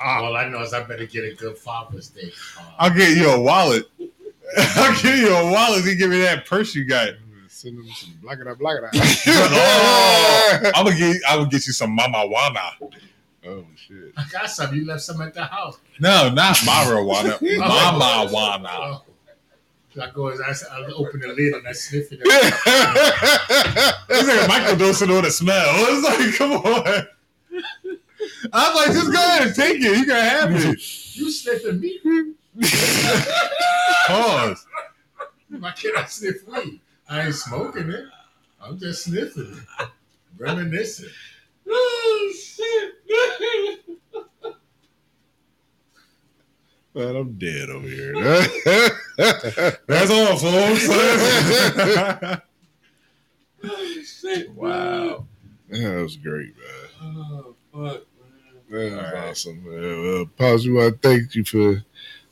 Uh, 0.06 0.22
All 0.22 0.36
I 0.36 0.48
know 0.50 0.62
is 0.62 0.74
I 0.74 0.84
better 0.84 1.06
get 1.06 1.24
a 1.24 1.34
good 1.36 1.58
Father's 1.58 2.10
Day. 2.10 2.32
Uh, 2.58 2.64
I'll 2.80 2.94
get 2.94 3.18
you 3.18 3.30
a 3.30 3.40
wallet. 3.40 3.90
I'll 4.58 5.02
give 5.02 5.18
you 5.18 5.34
a 5.34 5.52
wallet. 5.52 5.86
You 5.86 5.96
give 5.96 6.10
me 6.10 6.22
that 6.22 6.46
purse 6.46 6.76
you 6.76 6.86
got. 6.86 7.10
Send 7.48 7.78
him 7.78 7.88
some 7.94 8.14
black 8.22 8.40
it 8.40 8.48
up, 8.48 8.60
black 8.60 8.78
it 8.94 9.22
oh, 9.28 10.60
up. 10.64 10.74
I'm 10.76 10.86
gonna 10.86 10.98
get. 10.98 11.18
I 11.28 11.38
will 11.38 11.46
get 11.46 11.66
you 11.66 11.74
some 11.74 11.92
mama 11.92 12.20
wana. 12.20 12.92
oh 13.48 13.66
shit. 13.76 14.14
I 14.18 14.26
got 14.32 14.50
some. 14.50 14.76
You 14.76 14.86
left 14.86 15.02
some 15.02 15.22
at 15.22 15.34
the 15.34 15.46
house. 15.46 15.80
No, 16.00 16.30
not 16.30 16.56
marijuana. 16.58 17.42
mama 17.60 18.30
wana. 18.32 19.02
Oh. 19.98 20.02
I 20.02 20.10
go, 20.12 20.30
I, 20.30 20.54
I 20.72 20.86
open 20.96 21.20
the 21.20 21.28
lid 21.30 21.54
and 21.54 21.68
I 21.68 21.72
sniff 21.72 22.12
it. 22.12 22.20
It's 24.10 24.28
like 24.28 24.42
a 24.42 24.76
microdosing 24.76 25.16
on 25.16 25.24
the 25.24 25.32
smell. 25.32 25.66
It's 25.76 26.04
like, 26.04 26.36
come 26.38 26.52
on. 26.54 27.08
I 28.52 28.70
was 28.70 28.76
like, 28.76 28.96
just 28.96 29.12
go 29.12 29.18
ahead 29.18 29.48
and 29.48 29.56
take 29.56 29.76
it. 29.76 29.98
You 29.98 30.06
can 30.06 30.16
have 30.16 30.52
it. 30.52 31.16
You 31.16 31.32
sniffing 31.32 31.80
me? 31.80 32.00
Pause. 34.08 34.66
Why 35.60 35.72
can't 35.72 35.98
I 35.98 36.06
sniff 36.06 36.48
weed? 36.48 36.80
I 37.10 37.26
ain't 37.26 37.36
smoking 37.36 37.90
it. 37.90 38.06
I'm 38.62 38.78
just 38.80 39.06
sniffing 39.06 39.58
it. 39.80 39.90
Reminiscing. 40.38 41.10
Oh 41.70 42.34
shit! 42.36 42.94
Man, 46.96 47.16
I'm 47.16 47.34
dead 47.40 47.70
over 47.70 47.88
here. 47.88 48.14
That's 49.88 50.12
all, 50.12 50.38
folks. 50.38 50.88
oh 50.90 52.40
shit! 54.04 54.52
wow. 54.56 55.26
that 55.70 56.02
was 56.02 56.18
great, 56.18 56.54
man. 56.56 56.90
Oh 57.02 57.56
fuck, 57.74 58.02
That 58.70 58.78
was 58.78 58.94
All 58.94 59.00
right. 59.00 59.30
awesome, 59.30 59.64
man. 59.64 60.04
Well, 60.04 60.26
Pops, 60.38 60.66
we 60.66 60.74
want 60.74 61.02
to 61.02 61.08
thank 61.10 61.34
you 61.36 61.44
for 61.44 61.84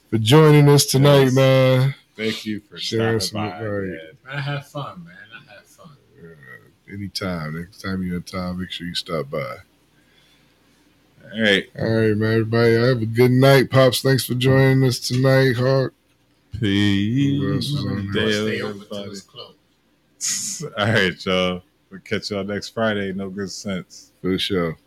for 0.09 0.18
joining 0.20 0.70
us 0.70 0.86
tonight, 0.86 1.24
Yes. 1.24 1.34
man. 1.34 1.95
Thank 2.16 2.45
you 2.45 2.59
for 2.59 2.78
Sharing 2.78 3.20
some- 3.20 3.38
by. 3.41 3.49
right. 3.51 3.62
man. 3.64 3.89
Man, 3.89 3.97
I 4.28 4.41
have 4.41 4.68
fun, 4.68 5.05
man. 5.05 5.16
I 5.34 5.53
have 5.53 5.66
fun. 5.66 5.97
Uh, 6.22 6.93
anytime, 6.93 7.55
next 7.59 7.82
time 7.82 8.03
you're 8.03 8.18
in 8.18 8.24
town, 8.24 8.59
make 8.59 8.70
sure 8.70 8.86
you 8.86 8.93
stop 8.93 9.30
by. 9.32 9.55
All 11.34 11.42
right. 11.42 11.70
All 11.80 11.86
right, 11.86 12.18
man. 12.18 12.32
Everybody, 12.32 12.74
have 12.74 13.02
a 13.02 13.06
good 13.06 13.32
night. 13.32 13.70
Pops, 13.70 14.02
thanks 14.02 14.26
for 14.26 14.34
joining 14.34 14.84
us 14.84 15.00
tonight, 15.00 15.56
Hawk. 15.56 15.94
Peace. 16.60 17.42
was 17.42 17.86
on 17.86 18.12
there? 18.12 18.26
Day, 18.26 18.32
Stay 18.32 18.62
open 18.62 18.86
till 18.88 18.98
everybody. 18.98 19.22
All 20.78 20.94
right, 20.94 21.26
y'all. 21.26 21.64
We'll 21.90 22.02
catch 22.02 22.32
y'all 22.32 22.44
next 22.44 22.70
Friday. 22.70 23.14
No 23.14 23.30
good 23.30 23.50
sense. 23.52 24.12
For 24.22 24.38
sure. 24.38 24.78